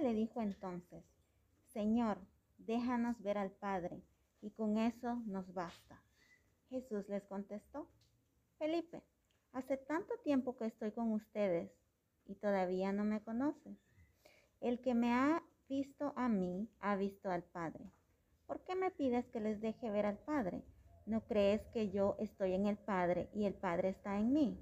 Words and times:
le 0.00 0.14
dijo 0.14 0.40
entonces, 0.40 1.04
Señor, 1.66 2.18
déjanos 2.58 3.20
ver 3.22 3.38
al 3.38 3.50
Padre, 3.50 4.02
y 4.42 4.50
con 4.50 4.78
eso 4.78 5.16
nos 5.26 5.52
basta. 5.52 6.02
Jesús 6.68 7.08
les 7.08 7.22
contestó, 7.24 7.88
Felipe, 8.58 9.02
hace 9.52 9.76
tanto 9.76 10.14
tiempo 10.24 10.56
que 10.56 10.66
estoy 10.66 10.92
con 10.92 11.12
ustedes 11.12 11.70
y 12.26 12.34
todavía 12.36 12.92
no 12.92 13.04
me 13.04 13.22
conoces. 13.22 13.76
El 14.60 14.80
que 14.80 14.94
me 14.94 15.12
ha 15.12 15.42
visto 15.68 16.12
a 16.16 16.28
mí, 16.28 16.68
ha 16.80 16.96
visto 16.96 17.30
al 17.30 17.42
Padre. 17.42 17.90
¿Por 18.46 18.60
qué 18.64 18.74
me 18.74 18.90
pides 18.90 19.26
que 19.28 19.40
les 19.40 19.60
deje 19.60 19.90
ver 19.90 20.06
al 20.06 20.18
Padre? 20.18 20.64
¿No 21.06 21.22
crees 21.26 21.62
que 21.72 21.90
yo 21.90 22.16
estoy 22.18 22.54
en 22.54 22.66
el 22.66 22.76
Padre 22.76 23.30
y 23.34 23.46
el 23.46 23.54
Padre 23.54 23.90
está 23.90 24.18
en 24.18 24.32
mí? 24.32 24.58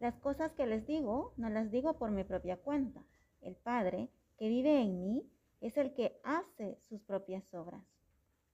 Las 0.00 0.14
cosas 0.16 0.52
que 0.52 0.66
les 0.66 0.86
digo, 0.86 1.32
no 1.36 1.48
las 1.48 1.70
digo 1.70 1.94
por 1.94 2.10
mi 2.10 2.24
propia 2.24 2.56
cuenta. 2.56 3.02
El 3.40 3.56
Padre, 3.56 4.10
que 4.42 4.48
vive 4.48 4.82
en 4.82 4.98
mí, 4.98 5.24
es 5.60 5.76
el 5.76 5.94
que 5.94 6.18
hace 6.24 6.76
sus 6.88 7.00
propias 7.02 7.54
obras. 7.54 7.84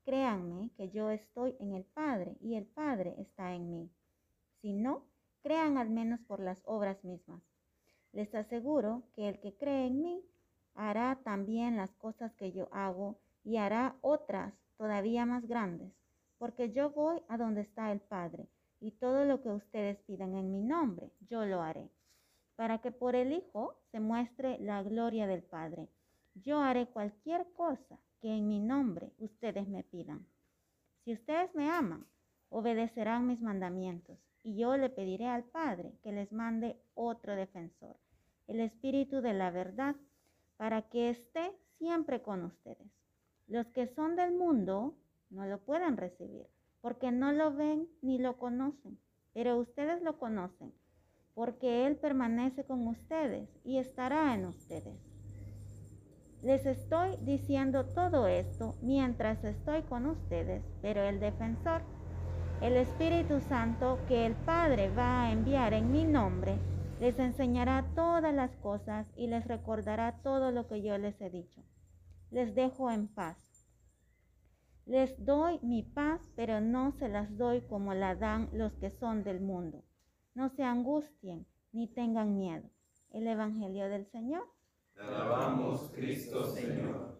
Créanme 0.04 0.68
que 0.76 0.90
yo 0.90 1.08
estoy 1.08 1.56
en 1.60 1.72
el 1.72 1.84
Padre 1.86 2.36
y 2.42 2.56
el 2.56 2.66
Padre 2.66 3.14
está 3.16 3.54
en 3.54 3.70
mí. 3.70 3.90
Si 4.60 4.74
no, 4.74 5.06
crean 5.42 5.78
al 5.78 5.88
menos 5.88 6.20
por 6.26 6.40
las 6.40 6.60
obras 6.66 7.02
mismas. 7.04 7.40
Les 8.12 8.34
aseguro 8.34 9.02
que 9.14 9.30
el 9.30 9.40
que 9.40 9.56
cree 9.56 9.86
en 9.86 10.02
mí 10.02 10.22
hará 10.74 11.18
también 11.24 11.78
las 11.78 11.94
cosas 11.94 12.34
que 12.34 12.52
yo 12.52 12.68
hago 12.70 13.18
y 13.42 13.56
hará 13.56 13.96
otras 14.02 14.52
todavía 14.76 15.24
más 15.24 15.48
grandes 15.48 15.94
porque 16.36 16.70
yo 16.70 16.90
voy 16.90 17.22
a 17.28 17.38
donde 17.38 17.62
está 17.62 17.92
el 17.92 18.00
Padre, 18.00 18.46
y 18.78 18.90
todo 18.90 19.24
lo 19.24 19.40
que 19.40 19.48
ustedes 19.48 19.96
pidan 20.02 20.34
en 20.34 20.52
mi 20.52 20.60
nombre, 20.60 21.10
yo 21.28 21.46
lo 21.46 21.62
haré, 21.62 21.90
para 22.58 22.78
que 22.78 22.90
por 22.90 23.14
el 23.14 23.32
Hijo 23.32 23.76
se 23.92 24.00
muestre 24.00 24.58
la 24.58 24.82
gloria 24.82 25.28
del 25.28 25.44
Padre. 25.44 25.88
Yo 26.34 26.58
haré 26.58 26.88
cualquier 26.88 27.46
cosa 27.52 28.00
que 28.20 28.36
en 28.36 28.48
mi 28.48 28.58
nombre 28.58 29.12
ustedes 29.18 29.68
me 29.68 29.84
pidan. 29.84 30.26
Si 31.04 31.12
ustedes 31.12 31.54
me 31.54 31.70
aman, 31.70 32.04
obedecerán 32.48 33.28
mis 33.28 33.40
mandamientos, 33.40 34.18
y 34.42 34.56
yo 34.56 34.76
le 34.76 34.90
pediré 34.90 35.28
al 35.28 35.44
Padre 35.44 35.92
que 36.02 36.10
les 36.10 36.32
mande 36.32 36.76
otro 36.96 37.36
defensor, 37.36 37.96
el 38.48 38.58
Espíritu 38.58 39.20
de 39.20 39.34
la 39.34 39.52
verdad, 39.52 39.94
para 40.56 40.82
que 40.82 41.10
esté 41.10 41.52
siempre 41.78 42.22
con 42.22 42.44
ustedes. 42.44 42.90
Los 43.46 43.68
que 43.68 43.86
son 43.86 44.16
del 44.16 44.32
mundo 44.32 44.96
no 45.30 45.46
lo 45.46 45.58
pueden 45.60 45.96
recibir, 45.96 46.48
porque 46.80 47.12
no 47.12 47.30
lo 47.30 47.54
ven 47.54 47.88
ni 48.02 48.18
lo 48.18 48.36
conocen, 48.36 48.98
pero 49.32 49.56
ustedes 49.58 50.02
lo 50.02 50.18
conocen, 50.18 50.72
porque 51.38 51.86
Él 51.86 51.94
permanece 51.94 52.64
con 52.64 52.88
ustedes 52.88 53.48
y 53.62 53.78
estará 53.78 54.34
en 54.34 54.46
ustedes. 54.46 54.98
Les 56.42 56.66
estoy 56.66 57.14
diciendo 57.22 57.86
todo 57.86 58.26
esto 58.26 58.74
mientras 58.82 59.44
estoy 59.44 59.82
con 59.82 60.06
ustedes, 60.06 60.64
pero 60.82 61.04
el 61.04 61.20
defensor, 61.20 61.82
el 62.60 62.74
Espíritu 62.74 63.38
Santo 63.38 64.00
que 64.08 64.26
el 64.26 64.34
Padre 64.34 64.90
va 64.90 65.22
a 65.22 65.30
enviar 65.30 65.74
en 65.74 65.92
mi 65.92 66.02
nombre, 66.02 66.58
les 66.98 67.16
enseñará 67.20 67.86
todas 67.94 68.34
las 68.34 68.56
cosas 68.56 69.06
y 69.14 69.28
les 69.28 69.46
recordará 69.46 70.20
todo 70.24 70.50
lo 70.50 70.66
que 70.66 70.82
yo 70.82 70.98
les 70.98 71.20
he 71.20 71.30
dicho. 71.30 71.62
Les 72.32 72.56
dejo 72.56 72.90
en 72.90 73.06
paz. 73.06 73.38
Les 74.86 75.24
doy 75.24 75.60
mi 75.62 75.84
paz, 75.84 76.20
pero 76.34 76.60
no 76.60 76.90
se 76.90 77.08
las 77.08 77.38
doy 77.38 77.60
como 77.60 77.94
la 77.94 78.16
dan 78.16 78.48
los 78.52 78.72
que 78.78 78.90
son 78.90 79.22
del 79.22 79.38
mundo. 79.40 79.84
No 80.38 80.48
se 80.50 80.62
angustien 80.62 81.44
ni 81.72 81.88
tengan 81.88 82.38
miedo. 82.38 82.70
El 83.10 83.26
Evangelio 83.26 83.88
del 83.88 84.06
Señor. 84.06 84.44
Te 84.94 85.00
alabamos, 85.00 85.90
Cristo 85.92 86.54
Señor. 86.54 87.18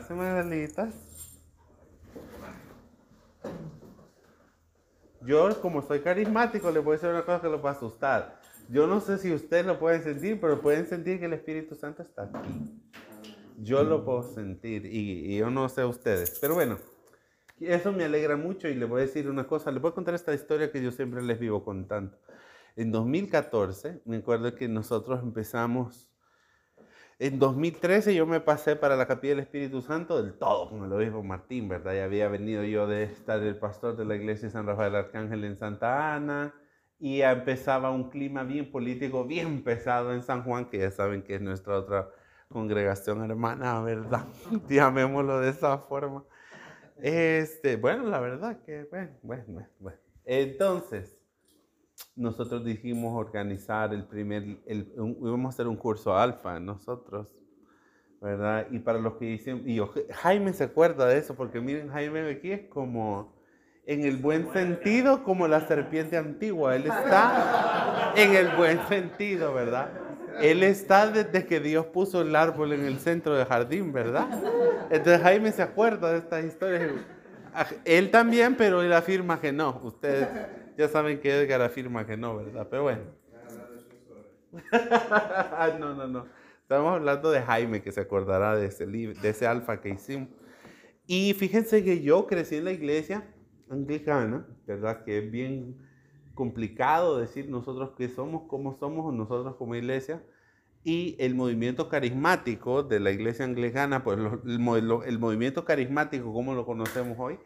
Sentarse, 0.00 0.14
Magdalitas. 0.14 0.94
Yo, 5.24 5.60
como 5.60 5.82
soy 5.82 6.00
carismático, 6.00 6.70
le 6.70 6.80
voy 6.80 6.92
a 6.92 6.96
decir 6.96 7.10
una 7.10 7.24
cosa 7.24 7.40
que 7.40 7.48
lo 7.48 7.62
va 7.62 7.70
a 7.70 7.72
asustar. 7.74 8.40
Yo 8.68 8.86
no 8.86 9.00
sé 9.00 9.18
si 9.18 9.32
ustedes 9.32 9.66
lo 9.66 9.78
pueden 9.78 10.02
sentir, 10.02 10.40
pero 10.40 10.60
pueden 10.60 10.86
sentir 10.86 11.20
que 11.20 11.26
el 11.26 11.32
Espíritu 11.34 11.74
Santo 11.74 12.02
está 12.02 12.24
aquí. 12.24 12.82
Yo 13.58 13.84
lo 13.84 14.04
puedo 14.04 14.22
sentir 14.22 14.86
y, 14.86 15.36
yo 15.36 15.50
no 15.50 15.68
sé 15.68 15.84
ustedes. 15.84 16.38
Pero 16.40 16.54
bueno, 16.54 16.78
eso 17.60 17.92
me 17.92 18.04
alegra 18.04 18.36
mucho 18.36 18.66
y 18.66 18.74
le 18.74 18.84
voy 18.84 19.02
a 19.02 19.04
decir 19.04 19.28
una 19.28 19.46
cosa. 19.46 19.70
Les 19.70 19.80
voy 19.80 19.92
a 19.92 19.94
contar 19.94 20.14
esta 20.14 20.34
historia 20.34 20.72
que 20.72 20.82
yo 20.82 20.90
siempre 20.90 21.22
les 21.22 21.38
vivo 21.38 21.64
contando. 21.64 22.16
En 22.74 22.90
2014, 22.90 24.02
me 24.06 24.16
acuerdo 24.16 24.54
que 24.56 24.66
nosotros 24.66 25.22
empezamos 25.22 26.11
en 27.22 27.38
2013 27.38 28.16
yo 28.16 28.26
me 28.26 28.40
pasé 28.40 28.74
para 28.74 28.96
la 28.96 29.06
Capilla 29.06 29.36
del 29.36 29.44
Espíritu 29.44 29.80
Santo 29.80 30.20
del 30.20 30.32
todo 30.34 30.68
con 30.68 30.84
el 30.84 30.92
obispo 30.92 31.22
Martín, 31.22 31.68
¿verdad? 31.68 31.94
Ya 31.94 32.02
había 32.02 32.26
venido 32.26 32.64
yo 32.64 32.88
de 32.88 33.04
estar 33.04 33.40
el 33.40 33.56
pastor 33.56 33.96
de 33.96 34.04
la 34.04 34.16
iglesia 34.16 34.48
de 34.48 34.52
San 34.52 34.66
Rafael 34.66 34.96
Arcángel 34.96 35.44
en 35.44 35.56
Santa 35.56 36.16
Ana 36.16 36.52
y 36.98 37.20
empezaba 37.20 37.92
un 37.92 38.10
clima 38.10 38.42
bien 38.42 38.72
político, 38.72 39.24
bien 39.24 39.62
pesado 39.62 40.12
en 40.12 40.24
San 40.24 40.42
Juan, 40.42 40.68
que 40.68 40.78
ya 40.78 40.90
saben 40.90 41.22
que 41.22 41.36
es 41.36 41.40
nuestra 41.40 41.78
otra 41.78 42.10
congregación 42.48 43.22
hermana, 43.22 43.80
¿verdad? 43.82 44.24
Llamémoslo 44.68 45.38
de 45.38 45.50
esa 45.50 45.78
forma. 45.78 46.24
Este, 46.96 47.76
bueno, 47.76 48.02
la 48.02 48.18
verdad 48.18 48.60
que, 48.64 48.88
bueno, 48.90 49.12
bueno, 49.22 49.68
bueno. 49.78 49.98
Entonces, 50.24 51.21
nosotros 52.14 52.64
dijimos 52.64 53.18
organizar 53.18 53.92
el 53.94 54.04
primer, 54.04 54.58
el, 54.66 54.92
íbamos 54.96 55.46
a 55.46 55.48
hacer 55.54 55.66
un 55.66 55.76
curso 55.76 56.16
alfa 56.16 56.60
nosotros, 56.60 57.26
¿verdad? 58.20 58.66
Y 58.70 58.78
para 58.78 58.98
los 58.98 59.14
que 59.14 59.26
dicen, 59.26 59.62
y 59.66 59.80
Jaime 60.10 60.52
se 60.52 60.64
acuerda 60.64 61.06
de 61.06 61.18
eso, 61.18 61.34
porque 61.34 61.60
miren, 61.60 61.88
Jaime 61.88 62.30
aquí 62.30 62.52
es 62.52 62.68
como, 62.68 63.34
en 63.86 64.04
el 64.04 64.18
buen 64.18 64.52
sentido, 64.52 65.24
como 65.24 65.48
la 65.48 65.66
serpiente 65.66 66.16
antigua, 66.16 66.76
él 66.76 66.86
está 66.86 68.12
en 68.16 68.34
el 68.36 68.56
buen 68.56 68.86
sentido, 68.88 69.54
¿verdad? 69.54 69.90
Él 70.40 70.62
está 70.62 71.10
desde 71.10 71.46
que 71.46 71.60
Dios 71.60 71.86
puso 71.86 72.22
el 72.22 72.36
árbol 72.36 72.72
en 72.72 72.84
el 72.84 72.98
centro 72.98 73.34
del 73.34 73.46
jardín, 73.46 73.92
¿verdad? 73.92 74.28
Entonces 74.90 75.20
Jaime 75.22 75.52
se 75.52 75.62
acuerda 75.62 76.12
de 76.12 76.18
estas 76.18 76.44
historias. 76.44 76.92
Él 77.84 78.10
también, 78.10 78.54
pero 78.56 78.82
él 78.82 78.92
afirma 78.92 79.40
que 79.40 79.52
no. 79.52 79.80
Ustedes 79.82 80.28
ya 80.82 80.88
saben 80.88 81.20
que 81.20 81.30
Edgar 81.30 81.62
afirma 81.62 82.04
que 82.04 82.16
no, 82.16 82.38
¿verdad? 82.38 82.66
Pero 82.68 82.82
bueno. 82.82 83.02
no, 85.78 85.94
no, 85.94 86.08
no. 86.08 86.26
Estamos 86.60 86.94
hablando 86.94 87.30
de 87.30 87.40
Jaime, 87.40 87.82
que 87.82 87.92
se 87.92 88.00
acordará 88.00 88.56
de 88.56 88.66
ese, 88.66 88.86
de 88.86 89.28
ese 89.28 89.46
alfa 89.46 89.80
que 89.80 89.90
hicimos. 89.90 90.28
Y 91.06 91.34
fíjense 91.34 91.84
que 91.84 92.02
yo 92.02 92.26
crecí 92.26 92.56
en 92.56 92.64
la 92.64 92.72
iglesia 92.72 93.32
anglicana, 93.70 94.44
¿verdad? 94.66 95.04
Que 95.04 95.18
es 95.18 95.30
bien 95.30 95.76
complicado 96.34 97.18
decir 97.18 97.48
nosotros 97.48 97.92
qué 97.96 98.08
somos, 98.08 98.42
cómo 98.48 98.76
somos 98.78 99.14
nosotros 99.14 99.54
como 99.54 99.76
iglesia. 99.76 100.20
Y 100.82 101.14
el 101.20 101.36
movimiento 101.36 101.88
carismático 101.88 102.82
de 102.82 102.98
la 102.98 103.12
iglesia 103.12 103.44
anglicana, 103.44 104.02
pues 104.02 104.18
el, 104.18 104.90
el 105.06 105.18
movimiento 105.20 105.64
carismático, 105.64 106.32
como 106.32 106.54
lo 106.54 106.66
conocemos 106.66 107.16
hoy, 107.20 107.38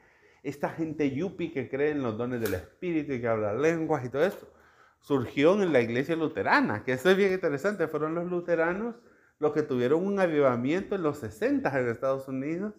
esta 0.49 0.71
gente 0.71 1.11
yupi 1.11 1.51
que 1.53 1.69
cree 1.69 1.91
en 1.91 2.03
los 2.03 2.17
dones 2.17 2.41
del 2.41 2.55
Espíritu 2.55 3.15
y 3.15 3.21
que 3.21 3.29
habla 3.29 3.55
lenguas 3.55 4.05
y 4.05 4.09
todo 4.09 4.25
esto, 4.25 4.49
surgió 5.01 5.61
en 5.63 5.73
la 5.73 5.81
iglesia 5.81 6.17
luterana, 6.17 6.85
que 6.85 6.93
eso 6.93 7.11
es 7.11 7.17
bien 7.17 7.33
interesante, 7.33 7.89
fueron 7.89 8.15
los 8.15 8.27
luteranos 8.27 8.95
los 9.39 9.53
que 9.53 9.63
tuvieron 9.63 10.07
un 10.07 10.19
avivamiento 10.19 10.95
en 10.95 11.03
los 11.03 11.19
60 11.19 11.79
en 11.79 11.89
Estados 11.89 12.29
Unidos, 12.29 12.75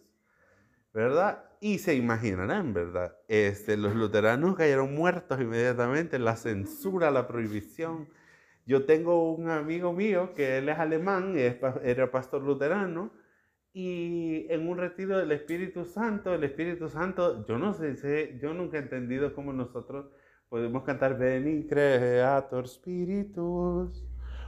¿verdad? 0.94 1.44
Y 1.60 1.80
se 1.80 1.96
imaginarán, 1.96 2.74
¿verdad? 2.74 3.16
Este, 3.28 3.78
los 3.78 3.96
luteranos 3.96 4.56
cayeron 4.56 4.96
muertos 4.96 5.40
inmediatamente, 5.40 6.18
la 6.20 6.36
censura, 6.36 7.12
la 7.12 7.28
prohibición. 7.28 8.10
Yo 8.66 8.86
tengo 8.86 9.32
un 9.34 9.50
amigo 9.50 9.94
mío 9.94 10.34
que 10.34 10.58
él 10.58 10.70
es 10.70 10.80
alemán, 10.80 11.36
era 11.38 12.12
pastor 12.12 12.42
luterano, 12.42 13.12
y 13.78 14.48
en 14.50 14.68
un 14.68 14.80
retiro 14.80 15.20
del 15.20 15.32
Espíritu 15.32 15.86
Santo, 15.86 16.34
el 16.34 16.44
Espíritu 16.44 16.90
Santo, 16.90 17.46
yo 17.46 17.60
no 17.60 17.76
sé, 17.76 18.40
yo 18.42 18.52
nunca 18.56 18.78
he 18.78 18.82
entendido 18.82 19.36
cómo 19.36 19.54
nosotros 19.54 20.08
podemos 20.50 20.82
cantar 20.82 21.16
Ven 21.20 21.68
Creator 21.68 22.68
Spiritus, 22.68 24.04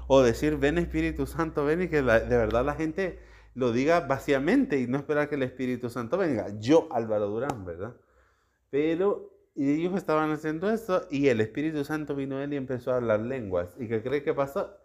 o 0.07 0.21
decir 0.23 0.57
Ven 0.57 0.79
Espíritu 0.79 1.27
Santo, 1.27 1.63
ven 1.63 1.83
y 1.83 1.89
que 1.89 2.01
de 2.01 2.37
verdad 2.37 2.65
la 2.65 2.73
gente 2.73 3.19
lo 3.53 3.71
diga 3.71 3.99
vacíamente 3.99 4.79
y 4.79 4.87
no 4.87 4.97
esperar 4.97 5.29
que 5.29 5.35
el 5.35 5.43
Espíritu 5.43 5.91
Santo 5.91 6.17
venga. 6.17 6.47
Yo, 6.59 6.87
Álvaro 6.91 7.27
Durán, 7.27 7.65
¿verdad? 7.65 7.93
Pero 8.71 9.31
ellos 9.55 9.93
estaban 9.95 10.31
haciendo 10.31 10.71
eso 10.71 11.05
y 11.11 11.27
el 11.27 11.39
Espíritu 11.39 11.83
Santo 11.83 12.15
vino 12.15 12.41
él 12.41 12.51
y 12.53 12.55
empezó 12.55 12.93
a 12.93 12.95
hablar 12.95 13.19
lenguas. 13.19 13.75
¿Y 13.79 13.87
qué 13.87 14.01
cree 14.01 14.23
que 14.23 14.33
pasó? 14.33 14.75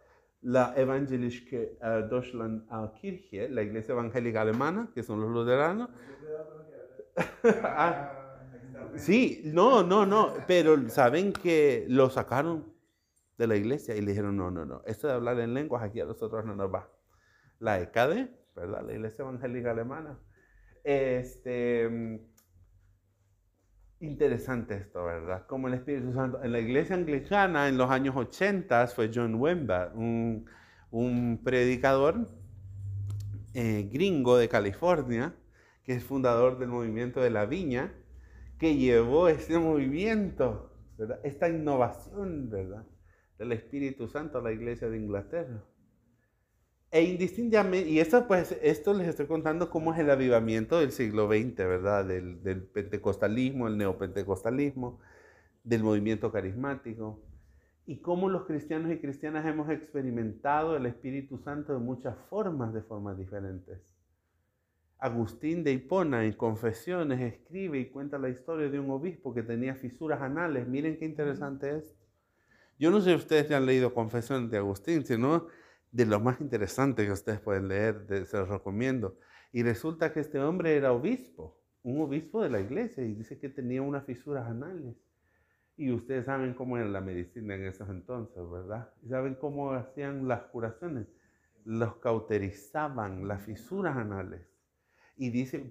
La 0.45 0.75
Evangelische 0.77 1.77
uh, 1.81 2.09
Deutschland 2.09 2.67
Kirche, 3.01 3.49
la 3.49 3.63
iglesia 3.63 3.93
evangélica 3.93 4.43
alemana, 4.43 4.91
que 4.95 5.03
son 5.03 5.21
los 5.21 5.31
luteranos. 5.31 5.91
Ah, 7.63 8.41
sí, 8.97 9.43
no, 9.45 9.83
no, 9.83 10.07
no, 10.07 10.35
pero 10.47 10.89
saben 10.89 11.33
que 11.33 11.85
lo 11.89 12.11
sacaron 12.11 12.73
de 13.39 13.47
la 13.47 13.57
iglesia 13.57 13.95
y 13.95 14.01
le 14.01 14.13
dijeron, 14.13 14.37
no, 14.37 14.51
no, 14.51 14.65
no, 14.65 14.83
esto 14.87 15.07
de 15.07 15.13
hablar 15.13 15.39
en 15.41 15.55
lenguas 15.55 15.83
aquí 15.83 16.01
a 16.01 16.07
nosotros 16.07 16.45
no 16.45 16.57
nos 16.57 16.73
va. 16.73 16.91
La 17.59 17.81
ECADE 17.81 18.45
¿verdad? 18.55 18.85
La 18.87 18.93
iglesia 18.93 19.23
evangélica 19.23 19.71
alemana. 19.73 20.19
Este, 20.83 22.21
interesante 24.05 24.75
esto, 24.75 25.05
¿verdad? 25.05 25.47
Como 25.47 25.69
el 25.69 25.75
Espíritu 25.75 26.13
Santo. 26.13 26.43
En 26.43 26.53
la 26.53 26.61
iglesia 26.61 26.95
anglicana, 26.95 27.69
en 27.69 27.77
los 27.77 27.91
años 27.91 28.15
80, 28.17 28.87
fue 28.89 29.11
John 29.13 29.35
un, 29.35 30.47
un 30.91 31.41
predicador 31.43 32.29
eh, 33.55 33.89
gringo 33.93 34.37
de 34.37 34.49
California, 34.49 35.35
que 35.85 35.95
es 35.95 36.05
fundador 36.05 36.59
del 36.59 36.69
movimiento 36.69 37.21
de 37.21 37.31
la 37.31 37.47
viña, 37.47 37.93
que 38.59 38.77
llevó 38.77 39.29
este 39.29 39.59
movimiento, 39.59 40.73
¿verdad? 40.97 41.21
esta 41.25 41.49
innovación, 41.49 42.51
¿verdad? 42.51 42.87
Del 43.39 43.53
Espíritu 43.53 44.09
Santo 44.09 44.39
a 44.39 44.43
la 44.43 44.53
iglesia 44.53 44.89
de 44.89 44.97
Inglaterra. 44.97 45.63
E 46.95 47.03
indistintamente, 47.03 47.91
y 47.91 47.99
esto, 47.99 48.25
pues, 48.29 48.57
esto 48.63 48.95
les 48.95 49.09
estoy 49.09 49.27
contando 49.27 49.69
cómo 49.69 49.93
es 49.93 49.99
el 49.99 50.11
avivamiento 50.11 50.79
del 50.79 50.93
siglo 50.93 51.27
XX, 51.27 51.57
¿verdad? 51.57 52.05
Del, 52.05 52.41
del 52.45 52.63
pentecostalismo, 52.63 53.67
el 53.67 53.77
neopentecostalismo, 53.77 55.01
del 55.65 55.83
movimiento 55.83 56.31
carismático, 56.31 57.21
y 57.85 57.97
cómo 57.97 58.29
los 58.29 58.45
cristianos 58.45 58.93
y 58.93 59.01
cristianas 59.01 59.45
hemos 59.45 59.71
experimentado 59.71 60.77
el 60.77 60.87
Espíritu 60.87 61.37
Santo 61.39 61.73
de 61.73 61.81
muchas 61.81 62.17
formas, 62.31 62.73
de 62.73 62.83
formas 62.83 63.19
diferentes. 63.19 63.81
Agustín 65.01 65.65
de 65.65 65.73
Hipona 65.73 66.25
en 66.25 66.35
Confesiones 66.35 67.21
escribe 67.21 67.81
y 67.81 67.91
cuenta 67.91 68.19
la 68.19 68.29
historia 68.29 68.69
de 68.69 68.79
un 68.79 68.93
obispo 68.93 69.35
que 69.35 69.43
tenía 69.43 69.75
fisuras 69.75 70.23
anales. 70.23 70.69
Miren 70.69 70.97
qué 70.97 71.07
interesante 71.07 71.77
es. 71.77 71.97
Yo 72.79 72.93
no 72.93 73.01
sé 73.01 73.11
si 73.11 73.17
ustedes 73.17 73.49
ya 73.49 73.57
han 73.57 73.67
leído 73.67 73.93
Confesiones 73.93 74.49
de 74.53 74.59
Agustín, 74.59 75.05
sino 75.05 75.49
de 75.95 76.07
lo 76.07 76.19
más 76.19 76.41
interesante 76.41 77.07
que 77.07 77.13
ustedes 77.13 77.39
pueden 77.39 77.69
leer, 77.69 78.27
se 78.27 78.37
los 78.37 78.49
recomiendo. 78.49 79.17
Y 79.53 79.63
resulta 79.63 80.13
que 80.13 80.19
este 80.19 80.41
hombre 80.41 80.77
era 80.77 80.93
obispo, 80.93 81.57
un 81.85 82.01
obispo 82.01 82.43
de 82.43 82.51
la 82.51 82.59
iglesia, 82.59 83.05
y 83.05 83.15
dice 83.15 83.39
que 83.39 83.49
tenía 83.49 83.81
unas 83.81 84.05
fisuras 84.05 84.49
anales. 84.49 84.97
Y 85.77 85.93
ustedes 85.93 86.27
saben 86.27 86.55
cómo 86.55 86.79
era 86.79 86.89
la 86.89 87.01
medicina 87.01 87.55
en 87.55 87.67
esos 87.67 87.89
entonces, 87.89 88.43
¿verdad? 88.51 88.93
Y 89.05 89.09
saben 89.09 89.37
cómo 89.37 89.71
hacían 89.71 90.27
las 90.27 90.41
curaciones. 90.43 91.07
Los 91.65 91.95
cauterizaban 91.99 93.29
las 93.29 93.43
fisuras 93.43 93.97
anales. 93.97 94.41
Y, 95.17 95.31
dice, 95.31 95.71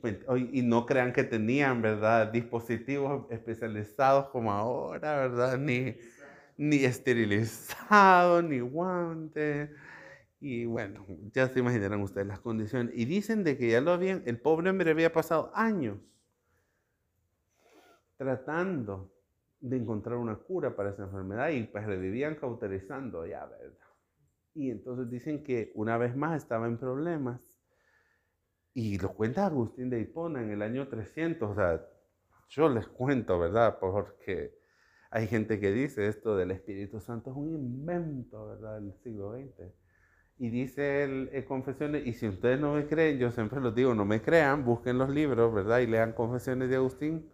y 0.54 0.62
no 0.62 0.86
crean 0.86 1.12
que 1.12 1.26
tenían, 1.26 1.82
¿verdad? 1.82 2.32
Dispositivos 2.32 3.30
especializados 3.30 4.30
como 4.30 4.54
ahora, 4.54 5.18
¿verdad? 5.18 5.58
Ni, 5.58 5.98
ni 6.56 6.86
esterilizados, 6.86 8.42
ni 8.46 8.62
guantes 8.62 9.70
y 10.44 10.66
bueno, 10.66 11.06
ya 11.32 11.48
se 11.48 11.60
imaginarán 11.60 12.02
ustedes 12.02 12.28
las 12.28 12.42
condiciones. 12.42 12.94
Y 12.98 13.06
dicen 13.06 13.46
de 13.46 13.58
que 13.58 13.70
ya 13.70 13.80
lo 13.80 13.92
habían, 13.92 14.24
el 14.26 14.42
pobre 14.42 14.70
hombre 14.70 14.92
había 14.92 15.14
pasado 15.14 15.52
años 15.56 15.98
tratando 18.18 19.14
de 19.62 19.78
encontrar 19.78 20.18
una 20.18 20.36
cura 20.36 20.76
para 20.76 20.90
esa 20.90 21.04
enfermedad 21.04 21.48
y 21.48 21.64
pues 21.64 21.88
le 21.88 21.96
vivían 21.96 22.36
cauterizando 22.36 23.26
ya, 23.26 23.46
¿verdad? 23.46 23.88
Y 24.54 24.70
entonces 24.70 25.10
dicen 25.10 25.46
que 25.46 25.72
una 25.76 25.98
vez 25.98 26.14
más 26.14 26.36
estaba 26.36 26.68
en 26.68 26.78
problemas. 26.78 27.40
Y 28.74 29.00
lo 29.00 29.14
cuenta 29.14 29.46
Agustín 29.46 29.90
de 29.90 30.02
Hipona 30.02 30.42
en 30.42 30.52
el 30.52 30.62
año 30.62 30.90
300. 30.90 31.52
O 31.52 31.56
sea, 31.56 31.88
yo 32.50 32.68
les 32.68 32.86
cuento, 32.90 33.40
¿verdad? 33.40 33.80
Porque 33.80 34.60
hay 35.10 35.26
gente 35.28 35.58
que 35.62 35.72
dice 35.72 36.06
esto 36.08 36.36
del 36.36 36.52
Espíritu 36.52 37.00
Santo 37.00 37.32
es 37.32 37.38
un 37.38 37.56
invento, 37.56 38.46
¿verdad? 38.48 38.82
Del 38.82 38.94
siglo 38.96 39.32
XX. 39.32 39.83
Y 40.38 40.50
dice 40.50 41.04
el, 41.04 41.46
Confesiones, 41.46 42.06
y 42.06 42.14
si 42.14 42.28
ustedes 42.28 42.60
no 42.60 42.74
me 42.74 42.88
creen, 42.88 43.18
yo 43.20 43.32
siempre 43.32 43.62
los 43.62 43.76
digo, 43.76 43.94
no 43.94 44.06
me 44.06 44.22
crean, 44.22 44.66
busquen 44.66 44.98
los 44.98 45.10
libros, 45.10 45.54
¿verdad? 45.54 45.80
Y 45.80 45.88
lean 45.88 46.14
Confesiones 46.14 46.70
de 46.70 46.76
Agustín. 46.78 47.30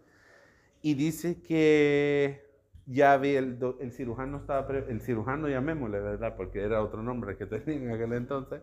Y 0.82 0.94
dice 0.94 1.42
que 1.42 2.46
ya 2.86 3.12
había 3.12 3.38
el, 3.40 3.58
el 3.80 3.92
cirujano, 3.92 4.38
estaba 4.38 4.66
el 4.78 5.00
cirujano 5.00 5.48
llamémosle, 5.48 6.00
¿verdad? 6.00 6.36
Porque 6.36 6.62
era 6.62 6.82
otro 6.82 7.02
nombre 7.02 7.36
que 7.36 7.46
tenía 7.46 7.76
en 7.76 7.90
aquel 7.92 8.12
entonces. 8.14 8.62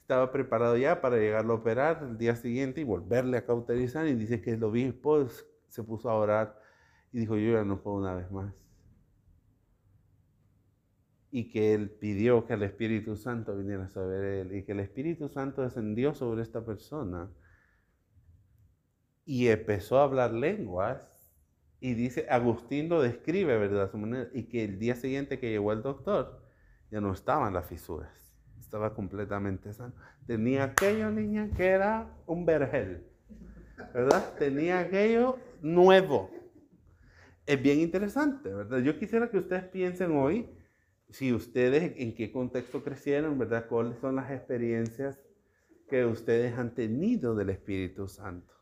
Estaba 0.00 0.32
preparado 0.32 0.76
ya 0.76 1.00
para 1.00 1.16
llegarlo 1.16 1.54
a 1.54 1.56
operar 1.56 2.02
el 2.02 2.18
día 2.18 2.36
siguiente 2.36 2.80
y 2.80 2.84
volverle 2.84 3.38
a 3.38 3.46
cauterizar. 3.46 4.06
Y 4.06 4.14
dice 4.14 4.40
que 4.40 4.52
el 4.52 4.64
obispo 4.64 5.26
se 5.68 5.82
puso 5.82 6.10
a 6.10 6.14
orar 6.14 6.60
y 7.12 7.20
dijo, 7.20 7.36
yo 7.36 7.52
ya 7.54 7.64
no 7.64 7.82
puedo 7.82 7.96
una 7.98 8.14
vez 8.14 8.30
más 8.30 8.52
y 11.36 11.48
que 11.48 11.74
él 11.74 11.90
pidió 11.90 12.46
que 12.46 12.52
el 12.52 12.62
Espíritu 12.62 13.16
Santo 13.16 13.56
viniera 13.56 13.88
sobre 13.88 14.40
él 14.40 14.54
y 14.54 14.62
que 14.62 14.70
el 14.70 14.78
Espíritu 14.78 15.28
Santo 15.28 15.62
descendió 15.62 16.14
sobre 16.14 16.42
esta 16.42 16.64
persona 16.64 17.28
y 19.24 19.48
empezó 19.48 19.98
a 19.98 20.04
hablar 20.04 20.32
lenguas 20.32 21.02
y 21.80 21.94
dice, 21.94 22.28
Agustín 22.30 22.88
lo 22.88 23.02
describe, 23.02 23.58
¿verdad? 23.58 23.90
Su 23.90 23.98
manera, 23.98 24.30
y 24.32 24.44
que 24.44 24.62
el 24.62 24.78
día 24.78 24.94
siguiente 24.94 25.40
que 25.40 25.50
llegó 25.50 25.72
el 25.72 25.82
doctor 25.82 26.40
ya 26.92 27.00
no 27.00 27.12
estaban 27.12 27.52
las 27.52 27.66
fisuras, 27.66 28.32
estaba 28.60 28.94
completamente 28.94 29.72
sano. 29.72 29.92
Tenía 30.28 30.62
aquello, 30.62 31.10
niña, 31.10 31.50
que 31.56 31.66
era 31.66 32.14
un 32.26 32.46
vergel, 32.46 33.08
¿verdad? 33.92 34.34
Tenía 34.38 34.78
aquello 34.78 35.38
nuevo. 35.62 36.30
Es 37.44 37.60
bien 37.60 37.80
interesante, 37.80 38.54
¿verdad? 38.54 38.78
Yo 38.78 38.96
quisiera 39.00 39.28
que 39.28 39.38
ustedes 39.38 39.64
piensen 39.64 40.12
hoy, 40.12 40.48
si 41.10 41.32
ustedes 41.32 41.94
en 41.96 42.14
qué 42.14 42.32
contexto 42.32 42.82
crecieron, 42.82 43.38
¿verdad? 43.38 43.66
¿Cuáles 43.68 43.98
son 43.98 44.16
las 44.16 44.30
experiencias 44.30 45.20
que 45.88 46.04
ustedes 46.04 46.58
han 46.58 46.74
tenido 46.74 47.34
del 47.34 47.50
Espíritu 47.50 48.08
Santo? 48.08 48.54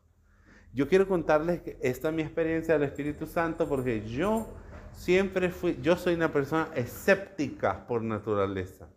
Yo 0.73 0.87
quiero 0.87 1.07
contarles 1.07 1.61
que 1.61 1.77
esta 1.81 2.09
es 2.09 2.15
mi 2.15 2.23
experiencia 2.23 2.73
del 2.73 2.83
Espíritu 2.83 3.27
Santo 3.27 3.67
porque 3.67 4.07
yo 4.07 4.47
siempre 4.91 5.49
fui, 5.49 5.77
yo 5.81 5.95
soy 5.95 6.15
una 6.15 6.33
persona 6.33 6.69
escéptica 6.75 7.85
por 7.87 8.01
naturaleza. 8.01 8.89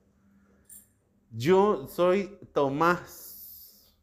Yo 1.31 1.87
soy 1.88 2.38
Tomás. 2.55 3.95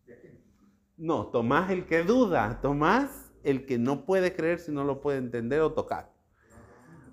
No, 0.98 1.28
Tomás 1.28 1.72
el 1.72 1.86
que 1.86 2.04
duda, 2.04 2.60
Tomás 2.62 3.32
el 3.44 3.66
que 3.66 3.78
no 3.78 4.06
puede 4.06 4.36
creer 4.36 4.60
si 4.60 4.72
no 4.72 4.84
lo 4.84 5.02
puede 5.02 5.18
entender 5.18 5.62
o 5.62 5.74
tocar. 5.74 6.13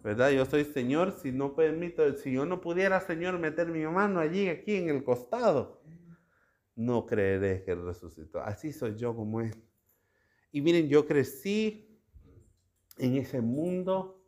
¿Verdad? 0.02 0.30
Yo 0.30 0.44
soy 0.46 0.64
Señor, 0.64 1.12
si 1.12 1.32
no 1.32 1.54
permito, 1.54 2.12
si 2.14 2.32
yo 2.32 2.46
no 2.46 2.60
pudiera, 2.60 3.00
Señor, 3.00 3.38
meter 3.38 3.68
mi 3.68 3.84
mano 3.86 4.20
allí, 4.20 4.48
aquí 4.48 4.76
en 4.76 4.88
el 4.88 5.04
costado, 5.04 5.82
no 6.74 7.06
creeré 7.06 7.62
que 7.64 7.72
Él 7.72 7.84
resucitó. 7.84 8.40
Así 8.40 8.72
soy 8.72 8.96
yo 8.96 9.14
como 9.14 9.40
Él. 9.40 9.54
Y 10.52 10.62
miren, 10.62 10.88
yo 10.88 11.06
crecí 11.06 12.00
en 12.98 13.16
ese 13.16 13.40
mundo 13.40 14.24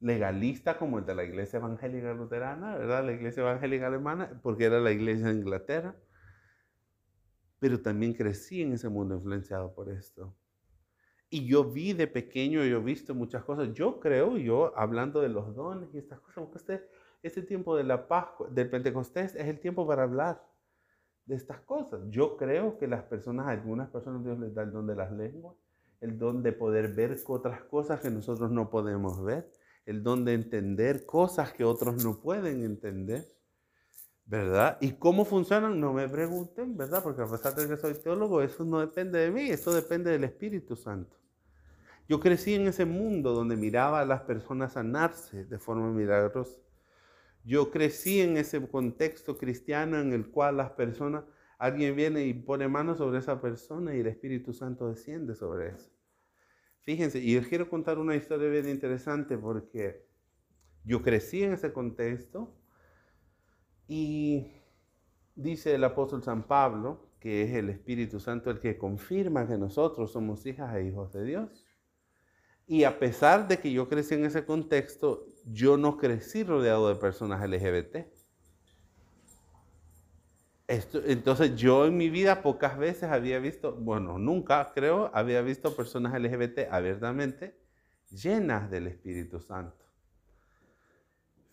legalista 0.00 0.78
como 0.78 0.98
el 0.98 1.06
de 1.06 1.14
la 1.14 1.24
iglesia 1.24 1.58
evangélica 1.58 2.12
luterana, 2.14 2.76
¿verdad? 2.76 3.04
La 3.04 3.12
iglesia 3.12 3.42
evangélica 3.42 3.86
alemana, 3.86 4.40
porque 4.42 4.64
era 4.64 4.80
la 4.80 4.92
iglesia 4.92 5.28
de 5.28 5.34
Inglaterra. 5.34 5.96
Pero 7.58 7.80
también 7.80 8.12
crecí 8.12 8.62
en 8.62 8.72
ese 8.72 8.88
mundo 8.88 9.14
influenciado 9.14 9.74
por 9.74 9.90
esto. 9.90 10.36
Y 11.28 11.46
yo 11.46 11.64
vi 11.64 11.92
de 11.92 12.06
pequeño, 12.06 12.64
yo 12.64 12.78
he 12.78 12.82
visto 12.82 13.14
muchas 13.14 13.44
cosas. 13.44 13.72
Yo 13.74 13.98
creo, 14.00 14.36
yo 14.36 14.76
hablando 14.78 15.20
de 15.20 15.28
los 15.28 15.54
dones 15.54 15.92
y 15.92 15.98
estas 15.98 16.20
cosas, 16.20 16.44
porque 16.44 16.58
este, 16.58 16.88
este 17.22 17.42
tiempo 17.42 17.76
de 17.76 17.84
la 17.84 18.06
Pascua, 18.06 18.48
del 18.50 18.70
Pentecostés, 18.70 19.34
es 19.34 19.46
el 19.46 19.58
tiempo 19.58 19.86
para 19.86 20.04
hablar 20.04 20.42
de 21.26 21.34
estas 21.34 21.60
cosas. 21.62 22.00
Yo 22.08 22.36
creo 22.36 22.78
que 22.78 22.86
las 22.86 23.02
personas, 23.04 23.48
algunas 23.48 23.90
personas 23.90 24.24
Dios 24.24 24.38
les 24.38 24.54
da 24.54 24.62
el 24.62 24.72
don 24.72 24.86
de 24.86 24.94
las 24.94 25.12
lenguas, 25.12 25.56
el 26.00 26.18
don 26.18 26.42
de 26.42 26.52
poder 26.52 26.94
ver 26.94 27.16
otras 27.26 27.62
cosas 27.64 28.00
que 28.00 28.10
nosotros 28.10 28.50
no 28.50 28.70
podemos 28.70 29.22
ver, 29.22 29.50
el 29.84 30.02
don 30.02 30.24
de 30.24 30.34
entender 30.34 31.04
cosas 31.06 31.52
que 31.52 31.64
otros 31.64 32.04
no 32.04 32.20
pueden 32.20 32.64
entender. 32.64 33.24
¿Verdad? 34.26 34.76
¿Y 34.80 34.92
cómo 34.92 35.24
funcionan? 35.24 35.80
No 35.80 35.92
me 35.92 36.08
pregunten, 36.08 36.76
¿verdad? 36.76 37.02
Porque 37.02 37.22
a 37.22 37.26
pesar 37.26 37.54
de 37.54 37.68
que 37.68 37.76
soy 37.76 37.94
teólogo, 37.94 38.42
eso 38.42 38.64
no 38.64 38.80
depende 38.80 39.20
de 39.20 39.30
mí, 39.30 39.48
eso 39.48 39.72
depende 39.72 40.10
del 40.10 40.24
Espíritu 40.24 40.74
Santo. 40.76 41.16
Yo 42.08 42.20
crecí 42.20 42.54
en 42.54 42.66
ese 42.66 42.84
mundo 42.84 43.32
donde 43.32 43.56
miraba 43.56 44.00
a 44.00 44.04
las 44.04 44.22
personas 44.22 44.74
sanarse 44.74 45.44
de 45.44 45.58
forma 45.58 45.90
milagrosa. 45.90 46.58
Yo 47.44 47.70
crecí 47.70 48.20
en 48.20 48.36
ese 48.36 48.60
contexto 48.68 49.38
cristiano 49.38 50.00
en 50.00 50.12
el 50.12 50.28
cual 50.28 50.56
las 50.56 50.70
personas, 50.72 51.24
alguien 51.58 51.94
viene 51.94 52.24
y 52.24 52.34
pone 52.34 52.68
mano 52.68 52.96
sobre 52.96 53.18
esa 53.18 53.40
persona 53.40 53.94
y 53.94 54.00
el 54.00 54.08
Espíritu 54.08 54.52
Santo 54.52 54.88
desciende 54.88 55.34
sobre 55.36 55.68
eso. 55.68 55.90
Fíjense, 56.80 57.18
y 57.18 57.34
les 57.34 57.48
quiero 57.48 57.68
contar 57.68 57.98
una 57.98 58.14
historia 58.14 58.48
bien 58.48 58.68
interesante 58.68 59.38
porque 59.38 60.04
yo 60.84 61.02
crecí 61.02 61.42
en 61.42 61.52
ese 61.52 61.72
contexto 61.72 62.56
y 63.88 64.52
dice 65.34 65.74
el 65.74 65.84
apóstol 65.84 66.22
San 66.22 66.44
Pablo, 66.44 67.10
que 67.20 67.42
es 67.42 67.54
el 67.54 67.70
Espíritu 67.70 68.20
Santo 68.20 68.50
el 68.50 68.60
que 68.60 68.78
confirma 68.78 69.46
que 69.46 69.58
nosotros 69.58 70.12
somos 70.12 70.44
hijas 70.46 70.74
e 70.76 70.84
hijos 70.84 71.12
de 71.12 71.24
Dios. 71.24 71.64
Y 72.66 72.84
a 72.84 72.98
pesar 72.98 73.46
de 73.46 73.58
que 73.58 73.72
yo 73.72 73.88
crecí 73.88 74.14
en 74.14 74.24
ese 74.24 74.44
contexto, 74.44 75.26
yo 75.44 75.76
no 75.76 75.96
crecí 75.98 76.42
rodeado 76.42 76.88
de 76.88 76.96
personas 76.96 77.48
LGBT. 77.48 78.08
Entonces 80.68 81.54
yo 81.54 81.86
en 81.86 81.96
mi 81.96 82.10
vida 82.10 82.42
pocas 82.42 82.76
veces 82.76 83.04
había 83.04 83.38
visto, 83.38 83.72
bueno, 83.76 84.18
nunca 84.18 84.72
creo, 84.74 85.12
había 85.14 85.40
visto 85.42 85.76
personas 85.76 86.20
LGBT 86.20 86.68
abiertamente 86.70 87.56
llenas 88.10 88.68
del 88.68 88.88
Espíritu 88.88 89.40
Santo. 89.40 89.85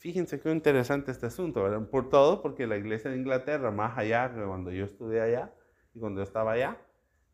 Fíjense 0.04 0.42
qué 0.42 0.52
interesante 0.52 1.12
este 1.12 1.28
asunto, 1.28 1.64
¿verdad? 1.64 1.88
Por 1.88 2.10
todo, 2.10 2.42
porque 2.42 2.68
la 2.68 2.76
iglesia 2.76 3.10
de 3.10 3.16
Inglaterra, 3.16 3.72
más 3.72 3.98
allá, 3.98 4.30
cuando 4.34 4.70
yo 4.70 4.84
estudié 4.84 5.22
allá 5.22 5.54
y 5.94 6.00
cuando 6.02 6.20
yo 6.20 6.26
estaba 6.26 6.52
allá, 6.52 6.78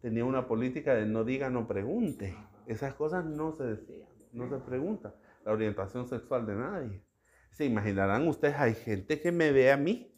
tenía 0.01 0.23
una 0.23 0.47
política 0.47 0.93
de 0.93 1.07
no 1.07 1.23
diga, 1.23 1.49
no 1.49 1.67
pregunte. 1.67 2.37
Esas 2.67 2.93
cosas 2.93 3.25
no 3.25 3.53
se 3.53 3.63
decían, 3.63 4.07
no 4.33 4.47
se 4.47 4.57
pregunta. 4.59 5.15
La 5.45 5.51
orientación 5.51 6.07
sexual 6.07 6.45
de 6.45 6.55
nadie. 6.57 7.03
Se 7.53 7.65
imaginarán 7.65 8.27
ustedes, 8.27 8.57
hay 8.57 8.75
gente 8.75 9.19
que 9.19 9.31
me 9.31 9.51
ve 9.51 9.71
a 9.71 9.77
mí 9.77 10.13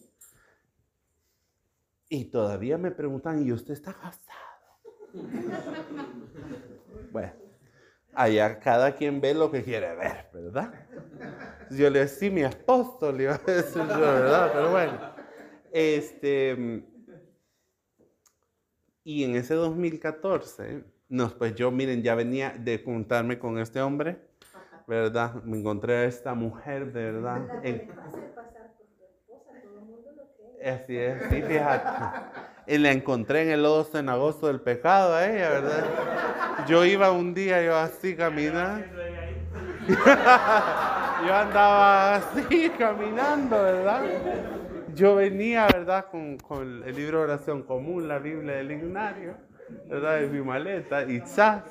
y 2.10 2.25
todavía 2.25 2.77
me 2.77 2.91
preguntan, 2.91 3.48
¿y 3.48 3.53
usted 3.53 3.75
está 3.75 3.93
casado? 3.93 4.81
bueno, 7.13 7.31
allá 8.13 8.60
cada 8.60 8.94
quien 8.94 9.22
ve 9.22 9.34
lo 9.34 9.51
que 9.51 9.63
quiere 9.63 9.96
ver, 9.96 10.30
¿verdad? 10.34 10.74
Yo 11.70 11.89
le 11.89 12.00
decía, 12.00 12.20
sí, 12.20 12.30
mi 12.30 12.41
esposo, 12.41 13.12
le 13.12 13.24
iba 13.24 13.36
a 13.36 13.51
decir 13.51 13.82
yo, 13.88 14.00
¿verdad? 14.00 14.51
Pero 14.53 14.72
bueno, 14.72 15.00
este, 15.72 16.84
y 19.03 19.24
en 19.24 19.36
ese 19.36 19.56
2014, 19.56 20.84
no, 21.10 21.30
pues 21.30 21.56
yo, 21.56 21.72
miren, 21.72 22.03
ya 22.03 22.15
venía 22.15 22.53
de 22.58 22.82
juntarme 22.84 23.39
con 23.39 23.58
este 23.58 23.82
hombre, 23.82 24.20
¿verdad? 24.88 25.36
Me 25.44 25.58
encontré 25.60 25.96
a 25.96 26.06
esta 26.06 26.34
mujer, 26.34 26.91
de 26.91 27.12
verdad. 27.12 27.41
En, 27.63 27.89
así 30.63 30.98
es, 30.98 31.24
sí, 31.30 31.41
fíjate. 31.41 31.89
Y 32.68 32.77
la 32.77 32.91
encontré 32.91 33.44
en 33.44 33.50
el 33.50 33.63
lodo 33.63 33.88
agosto 34.08 34.48
del 34.48 34.62
pecado 34.62 35.15
a 35.15 35.25
ella, 35.25 35.50
¿verdad? 35.50 36.31
Yo 36.68 36.86
iba 36.86 37.12
un 37.12 37.34
día, 37.34 37.62
yo 37.63 37.75
así 37.75 38.15
caminando. 38.15 38.86
yo 39.88 41.36
andaba 41.36 42.15
así 42.15 42.70
caminando, 42.77 43.62
¿verdad? 43.62 44.03
Yo 44.94 45.15
venía, 45.15 45.68
¿verdad? 45.68 46.06
Con, 46.12 46.38
con, 46.38 46.84
el 46.86 46.96
libro 46.96 47.20
de 47.20 47.24
oración 47.25 47.63
común, 47.63 48.08
la 48.08 48.20
Biblia 48.20 48.56
del 48.56 48.72
Ignario, 48.72 49.36
¿verdad? 49.88 50.24
En 50.24 50.32
mi 50.34 50.41
maleta 50.41 51.03
y 51.03 51.20
¡zas! 51.22 51.63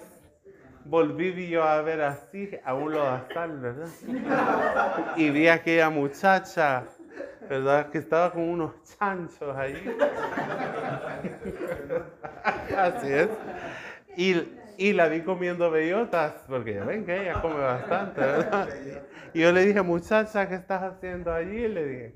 Volví 0.84 1.48
yo 1.48 1.62
a 1.62 1.82
ver 1.82 2.00
así 2.00 2.50
a 2.64 2.74
un 2.74 2.92
lodazal, 2.92 3.60
¿verdad? 3.60 3.88
Y 5.16 5.30
vi 5.30 5.46
a 5.46 5.54
aquella 5.54 5.90
muchacha, 5.90 6.84
¿verdad? 7.48 7.90
Que 7.90 7.98
estaba 7.98 8.32
con 8.32 8.48
unos 8.48 8.72
chanchos 8.84 9.56
ahí. 9.56 9.74
Así 12.76 13.12
es. 13.12 13.28
Y 14.16 14.59
y 14.80 14.94
la 14.94 15.08
vi 15.08 15.20
comiendo 15.20 15.70
bellotas, 15.70 16.42
porque 16.48 16.72
ya 16.72 16.84
ven 16.84 17.04
que 17.04 17.20
ella 17.20 17.42
come 17.42 17.60
bastante, 17.60 18.18
¿verdad? 18.18 18.66
Y 19.34 19.40
yo 19.40 19.52
le 19.52 19.66
dije, 19.66 19.82
muchacha, 19.82 20.48
¿qué 20.48 20.54
estás 20.54 20.82
haciendo 20.82 21.30
allí? 21.30 21.68
Le 21.68 21.86
dije. 21.86 22.14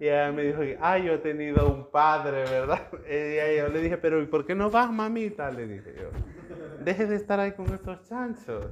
Y 0.00 0.06
ella 0.06 0.32
me 0.32 0.44
dijo, 0.44 0.62
ay, 0.80 1.04
yo 1.04 1.12
he 1.12 1.18
tenido 1.18 1.70
un 1.70 1.90
padre, 1.90 2.44
¿verdad? 2.44 2.88
Y 3.06 3.58
yo 3.58 3.68
le 3.68 3.82
dije, 3.82 3.98
pero 3.98 4.22
¿y 4.22 4.26
por 4.26 4.46
qué 4.46 4.54
no 4.54 4.70
vas, 4.70 4.90
mamita? 4.90 5.50
Le 5.50 5.66
dije 5.66 5.94
yo. 5.94 6.08
Deje 6.82 7.04
de 7.04 7.16
estar 7.16 7.38
ahí 7.38 7.52
con 7.52 7.66
esos 7.66 8.08
chanchos, 8.08 8.64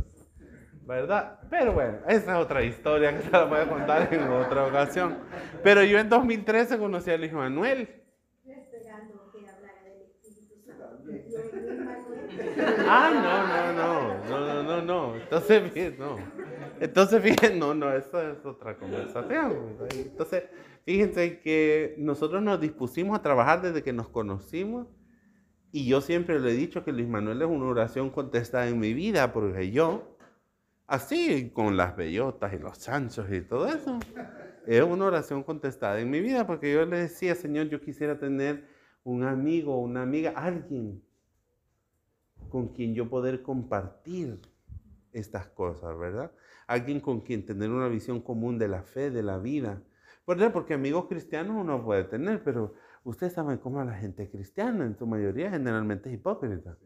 ¿verdad? 0.87 1.39
Pero 1.51 1.75
bueno, 1.75 1.99
esa 2.09 2.33
es 2.33 2.39
otra 2.39 2.63
historia 2.63 3.15
que 3.15 3.25
se 3.25 3.31
la 3.31 3.45
voy 3.45 3.61
a 3.61 3.69
contar 3.69 4.09
en 4.11 4.23
otra 4.23 4.65
ocasión. 4.65 5.19
Pero 5.63 5.85
yo 5.85 5.99
en 5.99 6.09
2013 6.09 6.79
conocí 6.79 7.11
al 7.11 7.23
hijo 7.23 7.37
Manuel. 7.37 8.06
Ah, 12.89 13.11
no, 13.13 13.73
no, 13.73 14.23
no, 14.29 14.63
no, 14.63 14.63
no, 14.63 14.83
no, 14.83 15.17
Entonces, 15.17 15.99
no. 15.99 16.17
Entonces, 16.81 17.23
fíjense, 17.23 17.57
no, 17.57 17.75
no, 17.75 17.93
eso 17.93 18.21
es 18.21 18.45
otra 18.45 18.77
conversación. 18.77 19.77
Entonces, 19.91 20.45
fíjense 20.85 21.41
que 21.41 21.97
nosotros 21.99 22.43
nos 22.43 22.61
dispusimos 22.61 23.19
a 23.19 23.23
trabajar 23.23 23.63
desde 23.63 23.83
que 23.83 23.93
nos 23.93 24.09
conocimos 24.09 24.87
y 25.73 25.87
yo 25.87 26.01
siempre 26.01 26.39
le 26.41 26.51
he 26.51 26.55
dicho 26.55 26.85
que 26.85 26.93
Luis 26.93 27.09
Manuel 27.09 27.43
es 27.43 27.49
una 27.49 27.67
oración 27.67 28.11
contestada 28.11 28.69
en 28.69 28.79
mi 28.79 28.95
vida 28.95 29.33
porque 29.33 29.71
yo, 29.71 30.17
así 30.87 31.51
con 31.51 31.77
las 31.77 31.97
bellotas 31.97 32.53
y 32.55 32.59
los 32.59 32.79
chanchos 32.79 33.27
y 33.31 33.41
todo 33.43 33.67
eso, 33.67 33.99
es 34.67 34.83
una 34.83 35.07
oración 35.07 35.43
contestada 35.43 36.01
en 36.01 36.11
mi 36.11 36.21
vida 36.21 36.47
porque 36.47 36.73
yo 36.73 36.87
le 36.87 36.99
decía, 36.99 37.35
Señor, 37.35 37.69
yo 37.69 37.81
quisiera 37.81 38.19
tener 38.19 38.65
un 39.05 39.25
amigo, 39.25 39.79
una 39.79 40.03
amiga, 40.03 40.33
alguien 40.37 41.03
con 42.49 42.69
quien 42.69 42.95
yo 42.95 43.09
poder 43.09 43.43
compartir 43.43 44.41
estas 45.13 45.47
cosas, 45.49 45.97
¿verdad? 45.99 46.31
Alguien 46.67 47.01
con 47.01 47.21
quien 47.21 47.47
tener 47.47 47.71
una 47.71 47.89
visión 47.89 48.21
común 48.21 48.59
de 48.59 48.69
la 48.69 48.83
fe, 48.83 49.11
de 49.11 49.23
la 49.23 49.39
vida. 49.39 49.83
¿Verdad? 50.27 50.53
Porque 50.53 50.75
amigos 50.75 51.07
cristianos 51.07 51.57
uno 51.57 51.85
puede 51.85 52.05
tener, 52.05 52.43
pero 52.43 52.75
ustedes 53.05 53.33
saben 53.33 53.59
cómo 53.59 53.83
la 53.85 53.95
gente 53.95 54.29
cristiana, 54.29 54.85
en 54.85 54.97
su 54.97 55.07
mayoría, 55.07 55.51
generalmente 55.51 56.09
es 56.09 56.17
hipócrita. 56.17 56.77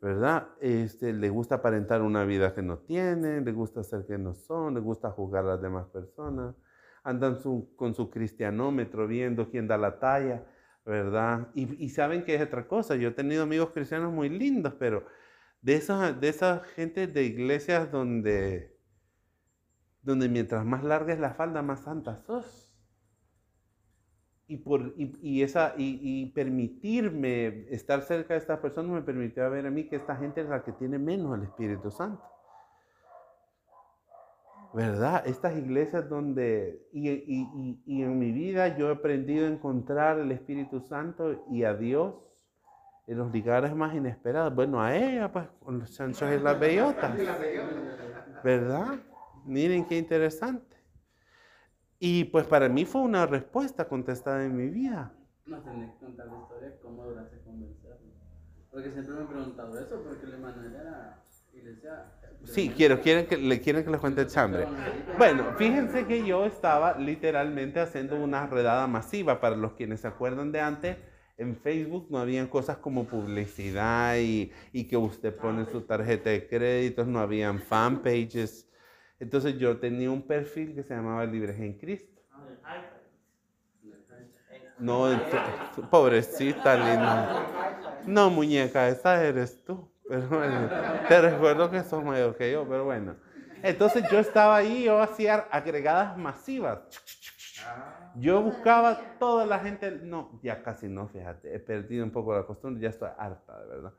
¿Verdad? 0.00 0.48
Este, 0.60 1.12
le 1.12 1.28
gusta 1.30 1.56
aparentar 1.56 2.02
una 2.02 2.24
vida 2.24 2.54
que 2.54 2.62
no 2.62 2.78
tiene, 2.78 3.40
le 3.40 3.52
gusta 3.52 3.82
ser 3.82 4.06
que 4.06 4.18
no 4.18 4.34
son, 4.34 4.74
le 4.74 4.80
gusta 4.80 5.10
juzgar 5.10 5.44
a 5.44 5.48
las 5.48 5.62
demás 5.62 5.86
personas, 5.86 6.54
andan 7.02 7.38
con 7.74 7.94
su 7.94 8.10
cristianómetro 8.10 9.08
viendo 9.08 9.50
quién 9.50 9.66
da 9.66 9.76
la 9.76 9.98
talla 9.98 10.44
¿verdad? 10.86 11.48
Y, 11.54 11.88
saben 11.90 12.24
que 12.24 12.36
es 12.36 12.42
otra 12.42 12.68
cosa. 12.68 12.94
Yo 12.94 13.08
he 13.08 13.12
tenido 13.12 13.42
amigos 13.42 13.70
cristianos 13.70 14.12
muy 14.12 14.28
lindos, 14.28 14.74
pero 14.78 15.04
de 15.60 15.74
esas 15.74 16.18
de 16.20 16.28
esa 16.28 16.60
gente 16.60 17.08
de 17.08 17.24
iglesias 17.24 17.90
donde, 17.90 18.78
donde 20.02 20.28
mientras 20.28 20.64
más 20.64 20.84
larga 20.84 21.12
es 21.12 21.18
la 21.18 21.34
falda, 21.34 21.62
más 21.62 21.80
santa 21.80 22.16
sos. 22.16 22.62
Y, 24.48 24.58
por, 24.58 24.94
y, 24.96 25.42
esa, 25.42 25.74
y, 25.76 26.26
permitirme 26.26 27.66
estar 27.70 28.02
cerca 28.02 28.34
de 28.34 28.38
estas 28.38 28.60
personas 28.60 28.92
me 28.92 29.02
permitió 29.02 29.50
ver 29.50 29.66
a 29.66 29.70
mí 29.72 29.88
que 29.88 29.96
esta 29.96 30.14
gente 30.14 30.42
es 30.42 30.48
la 30.48 30.62
que 30.62 30.70
tiene 30.70 31.00
menos 31.00 31.36
el 31.36 31.42
Espíritu 31.42 31.90
Santo. 31.90 32.22
¿Verdad? 34.76 35.26
Estas 35.26 35.56
iglesias 35.56 36.06
donde, 36.06 36.86
y, 36.92 37.08
y, 37.08 37.80
y, 37.86 38.02
en 38.02 38.18
mi 38.18 38.30
vida 38.30 38.76
yo 38.76 38.90
he 38.90 38.92
aprendido 38.92 39.46
a 39.46 39.48
encontrar 39.48 40.18
el 40.18 40.30
Espíritu 40.30 40.82
Santo 40.82 41.46
y 41.50 41.64
a 41.64 41.72
Dios 41.72 42.14
en 43.06 43.16
los 43.16 43.32
lugares 43.32 43.74
más 43.74 43.94
inesperados. 43.94 44.54
Bueno, 44.54 44.82
a 44.82 44.94
ella, 44.94 45.32
pues, 45.32 45.48
con 45.64 45.78
los 45.78 45.90
chanchos 45.92 46.30
y 46.30 46.38
las 46.38 46.60
bellotas. 46.60 47.16
¿Verdad? 48.44 48.98
Miren 49.46 49.86
qué 49.86 49.96
interesante. 49.96 50.76
Y 51.98 52.24
pues 52.24 52.46
para 52.46 52.68
mí 52.68 52.84
fue 52.84 53.00
una 53.00 53.24
respuesta 53.24 53.88
contestada 53.88 54.44
en 54.44 54.54
mi 54.54 54.68
vida. 54.68 55.10
No 55.46 55.58
tenés 55.62 55.94
que 55.94 56.04
contar 56.04 56.26
la 56.26 56.36
historia, 56.36 56.78
cómo 56.82 57.02
lograste 57.02 57.40
convencerlo. 57.40 58.12
Porque 58.70 58.90
siempre 58.90 59.14
me 59.14 59.22
he 59.22 59.26
preguntado 59.26 59.78
eso, 59.78 60.02
porque 60.02 60.26
el 60.26 60.34
Emanuel 60.34 60.74
era 60.74 61.25
Sí, 62.44 62.72
quiero, 62.76 63.00
quieren 63.00 63.26
que, 63.26 63.36
le 63.36 63.60
quieren 63.60 63.84
que 63.84 63.90
les 63.90 64.00
cuente 64.00 64.20
el 64.22 64.28
chambre. 64.28 64.68
Bueno, 65.18 65.52
fíjense 65.56 66.06
que 66.06 66.24
yo 66.24 66.44
estaba 66.46 66.96
literalmente 66.98 67.80
haciendo 67.80 68.16
una 68.16 68.46
redada 68.46 68.86
masiva. 68.86 69.40
Para 69.40 69.56
los 69.56 69.72
quienes 69.72 70.00
se 70.00 70.08
acuerdan 70.08 70.52
de 70.52 70.60
antes, 70.60 70.96
En 71.38 71.56
Facebook 71.56 72.06
no 72.10 72.18
habían 72.18 72.46
cosas 72.48 72.78
como 72.78 73.08
publicidad 73.08 74.16
y, 74.18 74.52
y 74.72 74.84
que 74.88 74.96
usted 74.96 75.38
pone 75.38 75.66
su 75.66 75.82
tarjeta 75.82 76.30
de 76.30 76.46
créditos, 76.48 77.06
no 77.06 77.20
habían 77.20 77.60
fanpages. 77.60 78.68
Entonces 79.20 79.58
yo 79.58 79.78
tenía 79.78 80.10
un 80.10 80.22
perfil 80.26 80.74
que 80.74 80.82
se 80.82 80.94
llamaba 80.94 81.26
Libres 81.26 81.58
en 81.60 81.74
Cristo. 81.78 82.22
No, 84.78 85.08
pobrecita 85.90 86.76
linda. 86.76 87.34
No, 88.06 88.30
muñeca, 88.30 88.88
esa 88.88 89.22
eres 89.24 89.62
tú. 89.64 89.90
Pero 90.08 90.28
bueno, 90.28 90.68
te 91.08 91.20
recuerdo 91.20 91.70
que 91.70 91.82
sos 91.82 92.04
mayor 92.04 92.36
que 92.36 92.52
yo, 92.52 92.66
pero 92.68 92.84
bueno. 92.84 93.16
Entonces 93.62 94.04
yo 94.10 94.18
estaba 94.18 94.56
ahí, 94.56 94.84
yo 94.84 95.00
hacía 95.00 95.46
agregadas 95.50 96.16
masivas. 96.16 96.80
Yo 98.14 98.42
buscaba 98.42 99.18
toda 99.18 99.44
la 99.44 99.58
gente, 99.58 99.90
no, 99.90 100.38
ya 100.42 100.62
casi 100.62 100.88
no, 100.88 101.08
fíjate, 101.08 101.54
he 101.54 101.58
perdido 101.58 102.04
un 102.04 102.10
poco 102.10 102.34
la 102.34 102.44
costumbre, 102.44 102.82
ya 102.82 102.90
estoy 102.90 103.10
harta, 103.18 103.60
de 103.60 103.68
verdad. 103.68 103.92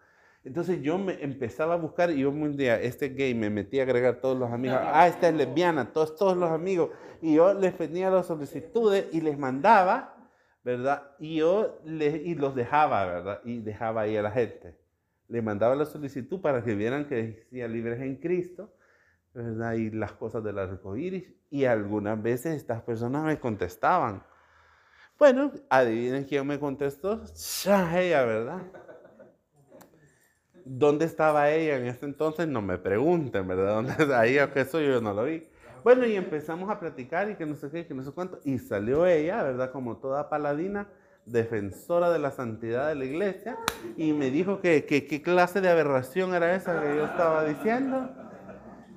Entonces 0.43 0.81
yo 0.81 0.97
me 0.97 1.21
empezaba 1.21 1.73
a 1.73 1.77
buscar 1.77 2.09
y 2.11 2.21
yo 2.21 2.29
un 2.29 2.55
día, 2.55 2.79
este 2.79 3.09
gay, 3.09 3.35
me 3.35 3.49
metí 3.49 3.79
a 3.79 3.83
agregar 3.83 4.21
todos 4.21 4.37
los 4.37 4.51
amigos, 4.51 4.79
ah, 4.81 5.07
esta 5.07 5.27
es 5.27 5.35
lesbiana, 5.35 5.91
todos, 5.91 6.15
todos 6.15 6.37
los 6.37 6.49
amigos, 6.49 6.91
y 7.21 7.35
yo 7.35 7.53
les 7.53 7.73
pedía 7.73 8.09
las 8.09 8.27
solicitudes 8.27 9.07
y 9.11 9.21
les 9.21 9.37
mandaba, 9.37 10.15
¿verdad? 10.63 11.11
Y 11.19 11.37
yo 11.37 11.79
les, 11.83 12.15
y 12.25 12.35
los 12.35 12.55
dejaba, 12.55 13.05
¿verdad? 13.05 13.41
Y 13.43 13.59
dejaba 13.59 14.01
ahí 14.01 14.15
a 14.15 14.21
la 14.21 14.31
gente. 14.31 14.86
Le 15.27 15.41
mandaba 15.41 15.75
la 15.75 15.85
solicitud 15.85 16.41
para 16.41 16.63
que 16.63 16.73
vieran 16.75 17.05
que 17.05 17.15
decía 17.15 17.67
libres 17.67 17.99
en 18.01 18.15
Cristo, 18.15 18.73
¿verdad? 19.33 19.73
Y 19.73 19.91
las 19.91 20.13
cosas 20.13 20.43
del 20.43 20.57
arco 20.57 20.95
iris. 20.95 21.25
Y 21.49 21.65
algunas 21.65 22.21
veces 22.21 22.55
estas 22.55 22.81
personas 22.81 23.23
me 23.23 23.39
contestaban. 23.39 24.23
Bueno, 25.17 25.51
adivinen 25.69 26.25
quién 26.25 26.45
me 26.45 26.59
contestó. 26.59 27.23
Ya 27.63 27.99
ella, 27.99 28.23
¿verdad? 28.23 28.61
¿Dónde 30.63 31.05
estaba 31.05 31.49
ella 31.49 31.77
en 31.77 31.87
ese 31.87 32.05
entonces? 32.05 32.47
No 32.47 32.61
me 32.61 32.77
pregunten, 32.77 33.47
¿verdad? 33.47 33.75
¿Dónde 33.75 34.15
ahí 34.15 34.37
o 34.37 34.51
qué 34.51 34.65
soy 34.65 34.87
yo 34.87 35.01
no 35.01 35.13
lo 35.13 35.23
vi. 35.23 35.47
Bueno, 35.83 36.05
y 36.05 36.15
empezamos 36.15 36.69
a 36.69 36.79
platicar 36.79 37.31
y 37.31 37.35
que 37.35 37.45
no 37.45 37.55
sé 37.55 37.69
qué, 37.69 37.87
que 37.87 37.93
no 37.93 38.03
sé 38.03 38.11
cuánto. 38.11 38.39
Y 38.43 38.59
salió 38.59 39.05
ella, 39.05 39.41
¿verdad? 39.43 39.71
Como 39.71 39.97
toda 39.97 40.29
paladina, 40.29 40.89
defensora 41.27 42.09
de 42.09 42.19
la 42.19 42.31
santidad 42.31 42.87
de 42.87 42.95
la 42.95 43.05
iglesia. 43.05 43.57
Y 43.95 44.13
me 44.13 44.31
dijo 44.31 44.59
que 44.59 44.85
qué 44.85 45.21
clase 45.21 45.61
de 45.61 45.69
aberración 45.69 46.33
era 46.33 46.55
esa 46.55 46.81
que 46.81 46.95
yo 46.95 47.05
estaba 47.05 47.45
diciendo. 47.45 48.09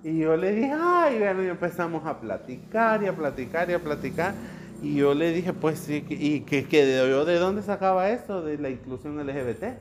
Y 0.02 0.18
yo 0.18 0.36
le 0.36 0.52
dije, 0.52 0.72
ay, 0.72 1.18
bueno, 1.18 1.44
y 1.44 1.48
empezamos 1.48 2.06
a 2.06 2.20
platicar 2.20 3.02
y 3.02 3.06
a 3.06 3.14
platicar 3.14 3.68
y 3.68 3.74
a 3.74 3.78
platicar. 3.78 4.34
Y 4.82 4.96
yo 4.96 5.12
le 5.12 5.32
dije, 5.32 5.52
pues 5.52 5.78
sí, 5.78 6.04
y 6.08 6.40
que, 6.40 6.64
que 6.64 6.86
de, 6.86 7.10
yo 7.10 7.26
de 7.26 7.38
dónde 7.38 7.60
sacaba 7.62 8.08
eso 8.08 8.42
de 8.42 8.56
la 8.56 8.70
inclusión 8.70 9.18
LGBT, 9.18 9.78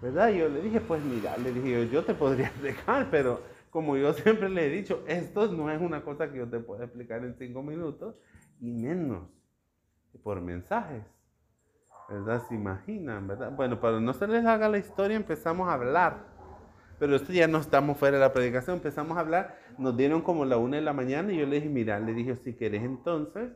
¿verdad? 0.00 0.30
Y 0.30 0.38
yo 0.38 0.48
le 0.48 0.60
dije, 0.62 0.80
pues 0.80 1.00
mira, 1.04 1.36
le 1.36 1.52
dije, 1.52 1.70
yo, 1.70 1.84
yo 1.84 2.04
te 2.04 2.12
podría 2.12 2.46
explicar, 2.48 3.06
pero 3.08 3.40
como 3.70 3.96
yo 3.96 4.12
siempre 4.12 4.48
le 4.48 4.66
he 4.66 4.70
dicho, 4.70 5.04
esto 5.06 5.46
no 5.52 5.70
es 5.70 5.80
una 5.80 6.02
cosa 6.02 6.30
que 6.30 6.38
yo 6.38 6.48
te 6.48 6.58
pueda 6.58 6.84
explicar 6.84 7.24
en 7.24 7.36
cinco 7.38 7.62
minutos, 7.62 8.16
y 8.60 8.72
menos 8.72 9.28
por 10.24 10.40
mensajes, 10.40 11.04
¿verdad? 12.12 12.42
Se 12.46 12.54
imaginan, 12.54 13.26
¿verdad? 13.26 13.52
Bueno, 13.52 13.80
para 13.80 13.98
no 14.00 14.12
se 14.12 14.26
les 14.26 14.44
haga 14.44 14.68
la 14.68 14.78
historia, 14.78 15.16
empezamos 15.16 15.68
a 15.68 15.74
hablar. 15.74 16.30
Pero 16.98 17.16
esto 17.16 17.32
ya 17.32 17.48
no 17.48 17.58
estamos 17.58 17.96
fuera 17.96 18.18
de 18.18 18.20
la 18.20 18.32
predicación, 18.32 18.76
empezamos 18.76 19.16
a 19.16 19.20
hablar, 19.20 19.58
nos 19.78 19.96
dieron 19.96 20.20
como 20.20 20.44
la 20.44 20.56
una 20.56 20.76
de 20.76 20.82
la 20.82 20.92
mañana 20.92 21.32
y 21.32 21.38
yo 21.38 21.46
le 21.46 21.56
dije, 21.56 21.68
mira, 21.68 21.98
le 21.98 22.14
dije, 22.14 22.36
si 22.36 22.54
quieres 22.54 22.84
entonces, 22.84 23.50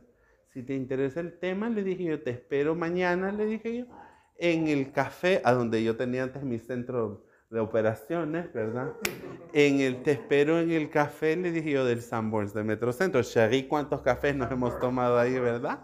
si 0.53 0.63
te 0.63 0.73
interesa 0.73 1.21
el 1.21 1.39
tema, 1.39 1.69
le 1.69 1.83
dije 1.83 2.03
yo, 2.03 2.21
te 2.21 2.31
espero 2.31 2.75
mañana, 2.75 3.31
le 3.31 3.45
dije 3.45 3.77
yo, 3.77 3.85
en 4.37 4.67
el 4.67 4.91
café, 4.91 5.41
a 5.45 5.53
donde 5.53 5.83
yo 5.83 5.95
tenía 5.95 6.23
antes 6.23 6.43
mi 6.43 6.59
centro 6.59 7.23
de 7.49 7.59
operaciones, 7.61 8.51
¿verdad? 8.51 8.91
En 9.53 9.79
el, 9.79 10.03
te 10.03 10.11
espero 10.11 10.59
en 10.59 10.71
el 10.71 10.89
café, 10.89 11.37
le 11.37 11.51
dije 11.51 11.71
yo, 11.71 11.85
del 11.85 12.01
Sanborns 12.01 12.53
de 12.53 12.63
Metrocentro. 12.63 13.21
Sherry, 13.21 13.63
¿cuántos 13.63 14.01
cafés 14.01 14.35
nos 14.35 14.51
hemos 14.51 14.77
tomado 14.79 15.17
ahí, 15.17 15.39
verdad? 15.39 15.79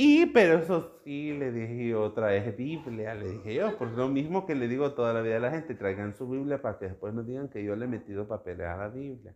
Y, 0.00 0.26
pero 0.26 0.58
eso 0.58 1.00
sí, 1.02 1.36
le 1.36 1.50
dije 1.50 1.88
yo, 1.88 2.12
traes 2.12 2.56
Biblia, 2.56 3.16
le 3.16 3.30
dije 3.30 3.54
yo, 3.54 3.76
por 3.76 3.88
lo 3.90 4.08
mismo 4.08 4.46
que 4.46 4.54
le 4.54 4.68
digo 4.68 4.92
toda 4.92 5.12
la 5.12 5.22
vida 5.22 5.38
a 5.38 5.40
la 5.40 5.50
gente, 5.50 5.74
traigan 5.74 6.14
su 6.14 6.28
Biblia 6.28 6.62
para 6.62 6.78
que 6.78 6.84
después 6.84 7.12
nos 7.12 7.26
digan 7.26 7.48
que 7.48 7.64
yo 7.64 7.74
le 7.74 7.86
he 7.86 7.88
metido 7.88 8.28
papeles 8.28 8.68
a 8.68 8.76
la 8.76 8.88
Biblia. 8.90 9.34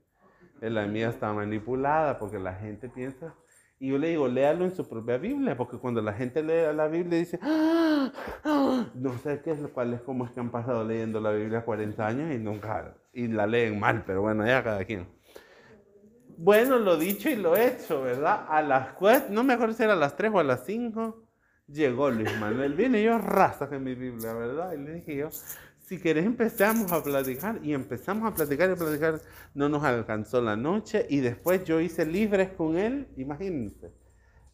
Eh, 0.60 0.70
La 0.70 0.86
mía 0.86 1.08
está 1.08 1.32
manipulada 1.32 2.16
porque 2.16 2.38
la 2.38 2.54
gente 2.54 2.88
piensa, 2.88 3.34
y 3.80 3.88
yo 3.88 3.98
le 3.98 4.10
digo, 4.10 4.28
léalo 4.28 4.64
en 4.64 4.72
su 4.72 4.88
propia 4.88 5.18
Biblia, 5.18 5.56
porque 5.56 5.78
cuando 5.78 6.00
la 6.00 6.12
gente 6.12 6.44
lee 6.44 6.72
la 6.72 6.86
Biblia 6.86 7.18
dice, 7.18 7.40
"Ah, 7.42 8.12
ah", 8.44 8.86
no 8.94 9.18
sé 9.18 9.40
qué 9.42 9.50
es, 9.50 9.58
cuál 9.74 9.94
es, 9.94 10.00
cómo 10.02 10.24
es 10.26 10.30
que 10.30 10.38
han 10.38 10.52
pasado 10.52 10.84
leyendo 10.84 11.20
la 11.20 11.32
Biblia 11.32 11.64
40 11.64 12.06
años 12.06 12.32
y 12.32 12.38
nunca, 12.38 12.94
y 13.12 13.26
la 13.26 13.48
leen 13.48 13.80
mal, 13.80 14.04
pero 14.06 14.22
bueno, 14.22 14.46
ya 14.46 14.62
cada 14.62 14.84
quien. 14.84 15.08
Bueno, 16.44 16.76
lo 16.76 16.96
dicho 16.96 17.30
y 17.30 17.36
lo 17.36 17.56
hecho, 17.56 18.02
¿verdad? 18.02 18.46
A 18.48 18.62
las 18.62 18.94
cuatro, 18.94 19.32
no 19.32 19.44
me 19.44 19.52
acuerdo 19.52 19.92
a 19.92 19.94
las 19.94 20.16
3 20.16 20.32
o 20.34 20.40
a 20.40 20.42
las 20.42 20.66
5, 20.66 21.22
llegó 21.68 22.10
Luis 22.10 22.36
Manuel. 22.40 22.74
Vine 22.74 23.00
yo, 23.00 23.16
raza 23.16 23.68
que 23.68 23.78
mi 23.78 23.94
Biblia, 23.94 24.32
¿verdad? 24.32 24.72
Y 24.72 24.78
le 24.78 24.94
dije 24.94 25.14
yo, 25.18 25.28
si 25.78 26.00
querés 26.00 26.26
empezamos 26.26 26.90
a 26.90 27.00
platicar. 27.00 27.60
Y 27.62 27.74
empezamos 27.74 28.28
a 28.28 28.34
platicar 28.34 28.70
y 28.70 28.72
a 28.72 28.76
platicar. 28.76 29.20
No 29.54 29.68
nos 29.68 29.84
alcanzó 29.84 30.42
la 30.42 30.56
noche. 30.56 31.06
Y 31.08 31.20
después 31.20 31.62
yo 31.62 31.78
hice 31.78 32.04
libres 32.06 32.50
con 32.50 32.76
él, 32.76 33.06
imagínense. 33.16 33.92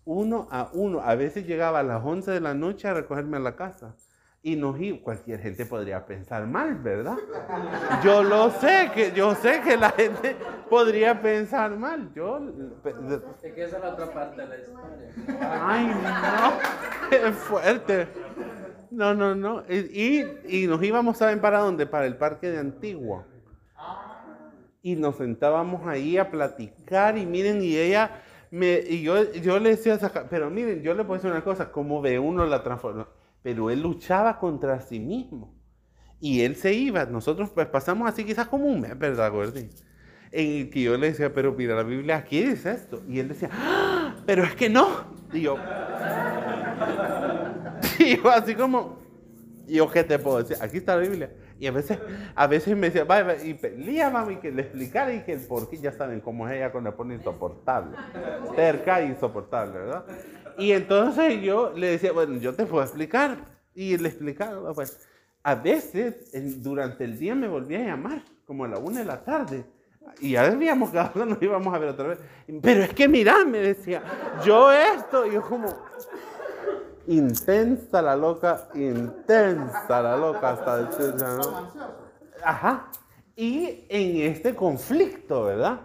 Uno 0.05 0.46
a 0.51 0.68
uno. 0.74 1.01
A 1.01 1.14
veces 1.14 1.46
llegaba 1.46 1.81
a 1.81 1.85
las 1.85 2.05
11 2.05 2.33
de 2.33 2.40
la 2.40 2.53
noche 2.53 2.87
a 2.87 2.92
recogerme 2.92 3.38
a 3.38 3.40
la 3.40 3.57
casa. 3.57 3.96
Y 4.40 4.55
nos 4.55 4.81
iba, 4.81 4.98
cualquier 5.03 5.40
gente 5.40 5.66
podría 5.66 6.07
pensar 6.07 6.46
mal, 6.46 6.77
¿verdad? 6.77 7.16
Yo 8.05 8.22
lo 8.22 8.51
sé, 8.51 8.90
que 8.94 9.11
yo 9.12 9.35
sé 9.35 9.61
que 9.62 9.77
la 9.77 9.90
gente 9.90 10.37
podría 10.70 11.20
pensar 11.20 11.77
mal. 11.77 12.11
Yo, 12.14 12.40
Es 13.42 13.53
que 13.53 13.64
esa 13.64 13.77
es 13.79 13.83
la 13.83 13.90
otra 13.94 14.12
parte 14.12 14.40
de 14.42 14.46
la 14.48 14.57
historia. 14.59 15.61
ay, 15.61 15.87
no, 15.87 17.11
qué 17.11 17.33
fuerte. 17.33 18.09
No, 18.90 19.12
no, 19.12 19.35
no. 19.35 19.64
Y, 19.68 19.77
y- 19.77 20.62
y 20.62 20.66
nos 20.68 20.83
íbamos, 20.83 21.18
¿saben 21.18 21.40
para 21.40 21.59
dónde? 21.59 21.87
Para 21.87 22.07
el 22.07 22.16
parque 22.16 22.48
de 22.51 22.59
Antigua. 22.59 23.27
Y 24.83 24.94
nos 24.94 25.16
sentábamos 25.16 25.87
ahí 25.88 26.16
a 26.16 26.31
platicar 26.31 27.18
y 27.18 27.27
miren, 27.27 27.61
y 27.61 27.77
ella, 27.77 28.22
me, 28.53 28.79
y 28.79 29.03
yo, 29.03 29.31
yo 29.33 29.59
le 29.59 29.70
decía, 29.70 29.98
pero 30.31 30.48
miren, 30.48 30.81
yo 30.83 30.94
le 30.94 31.03
puedo 31.05 31.18
decir 31.18 31.31
una 31.31 31.42
cosa, 31.44 31.70
como 31.72 32.01
ve 32.01 32.18
uno 32.20 32.46
la 32.46 32.62
transformación, 32.62 33.12
pero 33.42 33.70
él 33.70 33.83
luchaba 33.83 34.38
contra 34.38 34.81
sí 34.81 35.01
mismo. 35.01 35.55
Y 36.20 36.42
él 36.42 36.57
se 36.57 36.72
iba, 36.74 37.05
nosotros 37.07 37.51
pues 37.51 37.66
pasamos 37.68 38.09
así 38.09 38.24
quizás 38.24 38.48
como 38.48 38.66
un 38.66 38.81
mes, 38.81 38.98
¿verdad, 38.98 39.31
Gordy? 39.31 39.70
En 40.33 40.51
el 40.62 40.70
que 40.70 40.83
yo 40.83 40.96
le 40.98 41.11
decía, 41.11 41.33
pero 41.33 41.53
mira, 41.55 41.77
la 41.77 41.85
Biblia 41.85 42.16
aquí 42.16 42.42
dice 42.42 42.72
esto. 42.72 43.03
Y 43.09 43.20
él 43.20 43.29
decía, 43.29 43.48
"Ah, 43.53 44.16
pero 44.27 44.42
es 44.44 44.55
que 44.55 44.68
no. 44.68 44.88
Y 45.33 45.42
yo, 45.42 45.57
y 47.98 48.16
yo 48.16 48.31
así 48.31 48.55
como, 48.55 48.98
yo, 49.66 49.90
¿qué 49.90 50.05
te 50.05 50.18
puedo 50.18 50.42
decir? 50.42 50.57
Aquí 50.61 50.79
está 50.79 50.96
la 50.96 51.03
Biblia. 51.03 51.31
Y 51.61 51.66
a 51.66 51.72
veces, 51.72 51.98
a 52.35 52.46
veces 52.46 52.77
me 52.77 52.87
decía, 52.88 53.05
vaya, 53.05 53.24
vaya", 53.24 53.44
y 53.44 53.55
pelía, 53.55 54.11
mami, 54.11 54.37
que 54.37 54.53
le 54.53 54.62
explicara 54.62 55.12
y 55.12 55.22
que 55.22 55.33
el 55.33 55.40
por 55.40 55.68
qué, 55.68 55.79
ya 55.79 55.92
saben 55.92 56.20
cómo 56.20 56.48
es 56.48 56.57
ella 56.57 56.70
cuando 56.70 56.90
le 56.90 56.96
pone 56.96 57.14
insoportable. 57.14 57.96
Terca 58.55 59.01
e 59.01 59.07
insoportable, 59.07 59.79
¿verdad? 59.79 60.05
Y 60.59 60.73
entonces 60.73 61.40
yo 61.40 61.73
le 61.75 61.92
decía, 61.92 62.12
bueno, 62.12 62.37
yo 62.38 62.55
te 62.55 62.66
puedo 62.66 62.83
explicar. 62.83 63.38
Y 63.75 63.97
le 63.97 64.09
explicaba, 64.09 64.75
pues, 64.75 65.07
a 65.42 65.55
veces 65.55 66.31
durante 66.62 67.05
el 67.05 67.18
día 67.18 67.35
me 67.35 67.49
volvía 67.49 67.79
a 67.79 67.87
llamar, 67.87 68.23
como 68.44 68.64
a 68.64 68.68
la 68.68 68.79
una 68.79 68.99
de 68.99 69.05
la 69.05 69.23
tarde. 69.25 69.64
Y 70.21 70.33
ya 70.33 70.47
habíamos 70.47 70.90
quedado, 70.90 71.25
nos 71.27 71.40
íbamos 71.40 71.73
a 71.73 71.79
ver 71.79 71.90
otra 71.90 72.09
vez. 72.09 72.18
Pero 72.61 72.83
es 72.83 72.92
que 72.92 73.09
mira, 73.09 73.44
me 73.44 73.59
decía, 73.59 74.03
yo 74.44 74.73
esto, 74.73 75.27
y 75.27 75.35
yo 75.35 75.42
como, 75.42 75.68
intensa 77.07 78.03
la 78.03 78.16
loca, 78.16 78.68
intensa 78.75 80.03
la 80.03 80.16
loca 80.16 80.51
hasta 80.51 80.85
decir, 80.85 81.14
¿no? 81.14 81.71
Ajá. 82.44 82.90
Y 83.37 83.87
en 83.88 84.33
este 84.33 84.55
conflicto, 84.55 85.44
¿verdad? 85.44 85.81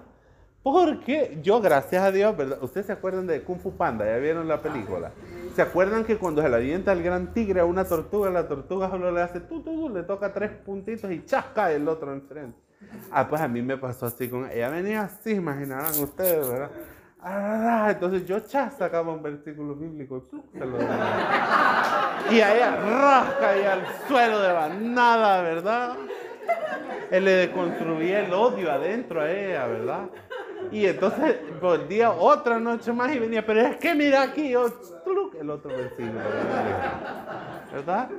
Porque 0.64 1.40
yo, 1.44 1.60
gracias 1.60 2.02
a 2.02 2.12
Dios, 2.12 2.36
¿verdad? 2.38 2.58
Ustedes 2.62 2.88
se 2.88 2.94
acuerdan 2.94 3.28
de 3.28 3.44
Kung 3.44 3.60
Fu 3.60 3.76
Panda, 3.76 4.06
ya 4.06 4.16
vieron 4.18 4.48
la 4.48 4.62
película. 4.62 5.12
¿Se 5.56 5.62
acuerdan 5.62 6.06
que 6.06 6.18
cuando 6.18 6.42
se 6.42 6.48
le 6.48 6.56
avienta 6.56 6.94
el 6.94 7.04
gran 7.04 7.34
tigre 7.34 7.60
a 7.60 7.66
una 7.66 7.84
tortuga, 7.84 8.30
la 8.30 8.48
tortuga 8.48 8.90
solo 8.90 9.12
le 9.12 9.22
hace 9.22 9.42
tú, 9.42 9.62
tú, 9.62 9.76
tú, 9.76 9.90
le 9.90 10.04
toca 10.04 10.34
tres 10.34 10.52
puntitos 10.52 11.12
y 11.12 11.26
chasca 11.26 11.72
el 11.72 11.88
otro 11.90 12.14
enfrente? 12.14 12.58
Ah, 13.12 13.28
pues 13.28 13.42
a 13.42 13.48
mí 13.48 13.62
me 13.62 13.78
pasó 13.78 14.06
así 14.06 14.30
con 14.30 14.50
ella. 14.50 14.70
venía 14.70 15.02
así, 15.02 15.32
imaginarán 15.32 16.00
ustedes, 16.02 16.50
¿verdad? 16.50 16.72
Ah, 17.22 17.88
entonces 17.90 18.26
yo 18.26 18.40
chas 18.40 18.76
sacaba 18.78 19.14
un 19.14 19.22
versículo 19.22 19.76
bíblico 19.76 20.24
y 20.54 20.58
se 20.60 20.66
lo 20.66 20.78
daba. 20.78 22.20
Y 22.30 22.36
ella 22.36 22.76
rasca 22.76 23.58
y 23.58 23.66
al 23.66 23.86
suelo 24.08 24.40
de 24.40 24.54
la 24.54 24.70
nada, 24.70 25.42
¿verdad? 25.42 25.96
Él 27.12 27.26
le 27.26 27.32
deconstruía 27.32 28.26
el 28.26 28.34
odio 28.34 28.72
adentro 28.72 29.22
a 29.22 29.32
ella, 29.32 29.68
¿verdad? 29.68 30.10
Y 30.72 30.86
entonces 30.86 31.36
volvía 31.62 32.12
otra 32.12 32.60
noche 32.60 32.92
más 32.92 33.14
y 33.14 33.20
venía, 33.20 33.46
pero 33.46 33.62
es 33.62 33.76
que 33.78 33.94
mira 33.94 34.24
aquí, 34.24 34.54
el 34.54 35.50
otro 35.50 35.70
versículo. 35.70 36.20
¿Verdad? 37.72 38.10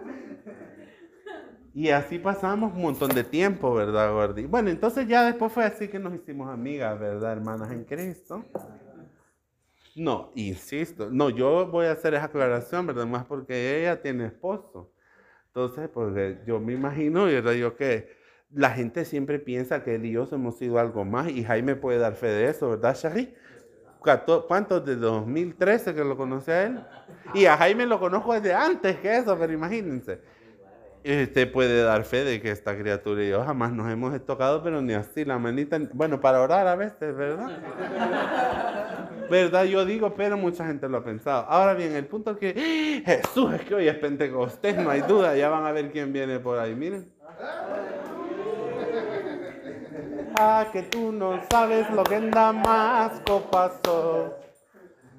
Y 1.75 1.91
así 1.91 2.21
pasamos 2.21 2.73
un 2.73 2.83
montón 2.83 3.11
de 3.11 3.25
tiempo, 3.25 3.75
¿verdad, 3.75 4.13
Gordy? 4.13 4.47
Bueno, 4.47 4.71
entonces 4.71 5.09
ya 5.09 5.25
después 5.25 5.51
fue 5.53 5.65
así 5.65 5.89
que 5.89 5.99
nos 5.99 6.15
hicimos 6.15 6.49
amigas, 6.49 6.97
¿verdad, 7.01 7.33
hermanas 7.33 7.73
en 7.73 7.83
Cristo? 7.85 8.45
No, 9.97 10.31
insisto, 10.37 11.09
no, 11.11 11.31
yo 11.31 11.67
voy 11.67 11.87
a 11.87 11.93
hacer 11.93 12.15
esa 12.15 12.27
aclaración, 12.27 12.87
¿verdad? 12.87 13.07
Más 13.07 13.25
porque 13.25 13.81
ella 13.81 14.01
tiene 14.01 14.27
esposo. 14.27 14.94
Entonces, 15.57 15.89
pues 15.89 16.45
yo 16.45 16.59
me 16.59 16.73
imagino, 16.73 17.27
¿verdad? 17.27 17.53
Yo 17.53 17.77
que 17.77 18.11
la 18.51 18.71
gente 18.71 19.05
siempre 19.05 19.39
piensa 19.39 19.85
que 19.85 19.95
y 20.03 20.11
yo 20.11 20.27
hemos 20.33 20.59
sido 20.59 20.81
algo 20.81 21.05
más 21.05 21.29
y 21.29 21.45
Jaime 21.45 21.77
puede 21.77 21.99
dar 21.99 22.17
fe 22.17 22.27
de 22.27 22.49
eso, 22.49 22.71
¿verdad, 22.71 22.97
Shari? 22.97 23.33
¿Cuántos 24.01 24.85
de 24.85 24.97
2013 24.97 25.95
que 25.95 26.03
lo 26.03 26.17
conocí 26.17 26.51
a 26.51 26.65
él? 26.65 26.81
Y 27.35 27.47
a 27.47 27.57
Jaime 27.57 27.87
lo 27.87 28.01
conozco 28.01 28.35
desde 28.35 28.53
antes 28.53 28.97
que 28.97 29.17
eso, 29.17 29.39
pero 29.39 29.53
imagínense. 29.53 30.21
Usted 31.05 31.53
puede 31.53 31.83
dar 31.83 32.05
fe 32.05 32.25
de 32.25 32.41
que 32.41 32.51
esta 32.51 32.79
criatura 32.79 33.23
y 33.23 33.29
yo 33.29 33.45
jamás 33.45 33.73
nos 33.73 33.93
hemos 33.93 34.19
tocado, 34.25 34.63
pero 34.63 34.81
ni 34.81 34.95
así, 34.95 35.27
la 35.27 35.39
manita, 35.39 35.79
bueno, 35.93 36.19
para 36.19 36.41
orar 36.41 36.67
a 36.67 36.77
veces, 36.77 37.15
¿verdad? 37.15 37.51
¿Verdad? 39.31 39.65
Yo 39.65 39.85
digo, 39.85 40.15
pero 40.15 40.39
mucha 40.39 40.67
gente 40.67 40.89
lo 40.89 40.99
ha 40.99 41.05
pensado. 41.05 41.45
Ahora 41.47 41.75
bien, 41.75 41.95
el 41.95 42.07
punto 42.07 42.31
es 42.31 42.39
que 42.39 43.03
¡Ah! 43.05 43.11
Jesús 43.11 43.53
es 43.53 43.61
que 43.63 43.75
hoy 43.75 43.87
es 43.87 43.97
Pentecostés, 43.97 44.79
no 44.79 44.89
hay 44.89 45.03
duda, 45.03 45.37
ya 45.37 45.51
van 45.51 45.67
a 45.67 45.73
ver 45.73 45.93
quién 45.93 46.11
viene 46.11 46.39
por 46.41 46.59
ahí, 46.59 46.75
miren. 46.75 47.13
Ah, 50.39 50.67
que 50.73 50.85
tú 50.85 51.13
no 51.13 51.39
sabes 51.51 51.91
lo 51.91 52.03
que 52.03 52.15
en 52.17 52.31
Damasco 52.31 53.43
pasó, 53.51 54.39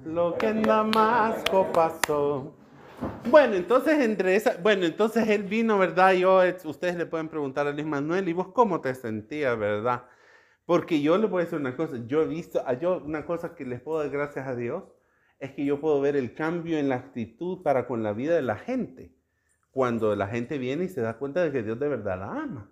lo 0.04 0.36
que 0.36 0.48
en 0.48 0.62
Damasco 0.62 1.70
pasó. 1.72 2.56
Bueno, 3.30 3.54
entonces 3.54 3.98
entre 3.98 4.36
esa, 4.36 4.56
bueno, 4.62 4.86
entonces 4.86 5.28
él 5.28 5.42
vino, 5.42 5.78
¿verdad? 5.78 6.12
Yo, 6.14 6.40
ustedes 6.64 6.96
le 6.96 7.06
pueden 7.06 7.28
preguntar 7.28 7.66
a 7.66 7.72
Luis 7.72 7.86
Manuel, 7.86 8.28
¿y 8.28 8.32
vos 8.32 8.48
cómo 8.48 8.80
te 8.80 8.94
sentías, 8.94 9.58
verdad? 9.58 10.04
Porque 10.64 11.02
yo 11.02 11.18
le 11.18 11.26
voy 11.26 11.44
decir 11.44 11.58
una 11.58 11.76
cosa, 11.76 11.96
yo 12.06 12.22
he 12.22 12.26
visto, 12.26 12.62
ah, 12.66 12.74
yo 12.74 13.02
una 13.04 13.26
cosa 13.26 13.54
que 13.54 13.64
les 13.64 13.80
puedo 13.80 14.00
dar 14.00 14.10
gracias 14.10 14.46
a 14.46 14.54
Dios, 14.56 14.84
es 15.38 15.52
que 15.52 15.64
yo 15.64 15.80
puedo 15.80 16.00
ver 16.00 16.16
el 16.16 16.34
cambio 16.34 16.78
en 16.78 16.88
la 16.88 16.96
actitud 16.96 17.62
para 17.62 17.86
con 17.86 18.02
la 18.02 18.12
vida 18.12 18.34
de 18.34 18.42
la 18.42 18.56
gente. 18.56 19.14
Cuando 19.70 20.16
la 20.16 20.28
gente 20.28 20.58
viene 20.58 20.84
y 20.84 20.88
se 20.88 21.02
da 21.02 21.18
cuenta 21.18 21.42
de 21.42 21.52
que 21.52 21.62
Dios 21.62 21.78
de 21.78 21.88
verdad 21.88 22.18
la 22.18 22.42
ama. 22.42 22.70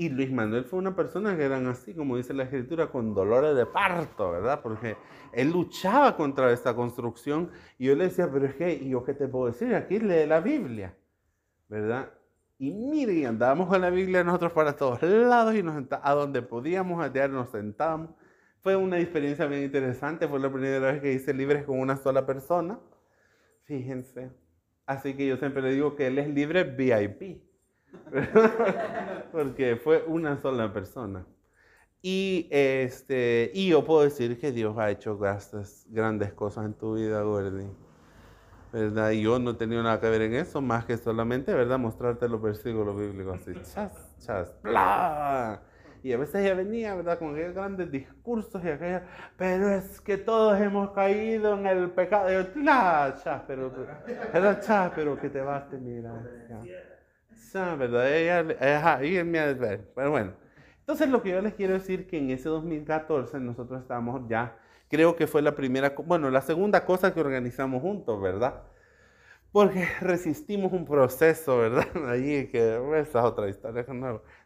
Y 0.00 0.08
Luis 0.08 0.32
Manuel 0.32 0.64
fue 0.64 0.78
una 0.78 0.96
persona 0.96 1.36
que 1.36 1.44
eran 1.44 1.66
así, 1.66 1.92
como 1.92 2.16
dice 2.16 2.32
la 2.32 2.44
escritura, 2.44 2.86
con 2.86 3.12
dolores 3.12 3.54
de 3.54 3.66
parto, 3.66 4.30
¿verdad? 4.30 4.62
Porque 4.62 4.96
él 5.30 5.50
luchaba 5.50 6.16
contra 6.16 6.50
esta 6.52 6.74
construcción 6.74 7.50
y 7.76 7.88
yo 7.88 7.94
le 7.94 8.04
decía, 8.04 8.26
pero 8.32 8.46
es 8.46 8.54
que, 8.54 8.72
¿y 8.72 8.88
yo 8.88 9.04
qué 9.04 9.12
te 9.12 9.28
puedo 9.28 9.48
decir? 9.48 9.74
Aquí 9.74 9.98
lee 9.98 10.24
la 10.26 10.40
Biblia, 10.40 10.96
¿verdad? 11.68 12.10
Y 12.56 12.70
miren, 12.70 13.26
andábamos 13.26 13.68
con 13.68 13.78
la 13.82 13.90
Biblia 13.90 14.24
nosotros 14.24 14.52
para 14.52 14.74
todos 14.74 15.02
lados 15.02 15.54
y 15.54 15.62
nos 15.62 15.84
a 15.90 16.14
donde 16.14 16.40
podíamos 16.40 17.04
a 17.04 17.28
nos 17.28 17.50
sentábamos. 17.50 18.08
Fue 18.62 18.76
una 18.76 18.98
experiencia 18.98 19.44
bien 19.44 19.64
interesante, 19.64 20.26
fue 20.26 20.40
la 20.40 20.50
primera 20.50 20.92
vez 20.92 21.02
que 21.02 21.12
hice 21.12 21.34
libres 21.34 21.64
con 21.64 21.78
una 21.78 21.98
sola 21.98 22.24
persona. 22.24 22.80
Fíjense. 23.64 24.30
Así 24.86 25.12
que 25.14 25.26
yo 25.26 25.36
siempre 25.36 25.60
le 25.60 25.72
digo 25.72 25.94
que 25.94 26.06
él 26.06 26.18
es 26.18 26.26
libre 26.30 26.64
VIP. 26.64 27.49
Porque 29.32 29.76
fue 29.76 30.04
una 30.06 30.40
sola 30.40 30.72
persona. 30.72 31.24
Y, 32.02 32.48
este, 32.50 33.50
y 33.54 33.68
yo 33.68 33.84
puedo 33.84 34.02
decir 34.02 34.38
que 34.40 34.52
Dios 34.52 34.76
ha 34.78 34.90
hecho 34.90 35.18
grandes, 35.18 35.86
grandes 35.90 36.32
cosas 36.32 36.64
en 36.64 36.74
tu 36.74 36.94
vida, 36.94 37.22
Gordy. 37.22 37.66
¿Verdad? 38.72 39.10
Y 39.10 39.22
yo 39.22 39.38
no 39.38 39.50
he 39.50 39.54
tenido 39.54 39.82
nada 39.82 40.00
que 40.00 40.08
ver 40.08 40.22
en 40.22 40.34
eso, 40.34 40.60
más 40.60 40.84
que 40.84 40.96
solamente, 40.96 41.52
¿verdad? 41.52 41.78
Mostrarte 41.78 42.28
los 42.28 42.40
versículos 42.40 42.96
bíblicos 42.96 43.40
así, 43.40 43.52
chas, 43.62 44.14
chas, 44.20 44.54
bla. 44.62 45.60
Y 46.02 46.12
a 46.12 46.16
veces 46.16 46.36
ella 46.36 46.54
venía, 46.54 46.94
¿verdad? 46.94 47.18
Con 47.18 47.32
aquellos 47.32 47.54
grandes 47.54 47.90
discursos 47.90 48.64
y 48.64 48.68
aquella, 48.68 49.06
pero 49.36 49.68
es 49.68 50.00
que 50.00 50.16
todos 50.16 50.58
hemos 50.60 50.92
caído 50.92 51.58
en 51.58 51.66
el 51.66 51.90
pecado. 51.90 52.30
Y 52.30 52.34
yo, 52.34 52.44
chas, 52.64 53.42
pero. 53.46 53.72
Chas, 54.60 54.92
pero 54.94 55.20
que 55.20 55.28
te 55.28 55.40
vas, 55.40 55.68
te 55.68 55.76
¿verdad? 57.54 58.12
Ella, 58.12 58.96
ahí 58.96 59.18
Pero 59.94 60.10
bueno, 60.10 60.32
entonces 60.80 61.08
lo 61.08 61.22
que 61.22 61.30
yo 61.30 61.40
les 61.40 61.54
quiero 61.54 61.74
decir 61.74 62.06
que 62.06 62.18
en 62.18 62.30
ese 62.30 62.48
2014 62.48 63.38
nosotros 63.40 63.82
estamos 63.82 64.28
ya, 64.28 64.56
creo 64.88 65.16
que 65.16 65.26
fue 65.26 65.42
la 65.42 65.54
primera, 65.54 65.94
bueno, 66.04 66.30
la 66.30 66.40
segunda 66.40 66.84
cosa 66.84 67.12
que 67.14 67.20
organizamos 67.20 67.82
juntos, 67.82 68.20
¿verdad? 68.20 68.62
Porque 69.52 69.84
resistimos 70.00 70.72
un 70.72 70.84
proceso, 70.84 71.58
¿verdad? 71.58 71.86
Allí 72.08 72.46
que 72.48 72.76
esa 73.00 73.18
es 73.18 73.24
otra 73.24 73.48
historia. 73.48 73.84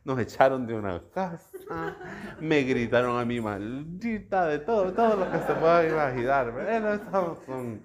Nos 0.03 0.19
echaron 0.19 0.67
de 0.67 0.75
una 0.75 1.03
casa, 1.13 1.97
me 2.41 2.63
gritaron 2.63 3.19
a 3.19 3.25
mi 3.25 3.39
maldita, 3.41 4.47
de 4.47 4.61
todo, 4.61 4.93
todo 4.95 5.17
lo 5.17 5.31
que 5.31 5.39
se 5.39 5.55
pueda 5.55 5.87
imaginar. 5.87 6.55
¿verdad? 6.55 7.03
Son... 7.45 7.83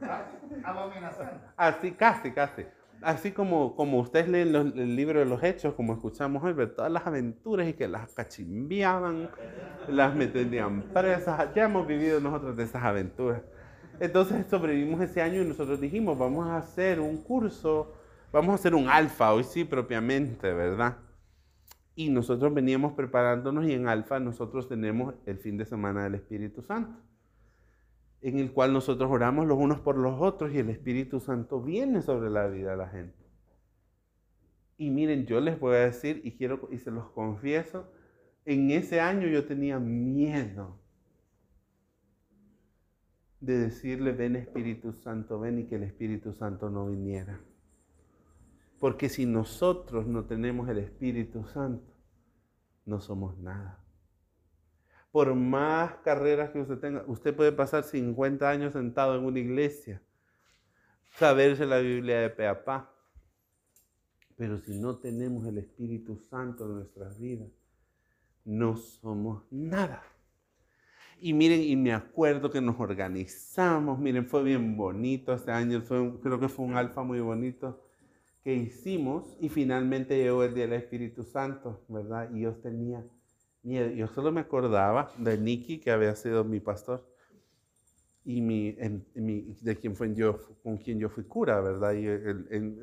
Así, 1.57 1.91
casi, 1.91 2.31
casi 2.31 2.65
así 3.01 3.31
como, 3.31 3.75
como 3.75 3.99
ustedes 3.99 4.27
leen 4.27 4.55
el 4.55 4.95
libro 4.95 5.19
de 5.19 5.25
los 5.25 5.43
hechos, 5.43 5.73
como 5.73 5.93
escuchamos 5.93 6.43
hoy, 6.43 6.53
ver 6.53 6.73
todas 6.75 6.91
las 6.91 7.05
aventuras 7.07 7.67
y 7.67 7.73
que 7.73 7.87
las 7.87 8.13
cachimbiaban, 8.13 9.29
las 9.87 10.15
metían 10.15 10.83
presas, 10.93 11.53
ya 11.55 11.65
hemos 11.65 11.87
vivido 11.87 12.19
nosotros 12.19 12.55
de 12.55 12.63
esas 12.63 12.83
aventuras. 12.83 13.41
Entonces 13.99 14.45
sobrevivimos 14.49 15.01
ese 15.01 15.21
año 15.21 15.41
y 15.41 15.45
nosotros 15.45 15.79
dijimos, 15.81 16.17
vamos 16.17 16.47
a 16.47 16.57
hacer 16.57 16.99
un 16.99 17.17
curso, 17.17 17.93
vamos 18.31 18.51
a 18.51 18.55
hacer 18.55 18.75
un 18.75 18.87
alfa, 18.87 19.33
hoy 19.33 19.43
sí 19.43 19.65
propiamente, 19.65 20.53
¿verdad? 20.53 20.97
Y 21.95 22.09
nosotros 22.09 22.53
veníamos 22.53 22.93
preparándonos 22.93 23.65
y 23.65 23.73
en 23.73 23.87
alfa 23.87 24.19
nosotros 24.19 24.69
tenemos 24.69 25.15
el 25.25 25.37
fin 25.37 25.57
de 25.57 25.65
semana 25.65 26.03
del 26.03 26.15
Espíritu 26.15 26.61
Santo 26.61 27.09
en 28.21 28.39
el 28.39 28.51
cual 28.51 28.73
nosotros 28.73 29.09
oramos 29.09 29.47
los 29.47 29.57
unos 29.57 29.79
por 29.79 29.97
los 29.97 30.19
otros 30.21 30.53
y 30.53 30.59
el 30.59 30.69
Espíritu 30.69 31.19
Santo 31.19 31.61
viene 31.61 32.01
sobre 32.01 32.29
la 32.29 32.47
vida 32.47 32.71
de 32.71 32.77
la 32.77 32.89
gente. 32.89 33.15
Y 34.77 34.89
miren, 34.89 35.25
yo 35.25 35.39
les 35.39 35.59
voy 35.59 35.75
a 35.75 35.79
decir 35.79 36.21
y 36.23 36.37
quiero 36.37 36.67
y 36.71 36.79
se 36.79 36.91
los 36.91 37.09
confieso, 37.11 37.91
en 38.45 38.71
ese 38.71 38.99
año 38.99 39.27
yo 39.27 39.45
tenía 39.45 39.79
miedo 39.79 40.79
de 43.39 43.57
decirle, 43.57 44.11
ven 44.11 44.35
Espíritu 44.35 44.93
Santo, 44.93 45.39
ven 45.39 45.59
y 45.59 45.65
que 45.65 45.75
el 45.75 45.83
Espíritu 45.83 46.33
Santo 46.33 46.69
no 46.69 46.87
viniera. 46.87 47.39
Porque 48.79 49.09
si 49.09 49.25
nosotros 49.25 50.07
no 50.07 50.25
tenemos 50.25 50.67
el 50.69 50.79
Espíritu 50.79 51.45
Santo, 51.45 51.93
no 52.85 52.99
somos 52.99 53.37
nada 53.37 53.78
por 55.11 55.33
más 55.33 55.95
carreras 56.03 56.51
que 56.51 56.59
usted 56.59 56.77
tenga, 56.77 57.03
usted 57.07 57.35
puede 57.35 57.51
pasar 57.51 57.83
50 57.83 58.47
años 58.47 58.73
sentado 58.73 59.15
en 59.15 59.25
una 59.25 59.39
iglesia, 59.39 60.01
saberse 61.15 61.65
la 61.65 61.79
Biblia 61.79 62.19
de 62.19 62.29
pe 62.29 62.47
a 62.47 62.63
pa. 62.63 62.93
Pero 64.35 64.57
si 64.59 64.79
no 64.79 64.97
tenemos 64.97 65.45
el 65.45 65.57
Espíritu 65.57 66.17
Santo 66.29 66.65
en 66.65 66.75
nuestras 66.75 67.19
vidas, 67.19 67.49
no 68.45 68.77
somos 68.77 69.43
nada. 69.51 70.03
Y 71.21 71.33
miren, 71.33 71.61
y 71.61 71.75
me 71.75 71.91
acuerdo 71.91 72.49
que 72.49 72.61
nos 72.61 72.79
organizamos, 72.79 73.99
miren, 73.99 74.25
fue 74.25 74.43
bien 74.43 74.77
bonito 74.77 75.33
este 75.33 75.51
año, 75.51 75.83
creo 75.83 76.39
que 76.39 76.47
fue 76.47 76.65
un 76.65 76.77
alfa 76.77 77.03
muy 77.03 77.19
bonito 77.19 77.83
que 78.41 78.53
hicimos 78.53 79.35
y 79.41 79.49
finalmente 79.49 80.17
llegó 80.17 80.43
el 80.45 80.53
Día 80.53 80.67
del 80.67 80.79
Espíritu 80.79 81.23
Santo, 81.23 81.83
¿verdad? 81.89 82.29
Y 82.33 82.41
yo 82.41 82.53
tenía 82.55 83.05
yo 83.63 84.07
solo 84.07 84.31
me 84.31 84.41
acordaba 84.41 85.11
de 85.17 85.37
Nicky, 85.37 85.79
que 85.79 85.91
había 85.91 86.15
sido 86.15 86.43
mi 86.43 86.59
pastor, 86.59 87.05
y 88.25 88.41
de 88.41 89.77
quien 89.79 89.95
fue 89.95 90.13
yo, 90.13 90.39
con 90.61 90.77
quien 90.77 90.99
yo 90.99 91.09
fui 91.09 91.23
cura, 91.23 91.61
¿verdad? 91.61 91.93
Y 91.93 92.07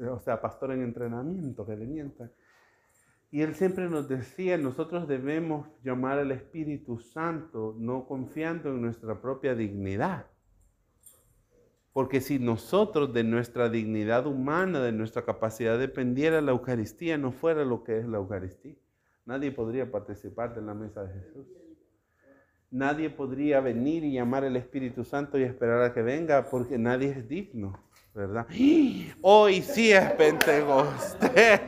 o 0.06 0.18
sea, 0.18 0.40
pastor 0.40 0.72
en 0.72 0.82
entrenamiento, 0.82 1.64
que 1.66 1.76
le 1.76 1.86
mienta. 1.86 2.30
Y 3.30 3.42
él 3.42 3.54
siempre 3.54 3.88
nos 3.88 4.08
decía, 4.08 4.56
nosotros 4.56 5.08
debemos 5.08 5.68
llamar 5.82 6.18
al 6.18 6.32
Espíritu 6.32 7.00
Santo, 7.00 7.74
no 7.78 8.06
confiando 8.06 8.70
en 8.70 8.80
nuestra 8.80 9.20
propia 9.20 9.54
dignidad. 9.54 10.26
Porque 11.92 12.20
si 12.20 12.38
nosotros 12.38 13.12
de 13.12 13.24
nuestra 13.24 13.68
dignidad 13.68 14.26
humana, 14.26 14.80
de 14.80 14.92
nuestra 14.92 15.24
capacidad 15.24 15.78
dependiera, 15.78 16.40
la 16.40 16.52
Eucaristía 16.52 17.18
no 17.18 17.32
fuera 17.32 17.64
lo 17.64 17.84
que 17.84 17.98
es 17.98 18.06
la 18.06 18.18
Eucaristía. 18.18 18.76
Nadie 19.26 19.50
podría 19.50 19.90
participar 19.90 20.54
de 20.54 20.62
la 20.62 20.72
mesa 20.72 21.02
de 21.02 21.12
Jesús. 21.20 21.46
Nadie 22.70 23.10
podría 23.10 23.60
venir 23.60 24.04
y 24.04 24.12
llamar 24.12 24.44
al 24.44 24.56
Espíritu 24.56 25.04
Santo 25.04 25.36
y 25.36 25.42
esperar 25.42 25.82
a 25.82 25.92
que 25.92 26.00
venga 26.02 26.48
porque 26.48 26.78
nadie 26.78 27.10
es 27.10 27.28
digno, 27.28 27.76
¿verdad? 28.14 28.46
Hoy 29.22 29.62
sí 29.62 29.92
es 29.92 30.12
Pentecostés. 30.12 31.60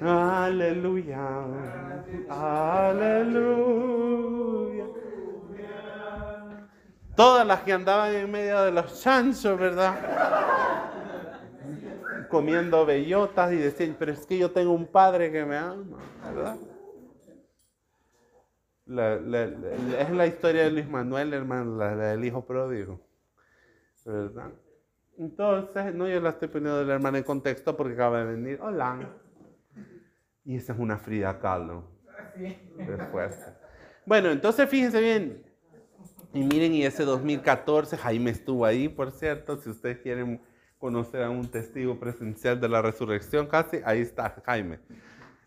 Aleluya. 0.00 1.44
Aleluya. 2.28 3.64
Todas 7.14 7.46
las 7.46 7.60
que 7.60 7.72
andaban 7.72 8.12
en 8.12 8.28
medio 8.28 8.60
de 8.62 8.72
los 8.72 9.00
chanchos, 9.00 9.56
¿verdad? 9.56 9.94
Comiendo 12.34 12.84
bellotas 12.84 13.52
y 13.52 13.56
decían, 13.58 13.94
pero 13.96 14.10
es 14.10 14.26
que 14.26 14.36
yo 14.36 14.50
tengo 14.50 14.72
un 14.72 14.88
padre 14.88 15.30
que 15.30 15.44
me 15.44 15.56
ama, 15.56 15.84
¿verdad? 16.24 16.58
Es 20.00 20.10
la 20.10 20.26
historia 20.26 20.64
de 20.64 20.72
Luis 20.72 20.88
Manuel, 20.88 21.32
hermano, 21.32 21.76
la, 21.76 21.94
del 21.94 22.24
hijo 22.24 22.44
pródigo, 22.44 23.00
¿verdad? 24.04 24.50
Entonces, 25.16 25.94
no, 25.94 26.08
yo 26.08 26.20
la 26.20 26.30
estoy 26.30 26.48
poniendo 26.48 26.80
de 26.80 26.86
la 26.86 26.94
hermana 26.94 27.18
en 27.18 27.24
contexto 27.24 27.76
porque 27.76 27.94
acaba 27.94 28.24
de 28.24 28.32
venir. 28.32 28.58
Hola. 28.60 28.98
Y 30.44 30.56
esa 30.56 30.72
es 30.72 30.78
una 30.80 30.98
Frida 30.98 31.38
Kahlo. 31.38 31.84
Es 32.36 33.08
fuerte. 33.12 33.44
Bueno, 34.04 34.32
entonces 34.32 34.68
fíjense 34.68 35.00
bien. 35.00 35.46
Y 36.32 36.42
miren, 36.42 36.74
y 36.74 36.84
ese 36.84 37.04
2014, 37.04 37.96
Jaime 37.96 38.32
estuvo 38.32 38.66
ahí, 38.66 38.88
por 38.88 39.12
cierto. 39.12 39.56
Si 39.56 39.70
ustedes 39.70 39.98
quieren 39.98 40.40
conocer 40.84 41.22
a 41.22 41.30
un 41.30 41.48
testigo 41.48 41.98
presencial 41.98 42.60
de 42.60 42.68
la 42.68 42.82
resurrección, 42.82 43.46
casi, 43.46 43.78
ahí 43.86 44.02
está 44.02 44.36
Jaime. 44.44 44.80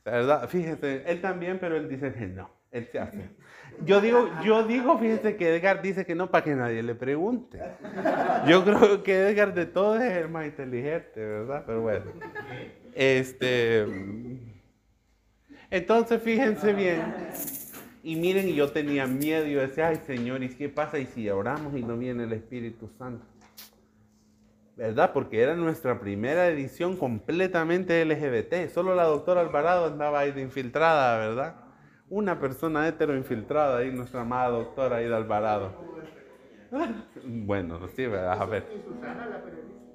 Verdad, 0.03 0.49
fíjense, 0.49 1.03
él 1.05 1.21
también, 1.21 1.59
pero 1.59 1.77
él 1.77 1.87
dice 1.87 2.11
que 2.11 2.25
no. 2.25 2.49
Él 2.71 2.87
se 2.91 2.97
hace. 2.97 3.29
Yo 3.85 4.01
digo, 4.01 4.31
yo 4.43 4.63
digo, 4.63 4.97
fíjense 4.97 5.35
que 5.35 5.55
Edgar 5.55 5.83
dice 5.83 6.07
que 6.07 6.15
no 6.15 6.31
para 6.31 6.43
que 6.43 6.55
nadie 6.55 6.81
le 6.81 6.95
pregunte. 6.95 7.59
Yo 8.47 8.65
creo 8.65 9.03
que 9.03 9.29
Edgar 9.29 9.53
de 9.53 9.67
todos 9.67 10.01
es 10.01 10.11
el 10.17 10.27
más 10.27 10.47
inteligente, 10.47 11.19
¿verdad? 11.23 11.63
Pero 11.67 11.81
bueno. 11.83 12.05
Este. 12.95 13.85
Entonces, 15.69 16.19
fíjense 16.19 16.73
bien. 16.73 17.03
Y 18.01 18.15
miren, 18.15 18.47
yo 18.55 18.71
tenía 18.71 19.05
miedo. 19.05 19.45
Yo 19.45 19.61
decía, 19.61 19.89
ay, 19.89 19.99
Señor, 20.07 20.41
¿y 20.41 20.49
qué 20.49 20.67
pasa? 20.67 20.97
¿Y 20.97 21.05
si 21.05 21.29
oramos 21.29 21.77
y 21.77 21.83
no 21.83 21.95
viene 21.95 22.23
el 22.23 22.33
Espíritu 22.33 22.89
Santo? 22.97 23.23
¿Verdad? 24.77 25.11
Porque 25.11 25.41
era 25.41 25.55
nuestra 25.55 25.99
primera 25.99 26.47
edición 26.49 26.97
completamente 26.97 28.05
LGBT. 28.05 28.71
Solo 28.71 28.93
la 28.93 29.05
doctora 29.05 29.41
Alvarado 29.41 29.87
andaba 29.87 30.19
ahí 30.19 30.31
de 30.31 30.41
infiltrada, 30.41 31.17
¿verdad? 31.17 31.55
Una 32.09 32.39
persona 32.39 32.87
hetero 32.87 33.17
infiltrada 33.17 33.79
ahí, 33.79 33.91
nuestra 33.91 34.21
amada 34.21 34.49
doctora 34.49 35.01
Ida 35.01 35.17
Alvarado. 35.17 35.71
Bueno, 37.23 37.79
sí, 37.95 38.05
¿verdad? 38.05 38.41
A 38.41 38.45
ver. 38.45 38.65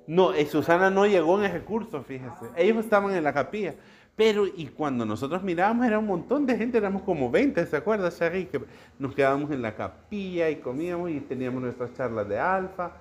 No, 0.06 0.32
eh, 0.32 0.46
Susana 0.46 0.90
no 0.90 1.06
llegó 1.06 1.38
en 1.38 1.44
ese 1.44 1.60
curso, 1.60 2.02
fíjese. 2.02 2.46
Ellos 2.56 2.78
estaban 2.78 3.14
en 3.14 3.22
la 3.22 3.32
capilla. 3.32 3.74
Pero, 4.16 4.46
y 4.46 4.66
cuando 4.66 5.04
nosotros 5.04 5.42
mirábamos, 5.42 5.86
era 5.86 5.98
un 5.98 6.06
montón 6.06 6.44
de 6.44 6.56
gente, 6.56 6.78
éramos 6.78 7.02
como 7.02 7.30
20, 7.30 7.64
¿se 7.66 7.76
acuerda, 7.76 8.10
Shaggy? 8.10 8.46
Que 8.46 8.60
nos 8.98 9.14
quedábamos 9.14 9.50
en 9.50 9.62
la 9.62 9.74
capilla 9.74 10.50
y 10.50 10.56
comíamos 10.56 11.10
y 11.10 11.20
teníamos 11.20 11.62
nuestras 11.62 11.92
charlas 11.94 12.28
de 12.28 12.38
alfa. 12.38 12.92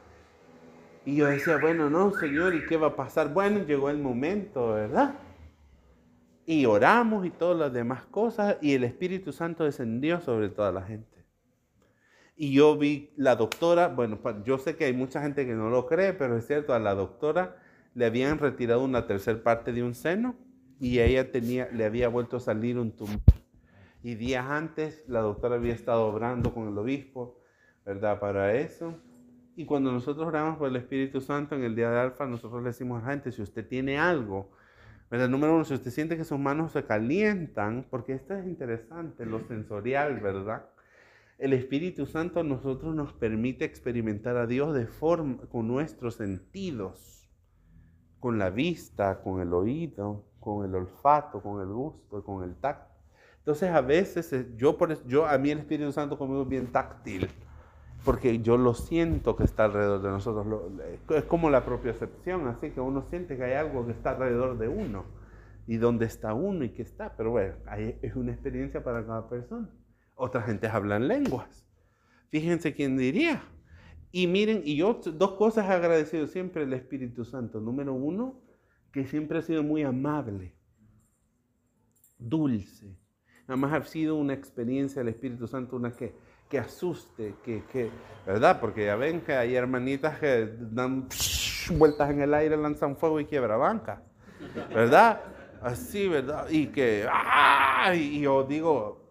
Y 1.05 1.15
yo 1.15 1.25
decía, 1.25 1.57
bueno, 1.57 1.89
no, 1.89 2.13
Señor, 2.13 2.53
¿y 2.53 2.65
qué 2.65 2.77
va 2.77 2.87
a 2.87 2.95
pasar? 2.95 3.33
Bueno, 3.33 3.65
llegó 3.65 3.89
el 3.89 3.97
momento, 3.97 4.73
¿verdad? 4.73 5.15
Y 6.45 6.65
oramos 6.65 7.25
y 7.25 7.31
todas 7.31 7.57
las 7.57 7.73
demás 7.73 8.03
cosas, 8.05 8.57
y 8.61 8.73
el 8.73 8.83
Espíritu 8.83 9.31
Santo 9.31 9.63
descendió 9.63 10.19
sobre 10.21 10.49
toda 10.49 10.71
la 10.71 10.83
gente. 10.83 11.25
Y 12.35 12.53
yo 12.53 12.77
vi 12.77 13.11
la 13.17 13.35
doctora, 13.35 13.87
bueno, 13.87 14.19
yo 14.43 14.57
sé 14.57 14.75
que 14.75 14.85
hay 14.85 14.93
mucha 14.93 15.21
gente 15.21 15.45
que 15.45 15.53
no 15.53 15.69
lo 15.69 15.87
cree, 15.87 16.13
pero 16.13 16.37
es 16.37 16.47
cierto, 16.47 16.73
a 16.73 16.79
la 16.79 16.95
doctora 16.95 17.57
le 17.93 18.05
habían 18.05 18.39
retirado 18.39 18.83
una 18.83 19.05
tercera 19.05 19.43
parte 19.43 19.73
de 19.73 19.83
un 19.83 19.93
seno 19.93 20.35
y 20.79 20.99
ella 20.99 21.31
tenía, 21.31 21.69
le 21.71 21.85
había 21.85 22.07
vuelto 22.09 22.37
a 22.37 22.39
salir 22.39 22.79
un 22.79 22.91
tumor. 22.95 23.19
Y 24.01 24.15
días 24.15 24.45
antes 24.49 25.03
la 25.07 25.21
doctora 25.21 25.55
había 25.55 25.73
estado 25.73 26.07
obrando 26.07 26.53
con 26.53 26.67
el 26.67 26.77
obispo, 26.77 27.39
¿verdad? 27.85 28.19
Para 28.19 28.55
eso. 28.55 28.95
Y 29.55 29.65
cuando 29.65 29.91
nosotros 29.91 30.25
oramos 30.27 30.57
por 30.57 30.69
el 30.69 30.75
Espíritu 30.77 31.19
Santo 31.19 31.55
en 31.55 31.63
el 31.63 31.75
día 31.75 31.89
de 31.89 31.99
Alfa, 31.99 32.25
nosotros 32.25 32.61
le 32.61 32.69
decimos 32.69 33.01
a 33.01 33.05
la 33.05 33.11
gente, 33.11 33.31
si 33.31 33.41
usted 33.41 33.67
tiene 33.67 33.97
algo, 33.97 34.49
¿verdad? 35.09 35.27
Número 35.27 35.53
uno, 35.53 35.65
si 35.65 35.73
usted 35.73 35.91
siente 35.91 36.15
que 36.15 36.23
sus 36.23 36.39
manos 36.39 36.71
se 36.71 36.85
calientan, 36.85 37.85
porque 37.89 38.13
esto 38.13 38.33
es 38.33 38.45
interesante, 38.45 39.25
lo 39.25 39.41
sensorial, 39.41 40.21
¿verdad? 40.21 40.65
El 41.37 41.53
Espíritu 41.53 42.05
Santo 42.05 42.39
a 42.39 42.43
nosotros 42.43 42.95
nos 42.95 43.11
permite 43.13 43.65
experimentar 43.65 44.37
a 44.37 44.47
Dios 44.47 44.73
de 44.73 44.87
forma, 44.87 45.37
con 45.49 45.67
nuestros 45.67 46.15
sentidos, 46.15 47.29
con 48.19 48.37
la 48.37 48.51
vista, 48.51 49.21
con 49.21 49.41
el 49.41 49.53
oído, 49.53 50.23
con 50.39 50.65
el 50.65 50.75
olfato, 50.75 51.41
con 51.41 51.59
el 51.59 51.67
gusto, 51.67 52.23
con 52.23 52.43
el 52.43 52.55
tacto. 52.55 52.95
Entonces 53.39 53.69
a 53.69 53.81
veces 53.81 54.31
eh, 54.33 54.47
yo, 54.55 54.77
por 54.77 55.05
yo 55.07 55.25
a 55.25 55.37
mí 55.37 55.49
el 55.49 55.59
Espíritu 55.59 55.91
Santo 55.91 56.17
conmigo 56.17 56.43
es 56.43 56.47
bien 56.47 56.67
táctil, 56.71 57.27
porque 58.03 58.41
yo 58.41 58.57
lo 58.57 58.73
siento 58.73 59.35
que 59.35 59.43
está 59.43 59.65
alrededor 59.65 60.01
de 60.01 60.09
nosotros. 60.09 60.45
lo- 60.47 61.15
es 61.15 61.23
como 61.25 61.49
la 61.49 61.63
propiocepción, 61.65 62.47
así 62.47 62.71
que 62.71 62.81
uno 62.81 63.03
siente 63.03 63.37
que 63.37 63.43
hay 63.43 63.53
algo 63.53 63.85
que 63.85 63.91
está 63.91 64.11
alrededor 64.11 64.57
de 64.57 64.67
uno 64.67 65.05
y 65.67 65.77
dónde 65.77 66.05
está 66.05 66.33
uno 66.33 66.63
y 66.65 66.69
qué 66.69 66.81
está. 66.81 67.15
Pero 67.15 67.31
bueno, 67.31 67.55
es 68.01 68.15
una 68.15 68.31
experiencia 68.31 68.83
para 68.83 69.05
cada 69.05 69.29
persona. 69.29 69.69
Otra 70.15 70.41
gente 70.41 70.67
hablan 70.67 71.07
lenguas. 71.07 71.67
Fíjense 72.29 72.73
quién 72.73 72.97
diría. 72.97 73.43
Y 74.11 74.27
miren, 74.27 74.61
y 74.65 74.75
yo 74.75 74.99
dos 75.13 75.33
cosas 75.33 75.69
he 75.69 75.73
agradecido 75.73 76.27
siempre 76.27 76.63
al 76.63 76.73
Espíritu 76.73 77.23
Santo. 77.23 77.61
Número 77.61 77.93
uno, 77.93 78.41
que 78.91 79.05
siempre 79.05 79.39
ha 79.39 79.41
sido 79.41 79.63
muy 79.63 79.83
amable, 79.83 80.53
dulce. 82.17 82.97
Jamás 83.47 83.73
ha 83.73 83.83
sido 83.85 84.15
una 84.15 84.33
experiencia 84.33 85.01
del 85.01 85.09
Espíritu 85.13 85.47
Santo, 85.47 85.75
una 85.75 85.91
que, 85.91 86.13
que 86.51 86.59
asuste, 86.59 87.35
que, 87.43 87.63
que, 87.71 87.89
¿verdad? 88.27 88.59
Porque 88.59 88.85
ya 88.85 88.97
ven 88.97 89.21
que 89.21 89.33
hay 89.33 89.55
hermanitas 89.55 90.19
que 90.19 90.53
dan 90.59 91.07
vueltas 91.77 92.09
en 92.11 92.21
el 92.21 92.33
aire, 92.33 92.57
lanzan 92.57 92.97
fuego 92.97 93.21
y 93.21 93.25
quiebra 93.25 93.55
banca, 93.55 94.03
¿verdad? 94.69 95.21
Así, 95.61 96.09
¿verdad? 96.09 96.47
Y 96.49 96.67
que, 96.67 97.07
¡ah! 97.09 97.93
Y 97.95 98.19
yo 98.19 98.43
digo, 98.43 99.01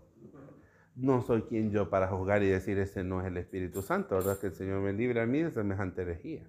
no 0.94 1.22
soy 1.22 1.42
quien 1.42 1.70
yo 1.70 1.88
para 1.88 2.08
juzgar 2.08 2.42
y 2.42 2.48
decir 2.48 2.78
ese 2.78 3.02
no 3.04 3.22
es 3.22 3.26
el 3.26 3.38
Espíritu 3.38 3.80
Santo, 3.80 4.16
¿verdad? 4.16 4.38
Que 4.38 4.48
el 4.48 4.54
Señor 4.54 4.82
me 4.82 4.92
libre 4.92 5.22
a 5.22 5.26
mí 5.26 5.42
de 5.42 5.50
semejante 5.50 6.02
herejía. 6.02 6.46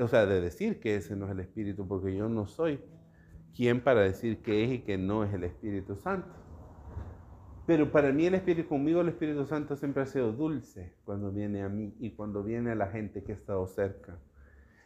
O 0.00 0.06
sea, 0.06 0.26
de 0.26 0.40
decir 0.40 0.78
que 0.78 0.94
ese 0.94 1.16
no 1.16 1.26
es 1.26 1.32
el 1.32 1.40
Espíritu, 1.40 1.88
porque 1.88 2.14
yo 2.14 2.28
no 2.28 2.46
soy 2.46 2.78
quien 3.52 3.80
para 3.80 4.02
decir 4.02 4.42
que 4.42 4.64
es 4.64 4.70
y 4.70 4.78
que 4.80 4.96
no 4.96 5.24
es 5.24 5.34
el 5.34 5.42
Espíritu 5.42 5.96
Santo. 5.96 6.41
Pero 7.66 7.92
para 7.92 8.12
mí 8.12 8.26
el 8.26 8.34
Espíritu, 8.34 8.68
conmigo 8.68 9.00
el 9.00 9.08
Espíritu 9.08 9.46
Santo 9.46 9.76
siempre 9.76 10.02
ha 10.02 10.06
sido 10.06 10.32
dulce 10.32 10.96
cuando 11.04 11.30
viene 11.30 11.62
a 11.62 11.68
mí 11.68 11.94
y 12.00 12.10
cuando 12.10 12.42
viene 12.42 12.72
a 12.72 12.74
la 12.74 12.88
gente 12.88 13.22
que 13.22 13.32
ha 13.32 13.36
estado 13.36 13.66
cerca. 13.66 14.18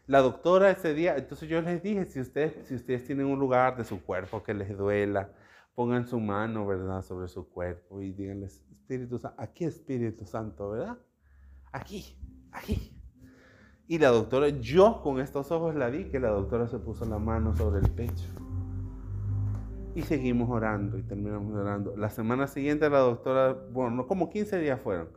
La 0.07 0.21
doctora 0.21 0.71
ese 0.71 0.95
día, 0.95 1.17
entonces 1.17 1.49
yo 1.49 1.61
les 1.63 1.83
dije, 1.83 2.05
si 2.05 2.21
ustedes, 2.21 2.69
si 2.69 2.75
ustedes 2.75 3.05
tienen 3.05 3.27
un 3.27 3.39
lugar 3.39 3.77
de 3.77 3.85
su 3.85 4.03
cuerpo 4.03 4.43
que 4.43 4.55
les 4.55 4.77
duela, 4.77 5.33
pongan 5.75 6.07
su 6.07 6.21
mano, 6.21 6.67
¿verdad?, 6.67 7.03
sobre 7.03 7.29
su 7.29 7.49
cuerpo 7.49 8.01
y 8.01 8.13
díganles, 8.13 8.63
Espíritu 8.71 9.19
Santo, 9.19 9.43
aquí 9.43 9.65
Espíritu 9.65 10.25
Santo, 10.25 10.71
¿verdad? 10.71 10.99
Aquí, 11.73 12.17
aquí. 12.53 12.93
Y 13.89 13.99
la 13.99 14.09
doctora, 14.09 14.49
yo 14.49 15.01
con 15.03 15.21
estos 15.21 15.51
ojos 15.51 15.75
la 15.75 15.89
vi, 15.89 16.05
que 16.05 16.21
la 16.21 16.31
doctora 16.31 16.69
se 16.69 16.79
puso 16.79 17.05
la 17.05 17.19
mano 17.19 17.57
sobre 17.57 17.81
el 17.81 17.91
pecho. 17.91 18.46
Y 19.97 20.03
seguimos 20.03 20.51
orando 20.51 20.99
y 20.99 21.03
terminamos 21.03 21.55
orando. 21.55 21.97
La 21.97 22.11
semana 22.11 22.47
siguiente 22.49 22.91
la 22.91 22.99
doctora, 22.99 23.55
bueno, 23.55 23.93
no, 23.97 24.07
como 24.07 24.29
15 24.29 24.61
días 24.61 24.79
fueron, 24.79 25.09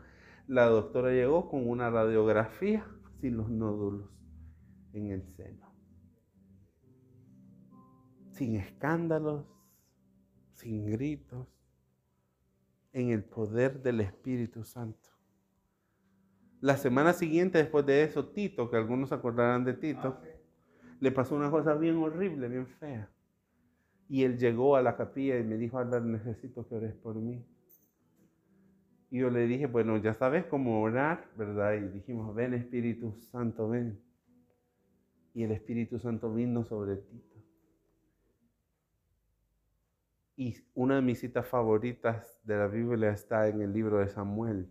la 0.48 0.68
doctora 0.68 1.12
llegó 1.12 1.50
con 1.50 1.68
una 1.68 1.90
radiografía 1.90 2.88
sin 3.20 3.36
los 3.36 3.50
nódulos 3.50 4.10
en 4.94 5.12
el 5.12 5.28
seno. 5.36 5.70
Sin 8.32 8.56
escándalos, 8.56 9.46
sin 10.54 10.86
gritos, 10.86 11.46
en 12.94 13.10
el 13.10 13.26
poder 13.26 13.84
del 13.84 14.00
Espíritu 14.00 14.64
Santo. 14.64 15.10
La 16.62 16.78
semana 16.78 17.12
siguiente, 17.12 17.58
después 17.58 17.86
de 17.86 18.04
eso, 18.04 18.30
Tito, 18.30 18.70
que 18.70 18.78
algunos 18.78 19.12
acordarán 19.12 19.66
de 19.66 19.74
Tito, 19.74 20.22
le 21.02 21.12
pasó 21.12 21.36
una 21.36 21.52
cosa 21.52 21.74
bien 21.74 21.98
horrible, 21.98 22.48
bien 22.48 22.66
fea. 22.66 23.10
Y 24.10 24.24
él 24.24 24.40
llegó 24.40 24.76
a 24.76 24.82
la 24.82 24.98
capilla 24.98 25.38
y 25.38 25.44
me 25.44 25.56
dijo, 25.56 25.78
Albert, 25.78 26.04
necesito 26.04 26.68
que 26.68 26.76
ores 26.76 26.96
por 26.96 27.16
mí. 27.16 27.46
Y 29.12 29.20
yo 29.20 29.30
le 29.30 29.48
dije, 29.48 29.68
bueno, 29.68 29.98
ya 29.98 30.16
sabes 30.16 30.46
cómo 30.46 30.82
orar, 30.82 31.30
¿verdad? 31.38 31.76
Y 31.76 31.88
dijimos, 31.90 32.34
ven 32.36 32.56
Espíritu 32.56 33.16
Santo, 33.32 33.70
ven. 33.70 34.00
Y 35.34 35.44
el 35.44 35.52
Espíritu 35.52 36.00
Santo 36.00 36.34
vino 36.34 36.64
sobre 36.66 36.98
Tito. 36.98 37.36
Y 40.36 40.56
una 40.74 40.96
de 40.96 41.02
mis 41.02 41.20
citas 41.20 41.48
favoritas 41.48 42.40
de 42.44 42.58
la 42.58 42.68
Biblia 42.68 43.12
está 43.12 43.48
en 43.48 43.62
el 43.62 43.74
libro 43.74 44.00
de 44.00 44.08
Samuel. 44.08 44.70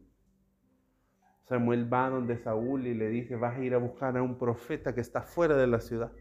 Samuel 1.44 1.92
va 1.92 2.10
donde 2.10 2.38
Saúl 2.38 2.86
y 2.86 2.94
le 2.94 3.08
dice, 3.08 3.36
vas 3.36 3.56
a 3.56 3.62
ir 3.62 3.74
a 3.74 3.78
buscar 3.78 4.16
a 4.16 4.22
un 4.22 4.36
profeta 4.36 4.94
que 4.94 5.00
está 5.00 5.22
fuera 5.22 5.56
de 5.56 5.66
la 5.66 5.80
ciudad. 5.80 6.12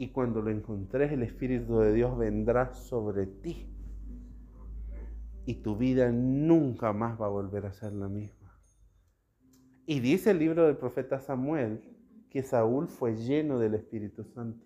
Y 0.00 0.12
cuando 0.12 0.40
lo 0.40 0.50
encontres, 0.50 1.12
el 1.12 1.22
Espíritu 1.22 1.80
de 1.80 1.92
Dios 1.92 2.16
vendrá 2.16 2.72
sobre 2.72 3.26
ti. 3.26 3.70
Y 5.44 5.56
tu 5.56 5.76
vida 5.76 6.10
nunca 6.10 6.94
más 6.94 7.20
va 7.20 7.26
a 7.26 7.28
volver 7.28 7.66
a 7.66 7.74
ser 7.74 7.92
la 7.92 8.08
misma. 8.08 8.58
Y 9.84 10.00
dice 10.00 10.30
el 10.30 10.38
libro 10.38 10.64
del 10.64 10.78
profeta 10.78 11.20
Samuel 11.20 11.82
que 12.30 12.42
Saúl 12.42 12.88
fue 12.88 13.14
lleno 13.14 13.58
del 13.58 13.74
Espíritu 13.74 14.24
Santo 14.24 14.64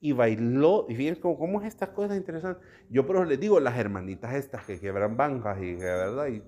y 0.00 0.10
bailó. 0.10 0.86
Y 0.88 0.96
fíjense 0.96 1.20
cómo, 1.20 1.38
cómo 1.38 1.60
es 1.60 1.68
estas 1.68 1.90
cosas 1.90 2.16
interesantes. 2.16 2.66
Yo 2.90 3.06
pero 3.06 3.24
les 3.24 3.38
digo, 3.38 3.60
las 3.60 3.78
hermanitas 3.78 4.34
estas 4.34 4.66
que 4.66 4.80
quebran 4.80 5.16
bancas 5.16 5.56
y 5.58 5.76
que 5.76 5.84
verdad, 5.84 6.26
y 6.26 6.42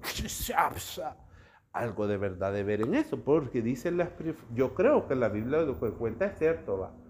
algo 1.72 2.08
de 2.08 2.16
verdad 2.16 2.52
de 2.52 2.64
ver 2.64 2.80
en 2.80 2.96
eso, 2.96 3.22
porque 3.22 3.62
dice 3.62 3.92
las, 3.92 4.08
yo 4.52 4.74
creo 4.74 5.06
que 5.06 5.14
la 5.14 5.28
Biblia 5.28 5.60
lo 5.60 5.78
que 5.78 5.90
cuenta 5.92 6.26
es 6.26 6.36
cierto, 6.40 6.76
va. 6.76 7.05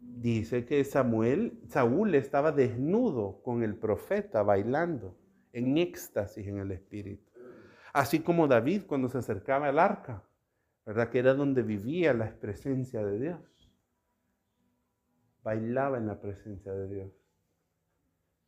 Dice 0.00 0.64
que 0.64 0.82
Samuel, 0.84 1.60
Saúl 1.68 2.14
estaba 2.14 2.52
desnudo 2.52 3.42
con 3.42 3.62
el 3.62 3.76
profeta 3.76 4.42
bailando 4.42 5.16
en 5.52 5.76
éxtasis 5.78 6.46
en 6.46 6.58
el 6.58 6.72
espíritu. 6.72 7.30
Así 7.92 8.20
como 8.20 8.46
David 8.46 8.82
cuando 8.86 9.08
se 9.08 9.18
acercaba 9.18 9.68
al 9.68 9.78
arca, 9.78 10.22
¿verdad? 10.84 11.10
Que 11.10 11.18
era 11.18 11.34
donde 11.34 11.62
vivía 11.62 12.14
la 12.14 12.30
presencia 12.38 13.04
de 13.04 13.18
Dios. 13.18 13.72
Bailaba 15.42 15.98
en 15.98 16.06
la 16.06 16.20
presencia 16.20 16.72
de 16.72 16.88
Dios. 16.88 17.12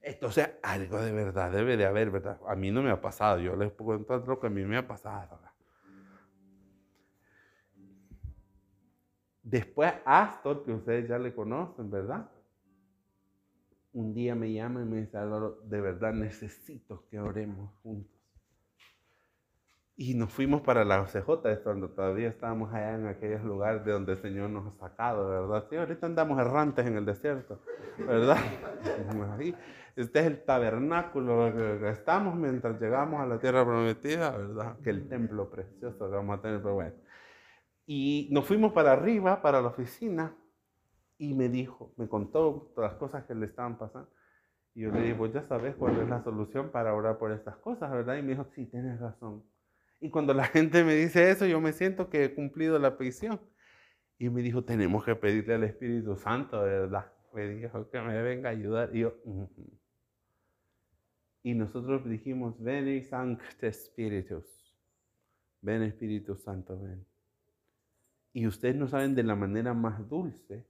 Entonces, 0.01 0.51
algo 0.63 1.01
de 1.01 1.13
verdad 1.13 1.51
debe 1.51 1.77
de 1.77 1.87
haber, 1.87 2.11
¿verdad? 2.11 2.41
A 2.47 2.55
mí 2.55 2.71
no 2.71 2.83
me 2.83 2.91
ha 2.91 3.01
pasado, 3.01 3.41
yo 3.41 3.57
les 3.57 3.73
contar 3.73 4.27
lo 4.27 4.39
que 4.39 4.47
a 4.47 4.51
mí 4.51 4.65
me 4.65 4.77
ha 4.77 4.87
pasado. 4.87 5.39
Después, 9.51 9.95
Astor, 10.05 10.63
que 10.63 10.73
ustedes 10.73 11.09
ya 11.09 11.19
le 11.19 11.35
conocen, 11.35 11.91
¿verdad? 11.91 12.29
Un 13.95 14.13
día 14.13 14.35
me 14.35 14.53
llama 14.53 14.83
y 14.83 14.85
me 14.85 15.01
dice, 15.01 15.17
Álvaro, 15.17 15.63
de 15.65 15.81
verdad 15.81 16.13
necesito 16.13 17.07
que 17.11 17.19
oremos 17.19 17.73
juntos. 17.83 18.13
Y 19.97 20.15
nos 20.15 20.31
fuimos 20.31 20.61
para 20.61 20.85
la 20.85 21.01
OCJ, 21.01 21.63
cuando 21.65 21.89
todavía 21.89 22.29
estábamos 22.29 22.75
allá 22.75 22.95
en 22.95 23.07
aquellos 23.07 23.43
lugares 23.43 23.85
de 23.87 23.93
donde 23.93 24.13
el 24.13 24.19
Señor 24.21 24.51
nos 24.51 24.67
ha 24.67 24.79
sacado, 24.79 25.31
¿verdad? 25.31 25.67
Sí, 25.71 25.77
ahorita 25.77 26.07
andamos 26.07 26.39
errantes 26.39 26.87
en 26.87 26.99
el 26.99 27.07
desierto, 27.07 27.63
¿verdad? 27.99 28.37
Este 29.97 30.21
es 30.21 30.27
el 30.27 30.45
tabernáculo 30.45 31.53
que 31.53 31.91
estamos 31.91 32.37
mientras 32.37 32.81
llegamos 32.81 33.21
a 33.21 33.27
la 33.27 33.41
tierra 33.41 33.65
prometida, 33.65 34.31
¿verdad? 34.31 34.77
Que 34.85 34.91
el 34.91 35.09
templo 35.09 35.51
precioso 35.51 36.09
que 36.09 36.15
vamos 36.15 36.39
a 36.39 36.43
tener, 36.43 36.63
pero 36.63 36.75
bueno. 36.75 37.08
Y 37.91 38.29
nos 38.31 38.45
fuimos 38.45 38.75
para 38.75 38.93
arriba, 38.93 39.41
para 39.41 39.63
la 39.63 39.69
oficina, 39.69 40.37
y 41.17 41.33
me 41.33 41.49
dijo, 41.49 41.95
me 41.97 42.07
contó 42.07 42.71
todas 42.75 42.91
las 42.91 42.99
cosas 42.99 43.25
que 43.25 43.35
le 43.35 43.47
estaban 43.47 43.79
pasando. 43.79 44.11
Y 44.75 44.83
yo 44.83 44.93
le 44.93 45.01
dije, 45.01 45.15
pues 45.15 45.33
ya 45.33 45.43
sabes 45.49 45.75
cuál 45.75 45.99
es 45.99 46.07
la 46.07 46.23
solución 46.23 46.71
para 46.71 46.93
orar 46.93 47.17
por 47.17 47.33
estas 47.33 47.57
cosas, 47.57 47.91
¿verdad? 47.91 48.19
Y 48.19 48.23
me 48.23 48.33
dijo, 48.33 48.45
sí, 48.55 48.67
tienes 48.67 49.01
razón. 49.01 49.43
Y 50.01 50.11
cuando 50.11 50.35
la 50.35 50.45
gente 50.45 50.85
me 50.85 50.97
dice 50.97 51.31
eso, 51.31 51.47
yo 51.47 51.63
me 51.63 51.73
siento 51.73 52.11
que 52.11 52.25
he 52.25 52.35
cumplido 52.35 52.79
la 52.79 52.99
petición. 52.99 53.41
Y 54.19 54.29
me 54.29 54.43
dijo, 54.43 54.63
tenemos 54.65 55.03
que 55.03 55.17
pedirle 55.17 55.55
al 55.55 55.65
Espíritu 55.65 56.15
Santo, 56.15 56.61
¿verdad? 56.61 57.11
Me 57.33 57.49
dijo 57.49 57.89
que 57.89 58.03
me 58.03 58.21
venga 58.21 58.51
a 58.51 58.53
ayudar. 58.53 58.95
Y 58.95 59.01
yo, 59.01 59.15
y 61.43 61.55
nosotros 61.55 62.07
dijimos, 62.07 62.63
ven 62.63 63.03
Sancte 63.03 63.73
Spiritus. 63.73 64.77
Ven 65.63 65.85
Espíritu 65.85 66.37
Santo, 66.37 66.79
ven. 66.79 67.08
Y 68.39 68.47
ustedes 68.47 68.77
no 68.77 68.87
saben 68.87 69.17
de 69.17 69.25
la 69.25 69.35
manera 69.35 69.75
más 69.75 70.09
dulce. 70.09 70.65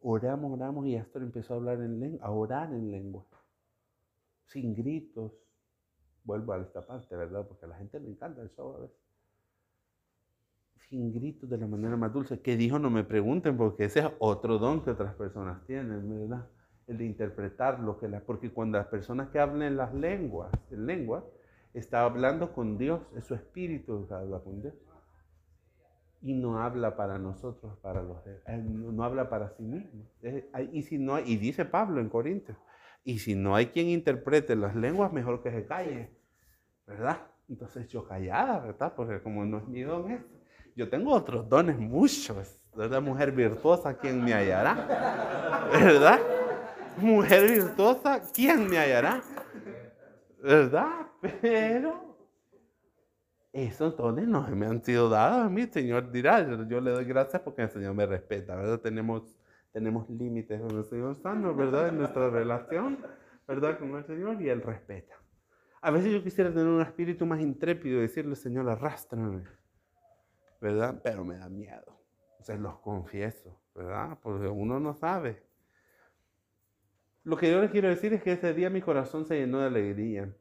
Oramos, 0.00 0.52
oramos 0.52 0.86
y 0.86 0.94
Astor 0.94 1.22
empezó 1.22 1.54
a 1.54 1.56
hablar 1.56 1.80
en 1.80 1.98
lengua, 1.98 2.30
orar 2.30 2.72
en 2.72 2.92
lengua. 2.92 3.26
Sin 4.46 4.76
gritos. 4.76 5.32
Vuelvo 6.22 6.52
a 6.52 6.58
esta 6.58 6.86
parte, 6.86 7.16
¿verdad? 7.16 7.44
Porque 7.48 7.64
a 7.64 7.68
la 7.70 7.76
gente 7.78 7.98
le 7.98 8.10
encanta 8.10 8.42
el 8.42 8.50
show 8.50 8.76
a 8.76 8.80
veces. 8.82 8.96
Sin 10.88 11.12
gritos 11.12 11.50
de 11.50 11.58
la 11.58 11.66
manera 11.66 11.96
más 11.96 12.12
dulce. 12.12 12.40
¿Qué 12.40 12.56
dijo? 12.56 12.78
No 12.78 12.90
me 12.90 13.02
pregunten, 13.02 13.56
porque 13.56 13.86
ese 13.86 13.98
es 13.98 14.06
otro 14.20 14.58
don 14.58 14.84
que 14.84 14.90
otras 14.90 15.16
personas 15.16 15.66
tienen, 15.66 16.08
¿verdad? 16.08 16.46
el 16.86 16.96
de 16.96 17.06
interpretar 17.06 17.80
lo 17.80 17.98
que 17.98 18.06
la, 18.06 18.20
porque 18.20 18.52
cuando 18.52 18.78
las 18.78 18.86
personas 18.86 19.30
que 19.30 19.40
hablan 19.40 19.76
las 19.76 19.92
lenguas, 19.92 20.52
en 20.70 20.86
lengua, 20.86 21.24
está 21.74 22.04
hablando 22.04 22.52
con 22.52 22.78
Dios, 22.78 23.00
es 23.16 23.24
su 23.24 23.34
espíritu 23.34 24.06
que 24.06 24.14
habla 24.14 24.38
con 24.38 24.62
Dios. 24.62 24.74
Y 26.20 26.34
no 26.34 26.60
habla 26.60 26.96
para 26.96 27.18
nosotros, 27.18 27.78
para 27.80 28.02
los 28.02 28.18
no 28.64 29.04
habla 29.04 29.30
para 29.30 29.50
sí 29.50 29.62
mismo. 29.62 30.04
Y 30.72 30.82
si 30.82 30.98
no 30.98 31.18
y 31.20 31.36
dice 31.36 31.64
Pablo 31.64 32.00
en 32.00 32.08
Corintios, 32.08 32.58
y 33.04 33.20
si 33.20 33.34
no 33.34 33.54
hay 33.54 33.66
quien 33.66 33.88
interprete 33.88 34.56
las 34.56 34.74
lenguas, 34.74 35.12
mejor 35.12 35.42
que 35.42 35.50
se 35.50 35.64
calle, 35.64 36.10
¿verdad? 36.86 37.18
Entonces 37.48 37.88
yo 37.88 38.06
callada, 38.06 38.58
¿verdad? 38.58 38.92
Porque 38.94 39.22
como 39.22 39.44
no 39.44 39.58
es 39.58 39.68
mi 39.68 39.82
don 39.82 40.10
este, 40.10 40.38
yo 40.76 40.88
tengo 40.90 41.12
otros 41.12 41.48
dones 41.48 41.78
muchos, 41.78 42.60
¿verdad? 42.76 43.00
Mujer 43.00 43.32
virtuosa, 43.32 43.96
¿quién 43.96 44.22
me 44.24 44.34
hallará? 44.34 45.68
¿Verdad? 45.72 46.20
mujer 47.00 47.48
virtuosa, 47.48 48.20
¿quién 48.32 48.68
me 48.68 48.78
hallará? 48.78 49.22
¿Verdad? 50.42 51.06
Pero 51.40 52.17
esos 53.52 53.96
dones 53.96 54.28
no 54.28 54.46
me 54.48 54.66
han 54.66 54.82
sido 54.82 55.08
dados 55.08 55.46
a 55.46 55.48
mí. 55.48 55.66
Señor 55.66 56.10
dirá, 56.10 56.46
yo, 56.66 56.80
le 56.80 56.90
doy 56.90 57.04
gracias 57.04 57.42
porque 57.42 57.62
el 57.62 57.70
Señor 57.70 57.94
me 57.94 58.06
respeta, 58.06 58.56
¿verdad? 58.56 58.80
Tenemos, 58.80 59.36
tenemos 59.72 60.08
límites 60.10 60.60
con 60.60 60.76
el 60.76 60.84
Señor 60.84 61.16
Santo, 61.22 61.54
¿verdad? 61.54 61.88
En 61.88 61.98
nuestra 61.98 62.30
relación, 62.30 62.98
¿verdad? 63.46 63.78
Con 63.78 63.94
el 63.96 64.04
Señor 64.04 64.40
y 64.42 64.48
Él 64.48 64.62
respeta. 64.62 65.14
A 65.80 65.90
veces 65.90 66.12
yo 66.12 66.22
quisiera 66.22 66.50
tener 66.50 66.66
un 66.66 66.82
espíritu 66.82 67.24
más 67.24 67.40
intrépido 67.40 67.98
y 67.98 68.02
decirle, 68.02 68.34
Señor, 68.34 68.68
arrástrame, 68.68 69.44
¿verdad? 70.60 71.00
Pero 71.02 71.24
me 71.24 71.36
da 71.36 71.48
miedo. 71.48 71.98
Se 72.40 72.56
los 72.58 72.78
confieso, 72.80 73.60
¿verdad? 73.74 74.18
Porque 74.22 74.48
uno 74.48 74.80
no 74.80 74.94
sabe. 74.94 75.42
Lo 77.24 77.36
que 77.36 77.50
yo 77.50 77.60
les 77.60 77.70
quiero 77.70 77.88
decir 77.88 78.12
es 78.12 78.22
que 78.22 78.32
ese 78.32 78.54
día 78.54 78.70
mi 78.70 78.80
corazón 78.80 79.26
se 79.26 79.38
llenó 79.38 79.60
de 79.60 79.66
alegría, 79.66 80.34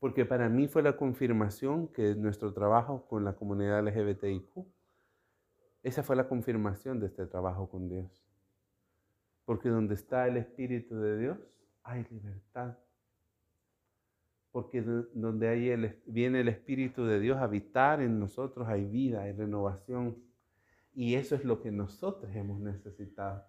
porque 0.00 0.24
para 0.24 0.48
mí 0.48 0.66
fue 0.66 0.82
la 0.82 0.96
confirmación 0.96 1.88
que 1.88 2.14
nuestro 2.14 2.54
trabajo 2.54 3.06
con 3.06 3.22
la 3.22 3.34
comunidad 3.34 3.86
LGBTIQ, 3.86 4.66
esa 5.82 6.02
fue 6.02 6.16
la 6.16 6.26
confirmación 6.26 6.98
de 7.00 7.06
este 7.06 7.26
trabajo 7.26 7.68
con 7.68 7.88
Dios. 7.88 8.24
Porque 9.44 9.68
donde 9.68 9.94
está 9.94 10.26
el 10.26 10.38
Espíritu 10.38 10.96
de 10.96 11.18
Dios, 11.18 11.38
hay 11.82 12.06
libertad. 12.10 12.78
Porque 14.52 14.80
donde 14.80 15.48
hay 15.48 16.00
viene 16.06 16.40
el 16.40 16.48
Espíritu 16.48 17.04
de 17.04 17.20
Dios 17.20 17.36
a 17.36 17.44
habitar 17.44 18.00
en 18.00 18.18
nosotros, 18.18 18.68
hay 18.68 18.86
vida, 18.86 19.22
hay 19.22 19.32
renovación. 19.32 20.16
Y 20.94 21.14
eso 21.14 21.34
es 21.34 21.44
lo 21.44 21.60
que 21.60 21.70
nosotros 21.70 22.34
hemos 22.34 22.58
necesitado. 22.58 23.44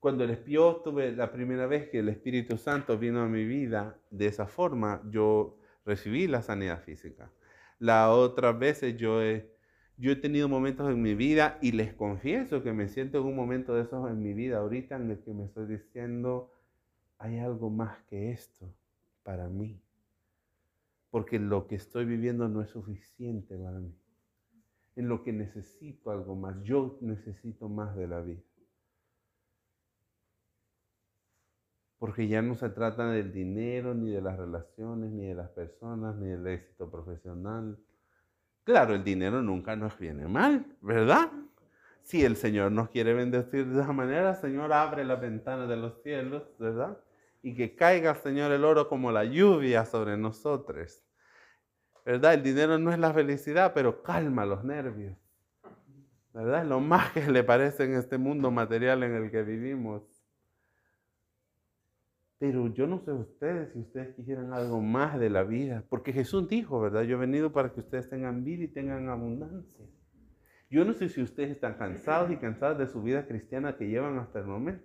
Cuando 0.00 0.22
el 0.22 0.30
espío 0.30 0.76
tuve 0.84 1.10
la 1.12 1.32
primera 1.32 1.66
vez 1.66 1.88
que 1.88 1.98
el 1.98 2.08
Espíritu 2.08 2.56
Santo 2.56 2.96
vino 2.98 3.20
a 3.20 3.26
mi 3.26 3.44
vida 3.44 3.98
de 4.10 4.26
esa 4.26 4.46
forma, 4.46 5.02
yo 5.10 5.58
recibí 5.84 6.28
la 6.28 6.42
sanidad 6.42 6.82
física. 6.82 7.32
Las 7.80 8.10
otras 8.10 8.56
veces 8.58 8.96
yo 8.96 9.22
he, 9.22 9.50
yo 9.96 10.12
he 10.12 10.16
tenido 10.16 10.48
momentos 10.48 10.88
en 10.90 11.02
mi 11.02 11.16
vida 11.16 11.58
y 11.60 11.72
les 11.72 11.94
confieso 11.94 12.62
que 12.62 12.72
me 12.72 12.88
siento 12.88 13.18
en 13.18 13.24
un 13.24 13.34
momento 13.34 13.74
de 13.74 13.82
esos 13.82 14.08
en 14.08 14.22
mi 14.22 14.34
vida 14.34 14.58
ahorita 14.58 14.96
en 14.96 15.10
el 15.10 15.18
que 15.18 15.32
me 15.32 15.46
estoy 15.46 15.66
diciendo, 15.66 16.52
hay 17.18 17.38
algo 17.38 17.68
más 17.68 17.98
que 18.04 18.30
esto 18.30 18.72
para 19.24 19.48
mí. 19.48 19.82
Porque 21.10 21.40
lo 21.40 21.66
que 21.66 21.74
estoy 21.74 22.04
viviendo 22.04 22.48
no 22.48 22.62
es 22.62 22.70
suficiente 22.70 23.56
para 23.56 23.80
mí. 23.80 23.92
En 24.94 25.08
lo 25.08 25.24
que 25.24 25.32
necesito 25.32 26.10
algo 26.10 26.36
más. 26.36 26.62
Yo 26.62 26.98
necesito 27.00 27.68
más 27.68 27.96
de 27.96 28.06
la 28.06 28.20
vida. 28.20 28.42
Porque 31.98 32.28
ya 32.28 32.42
no 32.42 32.54
se 32.54 32.70
trata 32.70 33.10
del 33.10 33.32
dinero, 33.32 33.94
ni 33.94 34.10
de 34.10 34.22
las 34.22 34.36
relaciones, 34.36 35.10
ni 35.10 35.26
de 35.26 35.34
las 35.34 35.48
personas, 35.50 36.16
ni 36.16 36.28
del 36.28 36.46
éxito 36.46 36.90
profesional. 36.90 37.76
Claro, 38.62 38.94
el 38.94 39.02
dinero 39.02 39.42
nunca 39.42 39.74
nos 39.74 39.98
viene 39.98 40.28
mal, 40.28 40.64
¿verdad? 40.80 41.30
Si 42.02 42.24
el 42.24 42.36
Señor 42.36 42.70
nos 42.70 42.88
quiere 42.90 43.14
bendecir 43.14 43.66
de 43.66 43.80
esa 43.80 43.92
manera, 43.92 44.34
Señor, 44.34 44.72
abre 44.72 45.04
las 45.04 45.20
ventanas 45.20 45.68
de 45.68 45.76
los 45.76 46.00
cielos, 46.02 46.44
¿verdad? 46.58 46.98
Y 47.42 47.54
que 47.54 47.74
caiga, 47.74 48.14
Señor, 48.14 48.52
el 48.52 48.64
oro 48.64 48.88
como 48.88 49.10
la 49.10 49.24
lluvia 49.24 49.84
sobre 49.84 50.16
nosotros. 50.16 51.02
¿Verdad? 52.04 52.34
El 52.34 52.42
dinero 52.42 52.78
no 52.78 52.90
es 52.92 52.98
la 52.98 53.12
felicidad, 53.12 53.72
pero 53.74 54.02
calma 54.02 54.46
los 54.46 54.64
nervios. 54.64 55.16
¿Verdad? 56.32 56.64
Lo 56.64 56.80
más 56.80 57.12
que 57.12 57.26
le 57.30 57.42
parece 57.44 57.84
en 57.84 57.94
este 57.94 58.16
mundo 58.18 58.50
material 58.50 59.02
en 59.02 59.14
el 59.14 59.30
que 59.30 59.42
vivimos. 59.42 60.17
Pero 62.38 62.72
yo 62.72 62.86
no 62.86 63.00
sé 63.00 63.12
ustedes 63.12 63.72
si 63.72 63.80
ustedes 63.80 64.14
quisieran 64.14 64.52
algo 64.52 64.80
más 64.80 65.18
de 65.18 65.28
la 65.28 65.42
vida, 65.42 65.84
porque 65.88 66.12
Jesús 66.12 66.48
dijo, 66.48 66.80
¿verdad? 66.80 67.02
Yo 67.02 67.16
he 67.16 67.20
venido 67.20 67.52
para 67.52 67.72
que 67.72 67.80
ustedes 67.80 68.08
tengan 68.08 68.44
vida 68.44 68.64
y 68.64 68.68
tengan 68.68 69.08
abundancia. 69.08 69.84
Yo 70.70 70.84
no 70.84 70.92
sé 70.92 71.08
si 71.08 71.20
ustedes 71.22 71.50
están 71.50 71.74
cansados 71.74 72.30
y 72.30 72.36
cansadas 72.36 72.78
de 72.78 72.86
su 72.86 73.02
vida 73.02 73.26
cristiana 73.26 73.76
que 73.76 73.88
llevan 73.88 74.18
hasta 74.18 74.38
el 74.38 74.46
momento. 74.46 74.84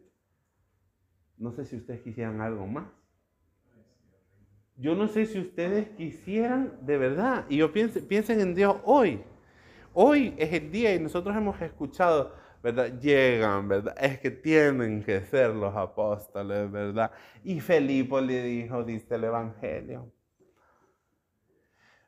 No 1.37 1.51
sé 1.51 1.65
si 1.65 1.75
ustedes 1.75 2.01
quisieran 2.01 2.41
algo 2.41 2.65
más. 2.65 2.87
Yo 4.75 4.95
no 4.95 5.07
sé 5.07 5.25
si 5.25 5.39
ustedes 5.39 5.89
quisieran 5.89 6.79
de 6.81 6.97
verdad, 6.97 7.45
y 7.47 7.57
yo 7.57 7.71
piensen, 7.71 8.07
piensen 8.07 8.39
en 8.39 8.55
Dios 8.55 8.77
hoy. 8.85 9.21
Hoy 9.93 10.33
es 10.37 10.51
el 10.51 10.71
día 10.71 10.95
y 10.95 10.99
nosotros 10.99 11.35
hemos 11.35 11.61
escuchado, 11.61 12.33
¿verdad? 12.63 12.99
Llegan, 12.99 13.67
¿verdad? 13.67 13.95
Es 13.99 14.19
que 14.19 14.31
tienen 14.31 15.03
que 15.03 15.21
ser 15.21 15.51
los 15.51 15.75
apóstoles, 15.75 16.71
¿verdad? 16.71 17.11
Y 17.43 17.59
Felipe 17.59 18.21
le 18.21 18.41
dijo, 18.41 18.83
dice 18.83 19.15
el 19.15 19.25
Evangelio. 19.25 20.11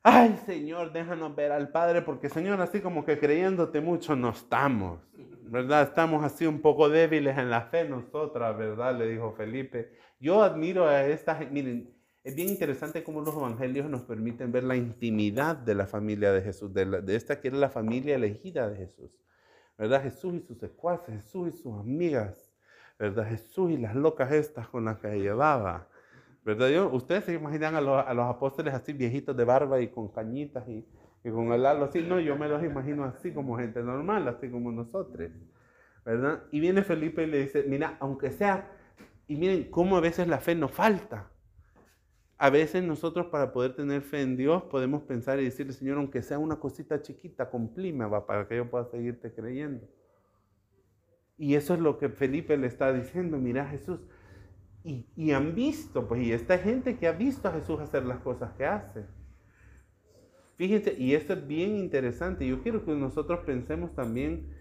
Ay, 0.01 0.37
Señor, 0.45 0.93
déjanos 0.93 1.35
ver 1.35 1.51
al 1.51 1.69
Padre, 1.69 2.01
porque 2.03 2.29
Señor, 2.29 2.61
así 2.61 2.79
como 2.79 3.03
que 3.03 3.19
creyéndote 3.19 3.81
mucho 3.81 4.15
no 4.15 4.29
estamos, 4.29 5.01
¿verdad? 5.43 5.81
Estamos 5.81 6.23
así 6.23 6.45
un 6.45 6.61
poco 6.61 6.89
débiles 6.89 7.37
en 7.37 7.49
la 7.49 7.61
fe 7.63 7.89
nosotras, 7.89 8.55
¿verdad? 8.57 8.97
Le 8.97 9.07
dijo 9.07 9.33
Felipe. 9.33 9.91
Yo 10.19 10.43
admiro 10.43 10.87
a 10.87 11.05
esta 11.05 11.35
gente, 11.35 11.53
miren, 11.53 11.95
es 12.23 12.35
bien 12.35 12.49
interesante 12.49 13.03
cómo 13.03 13.21
los 13.21 13.35
evangelios 13.35 13.89
nos 13.89 14.03
permiten 14.03 14.51
ver 14.51 14.63
la 14.63 14.75
intimidad 14.75 15.55
de 15.55 15.75
la 15.75 15.85
familia 15.85 16.31
de 16.31 16.41
Jesús, 16.41 16.73
de, 16.73 17.03
esta 17.15 17.41
que 17.41 17.49
era 17.49 17.57
la 17.57 17.69
familia 17.69 18.15
elegida 18.15 18.69
de 18.69 18.77
Jesús. 18.77 19.11
¿Verdad? 19.77 20.03
Jesús 20.03 20.35
y 20.35 20.39
sus 20.41 20.57
secuaces, 20.57 21.15
Jesús 21.15 21.53
y 21.53 21.57
sus 21.57 21.73
amigas, 21.79 22.53
¿verdad? 22.97 23.27
Jesús 23.27 23.71
y 23.71 23.77
las 23.77 23.95
locas 23.95 24.31
estas 24.31 24.67
con 24.69 24.85
las 24.85 24.99
que 24.99 25.19
llevaba. 25.19 25.87
¿Verdad? 26.43 26.93
Ustedes 26.93 27.25
se 27.25 27.33
imaginan 27.33 27.75
a 27.75 27.81
los, 27.81 28.05
a 28.05 28.13
los, 28.13 28.25
apóstoles 28.25 28.73
así 28.73 28.93
viejitos 28.93 29.35
de 29.35 29.43
barba 29.43 29.81
y 29.81 29.87
con 29.87 30.09
cañitas 30.09 30.67
y, 30.67 30.85
y 31.23 31.29
con 31.31 31.51
el 31.51 31.65
halo 31.65 31.85
así. 31.85 32.01
No, 32.01 32.19
yo 32.19 32.37
me 32.37 32.47
los 32.47 32.63
imagino 32.63 33.03
así 33.03 33.33
como 33.33 33.57
gente 33.57 33.81
normal, 33.81 34.27
así 34.27 34.49
como 34.49 34.71
nosotros. 34.71 35.29
¿Verdad? 36.05 36.43
Y 36.51 36.59
viene 36.59 36.83
Felipe 36.83 37.23
y 37.23 37.27
le 37.27 37.39
dice, 37.39 37.65
mira, 37.67 37.97
aunque 37.99 38.31
sea, 38.31 38.71
y 39.27 39.35
miren 39.35 39.71
cómo 39.71 39.97
a 39.97 40.01
veces 40.01 40.27
la 40.27 40.37
fe 40.37 40.53
nos 40.55 40.71
falta. 40.71 41.31
A 42.37 42.49
veces 42.49 42.83
nosotros 42.83 43.27
para 43.27 43.53
poder 43.53 43.75
tener 43.75 44.01
fe 44.01 44.21
en 44.21 44.35
Dios 44.35 44.63
podemos 44.63 45.03
pensar 45.03 45.39
y 45.39 45.45
decirle, 45.45 45.71
Señor, 45.71 45.97
aunque 45.97 46.21
sea 46.21 46.37
una 46.37 46.57
cosita 46.57 47.01
chiquita, 47.01 47.49
va 47.49 48.25
para 48.25 48.47
que 48.47 48.57
yo 48.57 48.69
pueda 48.69 48.85
seguirte 48.85 49.33
creyendo. 49.33 49.87
Y 51.37 51.55
eso 51.55 51.73
es 51.73 51.79
lo 51.79 51.97
que 51.97 52.09
Felipe 52.09 52.57
le 52.57 52.67
está 52.67 52.91
diciendo, 52.91 53.37
mira 53.37 53.67
Jesús. 53.67 54.01
Y, 54.83 55.07
y, 55.15 55.31
han 55.31 55.55
visto, 55.55 56.07
pues, 56.07 56.21
y 56.21 56.31
esta 56.31 56.57
gente 56.59 56.97
que 56.97 57.07
ha 57.07 57.11
visto 57.11 57.47
a 57.47 57.53
Jesús 57.53 57.79
hacer 57.79 58.05
las 58.05 58.19
cosas 58.19 58.53
que 58.53 58.65
hace. 58.65 59.05
Fíjense, 60.57 60.93
y 60.97 61.15
esto 61.15 61.33
es 61.33 61.47
bien 61.47 61.75
interesante. 61.75 62.47
Yo 62.47 62.61
quiero 62.61 62.85
que 62.85 62.93
nosotros 62.93 63.39
pensemos 63.45 63.95
también 63.95 64.53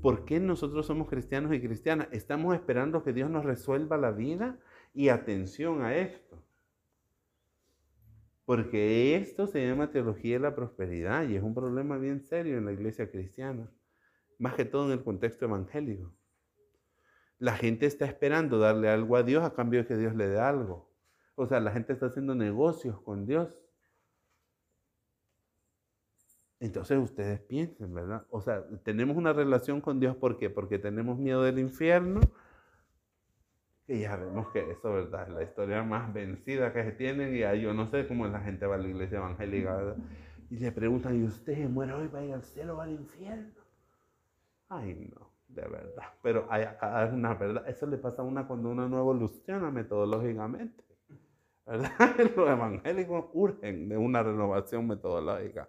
por 0.00 0.24
qué 0.24 0.40
nosotros 0.40 0.86
somos 0.86 1.08
cristianos 1.08 1.52
y 1.52 1.60
cristianas. 1.60 2.08
Estamos 2.12 2.54
esperando 2.54 3.04
que 3.04 3.12
Dios 3.12 3.28
nos 3.30 3.44
resuelva 3.44 3.96
la 3.96 4.12
vida 4.12 4.58
y 4.94 5.08
atención 5.10 5.82
a 5.82 5.94
esto. 5.94 6.45
Porque 8.46 9.16
esto 9.16 9.48
se 9.48 9.66
llama 9.66 9.90
teología 9.90 10.34
de 10.34 10.40
la 10.40 10.54
prosperidad 10.54 11.28
y 11.28 11.34
es 11.34 11.42
un 11.42 11.52
problema 11.52 11.98
bien 11.98 12.22
serio 12.22 12.56
en 12.56 12.64
la 12.64 12.72
iglesia 12.72 13.10
cristiana, 13.10 13.68
más 14.38 14.54
que 14.54 14.64
todo 14.64 14.86
en 14.86 14.92
el 14.92 15.02
contexto 15.02 15.46
evangélico. 15.46 16.14
La 17.38 17.56
gente 17.56 17.86
está 17.86 18.06
esperando 18.06 18.60
darle 18.60 18.88
algo 18.88 19.16
a 19.16 19.24
Dios 19.24 19.42
a 19.42 19.52
cambio 19.52 19.80
de 19.80 19.88
que 19.88 19.96
Dios 19.96 20.14
le 20.14 20.28
dé 20.28 20.38
algo. 20.38 20.88
O 21.34 21.46
sea, 21.48 21.58
la 21.58 21.72
gente 21.72 21.92
está 21.92 22.06
haciendo 22.06 22.36
negocios 22.36 23.00
con 23.02 23.26
Dios. 23.26 23.58
Entonces 26.60 26.98
ustedes 26.98 27.40
piensen, 27.40 27.92
¿verdad? 27.92 28.26
O 28.30 28.40
sea, 28.40 28.64
tenemos 28.84 29.16
una 29.16 29.32
relación 29.32 29.80
con 29.80 29.98
Dios, 29.98 30.16
¿por 30.16 30.38
qué? 30.38 30.50
Porque 30.50 30.78
tenemos 30.78 31.18
miedo 31.18 31.42
del 31.42 31.58
infierno 31.58 32.20
y 33.88 34.00
ya 34.00 34.16
vemos 34.16 34.48
que 34.48 34.70
eso, 34.70 34.92
¿verdad? 34.92 35.28
Es 35.28 35.34
la 35.34 35.42
historia 35.42 35.82
más 35.82 36.12
vencida 36.12 36.72
que 36.72 36.82
se 36.82 36.92
tienen 36.92 37.34
y 37.34 37.60
yo 37.60 37.72
no 37.72 37.88
sé 37.88 38.08
cómo 38.08 38.26
la 38.26 38.40
gente 38.40 38.66
va 38.66 38.74
a 38.74 38.78
la 38.78 38.88
iglesia 38.88 39.18
evangélica, 39.18 39.76
¿verdad? 39.76 39.96
Y 40.50 40.58
le 40.58 40.72
preguntan, 40.72 41.20
¿y 41.20 41.24
usted 41.24 41.68
muere 41.68 41.92
hoy, 41.92 42.08
va 42.08 42.20
a 42.20 42.24
ir 42.24 42.34
al 42.34 42.42
cielo 42.42 42.76
o 42.76 42.80
al 42.80 42.92
infierno? 42.92 43.62
Ay, 44.68 45.10
no, 45.14 45.30
de 45.48 45.62
verdad. 45.62 46.04
Pero 46.22 46.46
hay, 46.50 46.64
hay 46.80 47.08
una 47.12 47.34
verdad. 47.34 47.68
Eso 47.68 47.86
le 47.86 47.98
pasa 47.98 48.22
a 48.22 48.24
una 48.24 48.46
cuando 48.46 48.70
uno 48.70 48.88
no 48.88 48.98
evoluciona 48.98 49.70
metodológicamente. 49.70 50.84
¿Verdad? 51.64 51.90
Los 52.36 52.48
evangélicos 52.48 53.26
urgen 53.32 53.88
de 53.88 53.96
una 53.96 54.22
renovación 54.22 54.86
metodológica. 54.86 55.68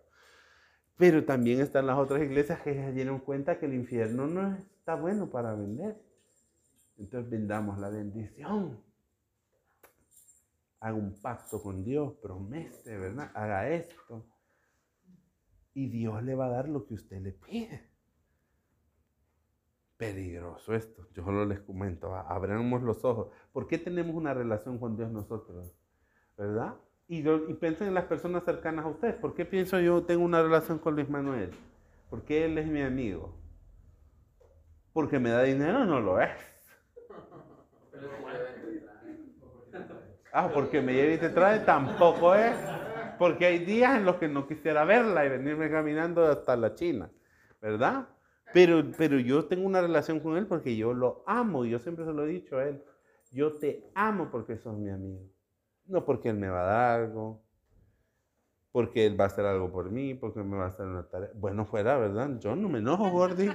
Pero 0.95 1.23
también 1.25 1.61
están 1.61 1.85
las 1.85 1.97
otras 1.97 2.21
iglesias 2.21 2.59
que 2.61 2.73
se 2.73 2.91
dieron 2.91 3.19
cuenta 3.19 3.59
que 3.59 3.67
el 3.67 3.75
infierno 3.75 4.25
no 4.25 4.55
está 4.55 4.95
bueno 4.95 5.29
para 5.29 5.53
vender. 5.53 5.95
Entonces 6.97 7.29
vendamos 7.29 7.77
la 7.77 7.89
bendición. 7.89 8.83
Haga 10.79 10.95
un 10.95 11.19
pacto 11.21 11.61
con 11.61 11.83
Dios, 11.83 12.13
promete, 12.21 12.97
¿verdad? 12.97 13.31
Haga 13.33 13.69
esto. 13.69 14.25
Y 15.73 15.89
Dios 15.89 16.23
le 16.23 16.35
va 16.35 16.47
a 16.47 16.49
dar 16.49 16.69
lo 16.69 16.85
que 16.85 16.95
usted 16.95 17.21
le 17.21 17.31
pide. 17.31 17.89
Peligroso 19.97 20.75
esto. 20.75 21.07
Yo 21.13 21.23
solo 21.23 21.45
les 21.45 21.59
comento, 21.61 22.15
abramos 22.15 22.83
los 22.83 23.03
ojos. 23.03 23.29
¿Por 23.51 23.67
qué 23.67 23.77
tenemos 23.77 24.15
una 24.15 24.33
relación 24.33 24.77
con 24.77 24.95
Dios 24.95 25.11
nosotros? 25.11 25.71
¿Verdad? 26.37 26.75
Y, 27.07 27.27
y 27.27 27.53
piensen 27.55 27.87
en 27.87 27.93
las 27.95 28.05
personas 28.05 28.43
cercanas 28.43 28.85
a 28.85 28.89
ustedes. 28.89 29.15
¿Por 29.15 29.33
qué 29.33 29.45
pienso 29.45 29.79
yo 29.79 30.03
tengo 30.03 30.23
una 30.23 30.43
relación 30.43 30.77
con 30.77 30.95
Luis 30.95 31.09
Manuel? 31.09 31.51
Porque 32.09 32.45
él 32.45 32.57
es 32.57 32.67
mi 32.67 32.81
amigo. 32.81 33.35
Porque 34.93 35.19
me 35.19 35.29
da 35.29 35.43
dinero, 35.43 35.85
no 35.85 35.99
lo 35.99 36.21
es. 36.21 36.56
Ah, 40.31 40.49
porque 40.53 40.81
me 40.81 40.93
lleva 40.93 41.13
y 41.13 41.17
te 41.17 41.29
trae, 41.29 41.59
tampoco 41.61 42.35
es. 42.35 42.55
Porque 43.17 43.45
hay 43.45 43.59
días 43.59 43.97
en 43.97 44.05
los 44.05 44.17
que 44.17 44.27
no 44.27 44.47
quisiera 44.47 44.85
verla 44.85 45.25
y 45.25 45.29
venirme 45.29 45.71
caminando 45.71 46.25
hasta 46.25 46.55
la 46.55 46.75
China, 46.75 47.09
¿verdad? 47.61 48.07
Pero, 48.53 48.83
pero 48.97 49.19
yo 49.19 49.45
tengo 49.45 49.65
una 49.65 49.81
relación 49.81 50.19
con 50.19 50.37
él 50.37 50.45
porque 50.45 50.75
yo 50.75 50.93
lo 50.93 51.23
amo. 51.25 51.65
Y 51.65 51.71
yo 51.71 51.79
siempre 51.79 52.05
se 52.05 52.13
lo 52.13 52.25
he 52.25 52.27
dicho 52.27 52.57
a 52.57 52.65
él. 52.65 52.83
Yo 53.31 53.53
te 53.53 53.89
amo 53.95 54.29
porque 54.31 54.57
sos 54.57 54.77
mi 54.77 54.89
amigo. 54.89 55.21
No 55.85 56.05
porque 56.05 56.29
él 56.29 56.37
me 56.37 56.49
va 56.49 56.61
a 56.61 56.65
dar 56.65 56.99
algo. 57.01 57.46
Porque 58.77 59.07
él 59.07 59.19
va 59.19 59.23
a 59.23 59.27
hacer 59.27 59.43
algo 59.43 59.71
por 59.71 59.89
mí. 59.89 60.13
Porque 60.13 60.43
me 60.43 60.55
va 60.55 60.65
a 60.65 60.67
hacer 60.67 60.85
una 60.85 61.01
tarea. 61.01 61.31
Bueno, 61.33 61.65
fuera, 61.65 61.97
¿verdad? 61.97 62.37
Yo 62.37 62.55
no 62.55 62.69
me 62.69 62.77
enojo, 62.77 63.09
Gordy. 63.09 63.49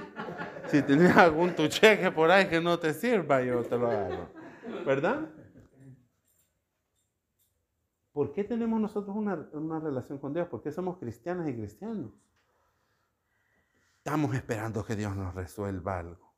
Si 0.67 0.81
tienes 0.81 1.15
algún 1.15 1.55
tu 1.55 1.65
cheque 1.69 2.11
por 2.11 2.29
ahí 2.29 2.49
que 2.49 2.59
no 2.59 2.77
te 2.77 2.93
sirva, 2.93 3.41
yo 3.41 3.63
te 3.63 3.77
lo 3.77 3.89
hago. 3.89 4.27
¿Verdad? 4.85 5.29
¿Por 8.11 8.33
qué 8.33 8.43
tenemos 8.43 8.81
nosotros 8.81 9.15
una, 9.15 9.79
relación 9.79 10.17
con 10.17 10.33
Dios? 10.33 10.45
¿Por 10.49 10.61
qué 10.61 10.73
somos 10.73 10.97
cristianas 10.97 11.47
y 11.47 11.53
cristianos? 11.53 12.11
Estamos 13.99 14.35
esperando 14.35 14.83
que 14.83 14.97
Dios 14.97 15.15
nos 15.15 15.33
resuelva 15.33 15.99
algo. 15.99 16.33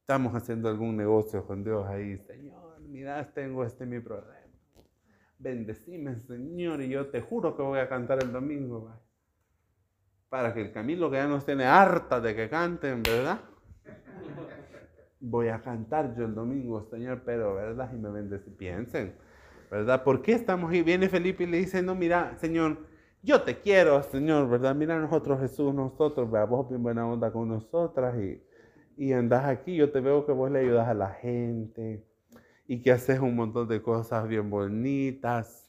Estamos 0.00 0.34
haciendo 0.34 0.68
algún 0.68 0.96
negocio 0.96 1.46
con 1.46 1.62
Dios 1.62 1.86
ahí. 1.86 2.18
Señor, 2.26 2.80
mira, 2.80 3.32
tengo 3.32 3.64
este 3.64 3.86
mi 3.86 4.00
problema. 4.00 4.43
Bendecime, 5.44 6.18
Señor, 6.20 6.80
y 6.80 6.88
yo 6.88 7.08
te 7.08 7.20
juro 7.20 7.54
que 7.54 7.62
voy 7.62 7.78
a 7.78 7.86
cantar 7.86 8.22
el 8.22 8.32
domingo. 8.32 8.90
Para 10.30 10.54
que 10.54 10.62
el 10.62 10.72
Camilo, 10.72 11.10
que 11.10 11.18
ya 11.18 11.28
nos 11.28 11.44
tiene 11.44 11.66
harta 11.66 12.18
de 12.18 12.34
que 12.34 12.48
canten, 12.48 13.02
¿verdad? 13.02 13.40
Voy 15.20 15.48
a 15.48 15.60
cantar 15.60 16.16
yo 16.16 16.24
el 16.24 16.34
domingo, 16.34 16.88
Señor, 16.90 17.24
pero, 17.26 17.56
¿verdad? 17.56 17.92
Y 17.92 17.98
me 17.98 18.08
bendecí. 18.08 18.52
Piensen, 18.52 19.16
¿verdad? 19.70 20.02
¿Por 20.02 20.22
qué 20.22 20.32
estamos 20.32 20.72
ahí? 20.72 20.82
Viene 20.82 21.10
Felipe 21.10 21.44
y 21.44 21.46
le 21.46 21.58
dice, 21.58 21.82
no, 21.82 21.94
mira, 21.94 22.34
Señor, 22.38 22.78
yo 23.22 23.42
te 23.42 23.58
quiero, 23.60 24.02
Señor, 24.02 24.48
¿verdad? 24.48 24.74
Mira 24.74 24.98
nosotros, 24.98 25.40
Jesús, 25.40 25.74
nosotros, 25.74 26.30
¿verdad? 26.30 26.48
vos 26.48 26.70
bien 26.70 26.82
buena 26.82 27.06
onda 27.06 27.30
con 27.30 27.48
nosotras 27.48 28.16
y, 28.18 28.42
y 28.96 29.12
andás 29.12 29.44
aquí, 29.44 29.76
yo 29.76 29.92
te 29.92 30.00
veo 30.00 30.24
que 30.24 30.32
vos 30.32 30.50
le 30.50 30.60
ayudas 30.60 30.88
a 30.88 30.94
la 30.94 31.10
gente 31.10 32.02
y 32.66 32.80
que 32.82 32.92
haces 32.92 33.20
un 33.20 33.36
montón 33.36 33.68
de 33.68 33.82
cosas 33.82 34.26
bien 34.26 34.48
bonitas 34.48 35.66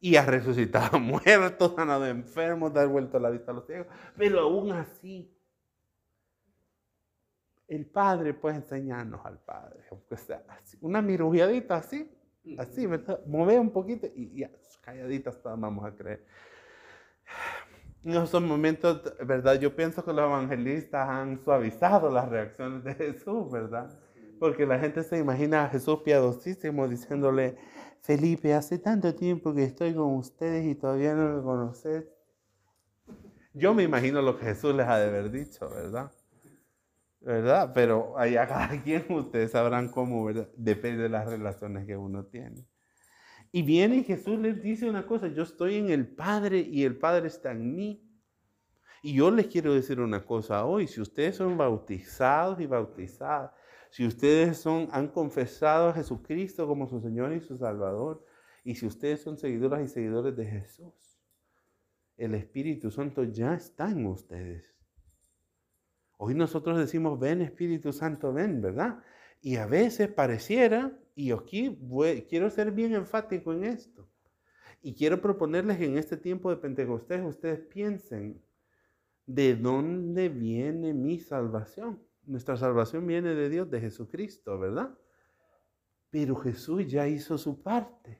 y 0.00 0.16
has 0.16 0.26
resucitado 0.26 0.98
muertos, 1.00 1.74
sanado 1.74 2.06
enfermos, 2.06 2.74
has 2.76 2.88
vuelto 2.88 3.18
la 3.18 3.30
vista 3.30 3.52
a 3.52 3.54
los 3.54 3.66
ciegos, 3.66 3.86
pero 4.16 4.40
aún 4.40 4.72
así, 4.72 5.30
el 7.66 7.86
Padre 7.86 8.34
puede 8.34 8.56
enseñarnos 8.56 9.24
al 9.24 9.38
Padre, 9.38 9.80
aunque 9.90 10.16
sea 10.16 10.44
así, 10.48 10.76
una 10.80 11.00
mirujeadita 11.00 11.76
así, 11.76 12.10
Así, 12.58 12.86
¿verdad? 12.86 13.24
Move 13.26 13.58
un 13.58 13.70
poquito 13.70 14.06
y 14.14 14.40
ya, 14.40 14.50
calladitas 14.82 15.40
vamos 15.42 15.84
a 15.84 15.94
creer. 15.94 16.24
En 18.04 18.10
esos 18.10 18.42
momentos, 18.42 19.14
¿verdad? 19.24 19.58
Yo 19.58 19.74
pienso 19.74 20.04
que 20.04 20.12
los 20.12 20.26
evangelistas 20.26 21.08
han 21.08 21.42
suavizado 21.42 22.10
las 22.10 22.28
reacciones 22.28 22.84
de 22.84 22.94
Jesús, 22.94 23.50
¿verdad? 23.50 23.98
Porque 24.38 24.66
la 24.66 24.78
gente 24.78 25.02
se 25.02 25.18
imagina 25.18 25.64
a 25.64 25.68
Jesús 25.68 26.00
piadosísimo 26.04 26.88
diciéndole, 26.88 27.56
Felipe, 28.00 28.54
hace 28.54 28.78
tanto 28.78 29.14
tiempo 29.14 29.54
que 29.54 29.64
estoy 29.64 29.94
con 29.94 30.16
ustedes 30.16 30.66
y 30.66 30.74
todavía 30.74 31.14
no 31.14 31.36
me 31.36 31.42
conoces. 31.42 32.04
Yo 33.52 33.72
me 33.72 33.84
imagino 33.84 34.20
lo 34.20 34.38
que 34.38 34.46
Jesús 34.46 34.74
les 34.74 34.86
ha 34.86 34.98
de 34.98 35.08
haber 35.08 35.30
dicho, 35.30 35.70
¿verdad? 35.70 36.10
¿verdad? 37.24 37.72
Pero 37.74 38.18
allá 38.18 38.46
cada 38.46 38.68
quien 38.82 39.04
ustedes 39.10 39.52
sabrán 39.52 39.88
cómo, 39.88 40.24
¿verdad? 40.24 40.48
Depende 40.56 41.04
de 41.04 41.08
las 41.08 41.26
relaciones 41.26 41.86
que 41.86 41.96
uno 41.96 42.26
tiene. 42.26 42.66
Y 43.50 43.62
viene 43.62 43.96
y 43.96 44.04
Jesús 44.04 44.38
les 44.38 44.62
dice 44.62 44.88
una 44.88 45.06
cosa, 45.06 45.28
yo 45.28 45.42
estoy 45.42 45.76
en 45.76 45.90
el 45.90 46.08
Padre 46.08 46.58
y 46.58 46.84
el 46.84 46.98
Padre 46.98 47.28
está 47.28 47.52
en 47.52 47.74
mí. 47.74 48.00
Y 49.02 49.14
yo 49.14 49.30
les 49.30 49.46
quiero 49.46 49.74
decir 49.74 50.00
una 50.00 50.24
cosa 50.24 50.64
hoy, 50.64 50.86
si 50.86 51.00
ustedes 51.00 51.36
son 51.36 51.56
bautizados 51.56 52.60
y 52.60 52.66
bautizadas, 52.66 53.52
si 53.94 54.04
ustedes 54.04 54.58
son, 54.58 54.88
han 54.90 55.06
confesado 55.06 55.90
a 55.90 55.92
Jesucristo 55.92 56.66
como 56.66 56.88
su 56.88 57.00
Señor 57.00 57.32
y 57.32 57.40
su 57.40 57.56
Salvador, 57.56 58.26
y 58.64 58.74
si 58.74 58.86
ustedes 58.86 59.22
son 59.22 59.38
seguidoras 59.38 59.84
y 59.84 59.86
seguidores 59.86 60.34
de 60.34 60.46
Jesús, 60.46 61.20
el 62.16 62.34
Espíritu 62.34 62.90
Santo 62.90 63.22
ya 63.22 63.54
está 63.54 63.88
en 63.88 64.06
ustedes. 64.06 64.74
Hoy 66.18 66.34
nosotros 66.34 66.76
decimos, 66.76 67.20
ven 67.20 67.40
Espíritu 67.40 67.92
Santo, 67.92 68.32
ven, 68.32 68.60
¿verdad? 68.60 69.00
Y 69.40 69.58
a 69.58 69.66
veces 69.66 70.08
pareciera, 70.08 70.98
y 71.14 71.30
aquí 71.30 71.78
quiero 72.28 72.50
ser 72.50 72.72
bien 72.72 72.96
enfático 72.96 73.52
en 73.52 73.62
esto, 73.62 74.08
y 74.82 74.96
quiero 74.96 75.20
proponerles 75.20 75.78
que 75.78 75.84
en 75.84 75.98
este 75.98 76.16
tiempo 76.16 76.50
de 76.50 76.56
Pentecostés 76.56 77.24
ustedes 77.24 77.60
piensen, 77.60 78.42
¿de 79.24 79.54
dónde 79.54 80.30
viene 80.30 80.92
mi 80.92 81.20
salvación? 81.20 82.00
Nuestra 82.26 82.56
salvación 82.56 83.06
viene 83.06 83.34
de 83.34 83.48
Dios, 83.48 83.70
de 83.70 83.80
Jesucristo, 83.80 84.58
¿verdad? 84.58 84.96
Pero 86.10 86.36
Jesús 86.36 86.86
ya 86.86 87.06
hizo 87.06 87.36
su 87.36 87.62
parte. 87.62 88.18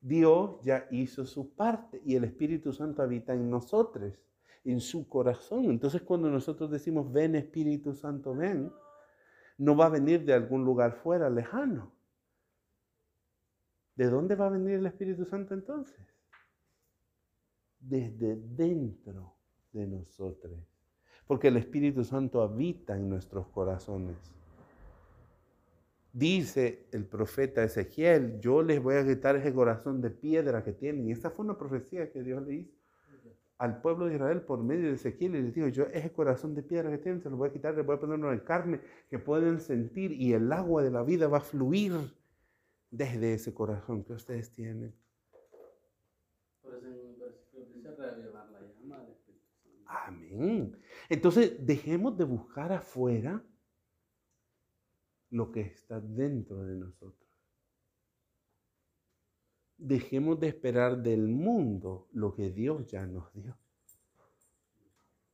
Dios 0.00 0.60
ya 0.62 0.88
hizo 0.90 1.24
su 1.24 1.54
parte 1.54 2.02
y 2.04 2.16
el 2.16 2.24
Espíritu 2.24 2.72
Santo 2.72 3.02
habita 3.02 3.34
en 3.34 3.48
nosotros, 3.48 4.12
en 4.64 4.80
su 4.80 5.08
corazón. 5.08 5.66
Entonces 5.66 6.02
cuando 6.02 6.28
nosotros 6.28 6.70
decimos, 6.70 7.12
ven 7.12 7.36
Espíritu 7.36 7.94
Santo, 7.94 8.34
ven, 8.34 8.72
no 9.58 9.76
va 9.76 9.86
a 9.86 9.90
venir 9.90 10.24
de 10.24 10.32
algún 10.32 10.64
lugar 10.64 10.94
fuera, 10.94 11.30
lejano. 11.30 11.92
¿De 13.94 14.06
dónde 14.06 14.34
va 14.34 14.46
a 14.46 14.50
venir 14.50 14.74
el 14.74 14.86
Espíritu 14.86 15.24
Santo 15.24 15.54
entonces? 15.54 16.04
Desde 17.78 18.36
dentro 18.36 19.36
de 19.72 19.86
nosotros. 19.86 20.71
Porque 21.26 21.48
el 21.48 21.56
Espíritu 21.56 22.04
Santo 22.04 22.42
habita 22.42 22.96
en 22.96 23.08
nuestros 23.08 23.46
corazones. 23.48 24.16
Dice 26.12 26.86
el 26.92 27.06
profeta 27.06 27.64
Ezequiel, 27.64 28.38
yo 28.40 28.62
les 28.62 28.82
voy 28.82 28.96
a 28.96 29.06
quitar 29.06 29.36
ese 29.36 29.54
corazón 29.54 30.02
de 30.02 30.10
piedra 30.10 30.62
que 30.62 30.72
tienen. 30.72 31.08
Y 31.08 31.12
esa 31.12 31.30
fue 31.30 31.44
una 31.44 31.56
profecía 31.56 32.10
que 32.10 32.22
Dios 32.22 32.42
le 32.46 32.54
hizo 32.54 32.82
al 33.62 33.80
pueblo 33.80 34.06
de 34.06 34.14
Israel 34.14 34.40
por 34.40 34.60
medio 34.60 34.88
de 34.88 34.94
Ezequiel 34.94 35.36
y 35.36 35.42
les 35.42 35.54
dijo, 35.54 35.68
yo 35.68 35.84
ese 35.92 36.10
corazón 36.10 36.52
de 36.52 36.64
piedra 36.64 36.90
que 36.90 36.98
tienen 36.98 37.22
se 37.22 37.30
lo 37.30 37.36
voy 37.36 37.48
a 37.48 37.52
quitar, 37.52 37.76
les 37.76 37.86
voy 37.86 37.94
a 37.94 38.00
poner 38.00 38.18
una 38.18 38.42
carne 38.42 38.80
que 39.08 39.20
pueden 39.20 39.60
sentir 39.60 40.10
y 40.10 40.32
el 40.32 40.50
agua 40.50 40.82
de 40.82 40.90
la 40.90 41.04
vida 41.04 41.28
va 41.28 41.38
a 41.38 41.42
fluir 41.42 41.92
desde 42.90 43.34
ese 43.34 43.54
corazón 43.54 44.02
que 44.02 44.14
ustedes 44.14 44.50
tienen. 44.50 44.92
Entonces, 51.08 51.64
dejemos 51.64 52.16
de 52.16 52.24
buscar 52.24 52.72
afuera 52.72 53.44
lo 55.30 55.50
que 55.50 55.62
está 55.62 56.00
dentro 56.00 56.64
de 56.64 56.76
nosotros 56.76 57.22
dejemos 59.82 60.38
de 60.38 60.48
esperar 60.48 61.02
del 61.02 61.28
mundo 61.28 62.08
lo 62.12 62.34
que 62.34 62.50
Dios 62.50 62.86
ya 62.86 63.04
nos 63.04 63.32
dio. 63.34 63.56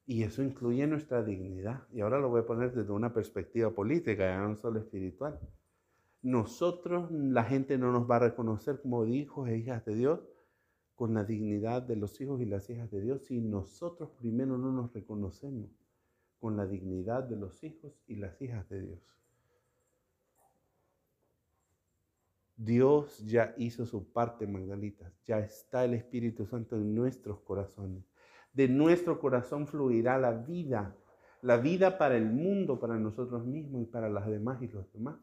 Y 0.07 0.22
eso 0.22 0.42
incluye 0.42 0.86
nuestra 0.86 1.22
dignidad. 1.22 1.86
Y 1.92 2.01
ahora 2.01 2.18
lo 2.18 2.30
voy 2.30 2.40
a 2.40 2.46
poner 2.46 2.72
desde 2.72 2.90
una 2.92 3.12
perspectiva 3.12 3.70
política, 3.70 4.24
ya 4.24 4.40
no 4.40 4.57
solo 4.57 4.80
espiritual. 4.80 5.38
Nosotros, 6.22 7.11
la 7.11 7.44
gente 7.44 7.76
no 7.76 7.92
nos 7.92 8.11
va 8.11 8.16
a 8.16 8.20
reconocer 8.20 8.80
como 8.80 9.05
hijos 9.05 9.49
e 9.49 9.59
hijas 9.59 9.84
de 9.84 9.94
Dios 9.94 10.20
con 10.99 11.14
la 11.14 11.22
dignidad 11.22 11.82
de 11.82 11.94
los 11.94 12.20
hijos 12.20 12.40
y 12.40 12.44
las 12.44 12.68
hijas 12.70 12.90
de 12.90 13.01
Dios 13.01 13.22
si 13.22 13.40
nosotros 13.40 14.11
primero 14.18 14.59
no 14.59 14.72
nos 14.72 14.92
reconocemos 14.92 15.70
con 16.40 16.57
la 16.57 16.66
dignidad 16.66 17.22
de 17.22 17.36
los 17.36 17.62
hijos 17.62 17.92
y 18.09 18.16
las 18.16 18.42
hijas 18.42 18.68
de 18.68 18.80
Dios. 18.80 19.01
Dios 22.57 23.24
ya 23.24 23.55
hizo 23.57 23.86
su 23.86 24.11
parte, 24.11 24.49
Magdalita. 24.49 25.12
Ya 25.24 25.38
está 25.38 25.84
el 25.84 25.94
Espíritu 25.94 26.46
Santo 26.46 26.74
en 26.74 26.92
nuestros 26.96 27.38
corazones. 27.42 28.03
De 28.53 28.66
nuestro 28.66 29.20
corazón 29.20 29.68
fluirá 29.68 30.18
la 30.18 30.32
vida, 30.32 30.96
la 31.42 31.59
vida 31.59 31.96
para 31.96 32.16
el 32.16 32.26
mundo, 32.26 32.80
para 32.80 32.99
nosotros 32.99 33.46
mismos 33.46 33.82
y 33.82 33.86
para 33.86 34.09
las 34.09 34.26
demás 34.26 34.61
y 34.62 34.66
los 34.66 34.92
demás. 34.92 35.20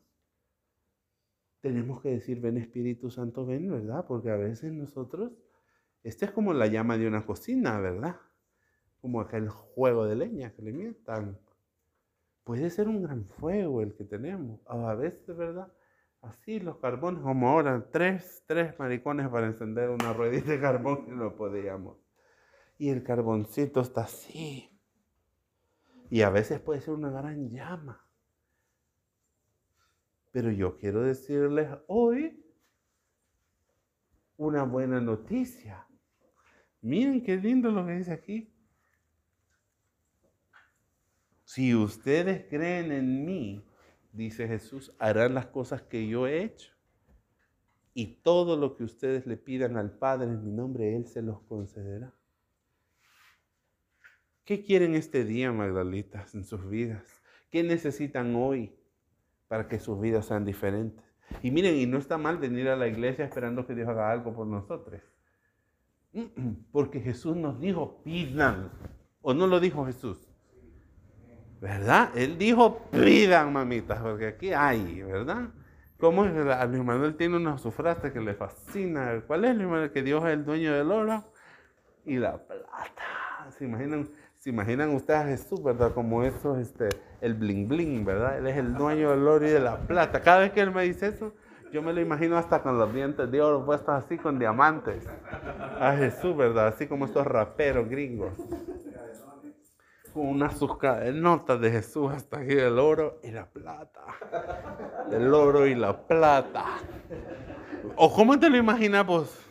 Tenemos 1.59 2.01
que 2.01 2.11
decir, 2.11 2.39
ven 2.39 2.57
Espíritu 2.57 3.09
Santo, 3.09 3.45
ven, 3.45 3.69
¿verdad? 3.69 4.05
Porque 4.07 4.29
a 4.29 4.37
veces 4.37 4.71
nosotros, 4.71 5.33
esta 6.05 6.25
es 6.25 6.31
como 6.31 6.53
la 6.53 6.67
llama 6.67 6.99
de 6.99 7.07
una 7.07 7.25
cocina, 7.25 7.79
¿verdad? 7.79 8.17
Como 9.01 9.19
aquel 9.19 9.49
juego 9.49 10.05
de 10.05 10.15
leña 10.15 10.53
que 10.53 10.61
le 10.61 10.71
mientan. 10.71 11.39
Puede 12.43 12.69
ser 12.69 12.87
un 12.87 13.01
gran 13.01 13.25
fuego 13.25 13.81
el 13.81 13.95
que 13.95 14.03
tenemos. 14.03 14.61
A 14.67 14.93
veces, 14.93 15.35
¿verdad? 15.35 15.73
Así 16.21 16.59
los 16.59 16.77
carbones, 16.77 17.23
como 17.23 17.49
ahora, 17.49 17.89
tres, 17.91 18.43
tres 18.45 18.77
maricones 18.77 19.29
para 19.29 19.47
encender 19.47 19.89
una 19.89 20.13
ruedita 20.13 20.51
de 20.51 20.61
carbón 20.61 21.05
y 21.07 21.11
no 21.11 21.35
podíamos. 21.35 21.97
Y 22.77 22.89
el 22.89 23.01
carboncito 23.01 23.81
está 23.81 24.01
así. 24.01 24.79
Y 26.11 26.21
a 26.21 26.29
veces 26.29 26.59
puede 26.59 26.81
ser 26.81 26.93
una 26.93 27.09
gran 27.09 27.49
llama. 27.49 28.05
Pero 30.31 30.51
yo 30.51 30.77
quiero 30.77 31.01
decirles 31.01 31.67
hoy 31.87 32.45
una 34.37 34.63
buena 34.63 35.01
noticia. 35.01 35.84
Miren 36.85 37.23
qué 37.23 37.35
lindo 37.35 37.71
lo 37.71 37.83
que 37.83 37.93
dice 37.93 38.13
aquí. 38.13 38.53
Si 41.43 41.73
ustedes 41.73 42.45
creen 42.47 42.91
en 42.91 43.25
mí, 43.25 43.65
dice 44.11 44.47
Jesús, 44.47 44.93
harán 44.99 45.33
las 45.33 45.47
cosas 45.47 45.81
que 45.81 46.07
yo 46.07 46.27
he 46.27 46.43
hecho. 46.43 46.71
Y 47.95 48.21
todo 48.21 48.55
lo 48.55 48.75
que 48.75 48.83
ustedes 48.83 49.25
le 49.25 49.35
pidan 49.35 49.77
al 49.77 49.97
Padre 49.97 50.27
en 50.27 50.43
mi 50.43 50.51
nombre, 50.51 50.95
Él 50.95 51.07
se 51.07 51.23
los 51.23 51.41
concederá. 51.41 52.13
¿Qué 54.43 54.63
quieren 54.63 54.93
este 54.93 55.23
día, 55.25 55.51
Magdalitas, 55.51 56.35
en 56.35 56.43
sus 56.43 56.69
vidas? 56.69 57.23
¿Qué 57.49 57.63
necesitan 57.63 58.35
hoy 58.35 58.77
para 59.47 59.67
que 59.67 59.79
sus 59.79 59.99
vidas 59.99 60.27
sean 60.27 60.45
diferentes? 60.45 61.03
Y 61.41 61.49
miren, 61.49 61.77
y 61.77 61.87
no 61.87 61.97
está 61.97 62.19
mal 62.19 62.37
venir 62.37 62.69
a 62.69 62.75
la 62.75 62.87
iglesia 62.87 63.25
esperando 63.25 63.65
que 63.65 63.73
Dios 63.73 63.89
haga 63.89 64.11
algo 64.11 64.35
por 64.35 64.45
nosotros. 64.45 65.01
Porque 66.71 66.99
Jesús 66.99 67.35
nos 67.35 67.59
dijo, 67.59 68.01
pidan. 68.03 68.71
¿O 69.21 69.33
no 69.33 69.47
lo 69.47 69.59
dijo 69.59 69.85
Jesús? 69.85 70.17
¿Verdad? 71.61 72.11
Él 72.15 72.37
dijo, 72.37 72.81
pidan 72.91 73.51
mamitas, 73.51 73.99
porque 74.01 74.27
aquí 74.27 74.53
hay, 74.53 75.01
¿verdad? 75.01 75.49
¿Cómo 75.99 76.25
es? 76.25 76.33
Luis 76.69 76.83
Manuel 76.83 77.15
tiene 77.15 77.37
una 77.37 77.57
su 77.57 77.71
frase 77.71 78.11
que 78.11 78.19
le 78.19 78.33
fascina. 78.33 79.21
¿Cuál 79.25 79.45
es, 79.45 79.55
Luis 79.55 79.67
Manuel? 79.67 79.91
Que 79.91 80.03
Dios 80.03 80.23
es 80.25 80.31
el 80.31 80.45
dueño 80.45 80.73
del 80.73 80.91
oro 80.91 81.23
y 82.05 82.17
la 82.17 82.37
plata. 82.37 83.49
¿Se 83.57 83.65
imaginan, 83.65 84.09
se 84.37 84.49
imaginan 84.49 84.93
ustedes 84.93 85.19
a 85.21 85.25
Jesús, 85.25 85.63
verdad? 85.63 85.93
Como 85.93 86.23
eso, 86.23 86.57
este, 86.59 86.89
el 87.21 87.33
bling 87.33 87.67
bling, 87.67 88.05
¿verdad? 88.05 88.37
Él 88.37 88.47
es 88.47 88.57
el 88.57 88.75
dueño 88.75 89.11
del 89.11 89.27
oro 89.27 89.47
y 89.47 89.49
de 89.49 89.59
la 89.59 89.79
plata. 89.79 90.21
Cada 90.21 90.39
vez 90.39 90.51
que 90.51 90.61
él 90.61 90.71
me 90.71 90.83
dice 90.83 91.07
eso, 91.07 91.33
yo 91.75 91.81
me 91.81 91.91
lo 91.91 91.99
imagino 91.99 92.37
hasta 92.37 92.63
con 92.63 92.77
los 92.77 92.93
dientes 92.93 93.29
de 93.29 93.41
oro 93.41 93.65
puestos 93.65 93.89
así 93.89 94.17
con 94.17 94.39
diamantes. 94.39 95.05
A 95.77 95.93
Jesús, 95.97 96.33
¿verdad? 96.37 96.67
Así 96.67 96.87
como 96.87 97.03
estos 97.03 97.27
raperos 97.27 97.89
gringos 97.89 98.31
con 100.13 100.27
una 100.27 100.49
sus 100.51 100.77
cadenotas 100.77 101.59
de 101.59 101.71
Jesús 101.71 102.13
hasta 102.13 102.39
aquí 102.39 102.53
el 102.53 102.79
oro 102.79 103.19
y 103.23 103.31
la 103.31 103.45
plata. 103.45 104.05
El 105.11 105.33
oro 105.33 105.67
y 105.67 105.75
la 105.75 106.07
plata. 106.07 106.63
¿O 107.97 108.13
cómo 108.13 108.39
te 108.39 108.49
lo 108.49 108.55
imaginas 108.55 109.05
vos? 109.05 109.45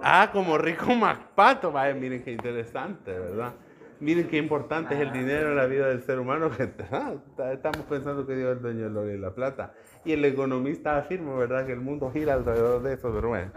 Ah, 0.00 0.30
como 0.32 0.58
rico 0.58 0.94
Macpato. 0.94 1.72
Vaya, 1.72 1.92
miren 1.92 2.22
qué 2.22 2.30
interesante, 2.30 3.18
¿verdad? 3.18 3.54
Miren 4.00 4.28
qué 4.28 4.38
importante 4.38 4.94
es 4.94 5.00
el 5.00 5.12
dinero 5.12 5.50
en 5.50 5.56
la 5.56 5.66
vida 5.66 5.88
del 5.88 6.02
ser 6.02 6.18
humano. 6.18 6.50
Que 6.56 6.72
ah, 6.90 7.14
estamos 7.52 7.84
pensando 7.88 8.26
que 8.26 8.34
Dios 8.34 8.50
es 8.50 8.56
el 8.56 8.62
dueño 8.62 8.84
del 8.84 8.96
oro 8.96 9.12
y 9.12 9.18
la 9.18 9.34
plata. 9.34 9.74
Y 10.04 10.12
el 10.12 10.24
economista 10.24 10.96
afirma, 10.96 11.34
¿verdad?, 11.36 11.66
que 11.66 11.72
el 11.72 11.80
mundo 11.80 12.10
gira 12.10 12.34
alrededor 12.34 12.82
de 12.82 12.94
eso, 12.94 13.12
pero 13.12 13.28
bueno. 13.28 13.52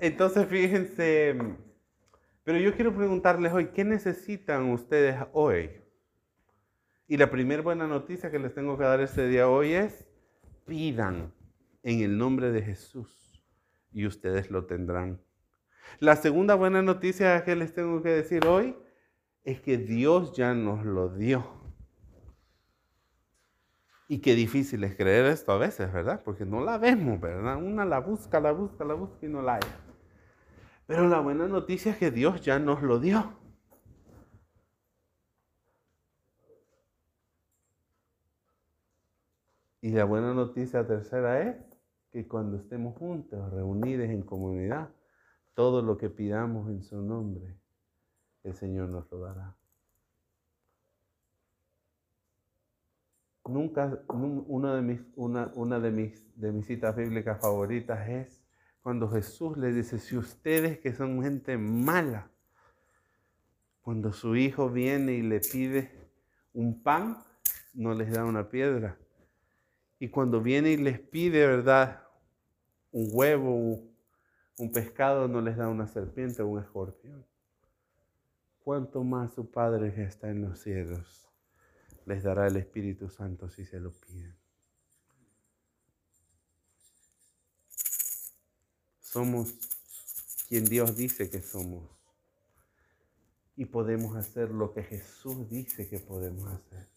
Entonces, 0.00 0.46
fíjense 0.46 1.36
pero 2.46 2.60
yo 2.60 2.76
quiero 2.76 2.94
preguntarles 2.94 3.52
hoy, 3.52 3.70
¿qué 3.74 3.82
necesitan 3.82 4.70
ustedes 4.70 5.16
hoy? 5.32 5.82
Y 7.08 7.16
la 7.16 7.28
primera 7.28 7.60
buena 7.60 7.88
noticia 7.88 8.30
que 8.30 8.38
les 8.38 8.54
tengo 8.54 8.78
que 8.78 8.84
dar 8.84 9.00
este 9.00 9.26
día 9.26 9.48
hoy 9.48 9.72
es, 9.72 10.06
pidan 10.64 11.34
en 11.82 12.02
el 12.02 12.16
nombre 12.16 12.52
de 12.52 12.62
Jesús 12.62 13.42
y 13.90 14.06
ustedes 14.06 14.48
lo 14.52 14.64
tendrán. 14.64 15.20
La 15.98 16.14
segunda 16.14 16.54
buena 16.54 16.82
noticia 16.82 17.42
que 17.42 17.56
les 17.56 17.74
tengo 17.74 18.00
que 18.00 18.10
decir 18.10 18.46
hoy 18.46 18.76
es 19.46 19.60
que 19.60 19.78
Dios 19.78 20.32
ya 20.32 20.54
nos 20.54 20.84
lo 20.84 21.08
dio. 21.08 21.46
Y 24.08 24.18
qué 24.18 24.34
difícil 24.34 24.82
es 24.82 24.96
creer 24.96 25.26
esto 25.26 25.52
a 25.52 25.56
veces, 25.56 25.92
¿verdad? 25.92 26.22
Porque 26.24 26.44
no 26.44 26.64
la 26.64 26.78
vemos, 26.78 27.20
¿verdad? 27.20 27.56
Una 27.56 27.84
la 27.84 28.00
busca, 28.00 28.40
la 28.40 28.50
busca, 28.50 28.84
la 28.84 28.94
busca 28.94 29.24
y 29.24 29.28
no 29.28 29.42
la 29.42 29.54
haya. 29.54 29.80
Pero 30.86 31.08
la 31.08 31.20
buena 31.20 31.46
noticia 31.46 31.92
es 31.92 31.98
que 31.98 32.10
Dios 32.10 32.40
ya 32.40 32.58
nos 32.58 32.82
lo 32.82 32.98
dio. 32.98 33.38
Y 39.80 39.90
la 39.90 40.04
buena 40.04 40.34
noticia 40.34 40.84
tercera 40.84 41.40
es 41.42 41.56
que 42.10 42.26
cuando 42.26 42.56
estemos 42.56 42.96
juntos, 42.96 43.52
reunidos 43.52 44.08
en 44.08 44.22
comunidad, 44.22 44.90
todo 45.54 45.82
lo 45.82 45.96
que 45.96 46.10
pidamos 46.10 46.68
en 46.68 46.82
su 46.82 47.00
nombre, 47.00 47.56
el 48.46 48.54
Señor 48.54 48.88
nos 48.88 49.10
lo 49.10 49.20
dará. 49.20 49.56
Nunca, 53.44 54.02
una 54.08 54.74
de 54.74 54.82
mis, 54.82 55.00
una, 55.14 55.80
de 55.80 55.90
mis, 55.90 56.40
de 56.40 56.52
mis 56.52 56.66
citas 56.66 56.96
bíblicas 56.96 57.40
favoritas 57.40 58.08
es 58.08 58.42
cuando 58.82 59.08
Jesús 59.08 59.56
le 59.56 59.72
dice, 59.72 59.98
si 59.98 60.16
ustedes 60.16 60.78
que 60.78 60.92
son 60.92 61.22
gente 61.22 61.56
mala, 61.58 62.30
cuando 63.82 64.12
su 64.12 64.34
hijo 64.36 64.68
viene 64.70 65.12
y 65.12 65.22
le 65.22 65.40
pide 65.40 65.90
un 66.52 66.82
pan, 66.82 67.18
no 67.72 67.94
les 67.94 68.12
da 68.12 68.24
una 68.24 68.48
piedra. 68.48 68.98
Y 69.98 70.08
cuando 70.08 70.40
viene 70.40 70.70
y 70.70 70.76
les 70.76 70.98
pide, 70.98 71.46
¿verdad? 71.46 72.02
Un 72.90 73.08
huevo, 73.12 73.80
un 74.58 74.72
pescado, 74.72 75.28
no 75.28 75.40
les 75.40 75.56
da 75.56 75.68
una 75.68 75.86
serpiente 75.86 76.42
o 76.42 76.48
un 76.48 76.60
escorpión. 76.60 77.24
¿Cuánto 78.66 79.04
más 79.04 79.32
su 79.32 79.48
Padre 79.48 79.94
que 79.94 80.02
está 80.02 80.28
en 80.28 80.42
los 80.42 80.58
cielos 80.58 81.28
les 82.04 82.24
dará 82.24 82.48
el 82.48 82.56
Espíritu 82.56 83.08
Santo 83.08 83.48
si 83.48 83.64
se 83.64 83.78
lo 83.78 83.92
piden? 83.92 84.36
Somos 88.98 89.54
quien 90.48 90.64
Dios 90.64 90.96
dice 90.96 91.30
que 91.30 91.40
somos. 91.42 91.88
Y 93.54 93.66
podemos 93.66 94.16
hacer 94.16 94.50
lo 94.50 94.74
que 94.74 94.82
Jesús 94.82 95.48
dice 95.48 95.88
que 95.88 96.00
podemos 96.00 96.48
hacer. 96.48 96.88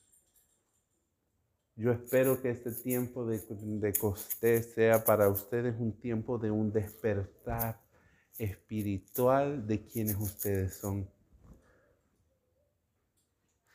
Yo 1.75 1.91
espero 1.91 2.41
que 2.41 2.49
este 2.49 2.71
tiempo 2.71 3.27
de, 3.27 3.37
de 3.37 4.63
sea 4.63 5.03
para 5.03 5.29
ustedes 5.29 5.75
un 5.79 5.99
tiempo 5.99 6.39
de 6.39 6.49
un 6.49 6.71
despertar 6.71 7.79
espiritual 8.39 9.67
de 9.67 9.85
quienes 9.85 10.15
ustedes 10.15 10.73
son. 10.73 11.18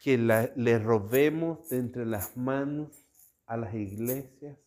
Que 0.04 0.18
le 0.18 0.78
robemos 0.78 1.70
de 1.70 1.78
entre 1.78 2.04
las 2.04 2.36
manos 2.36 3.06
a 3.46 3.56
las 3.56 3.72
iglesias 3.72 4.58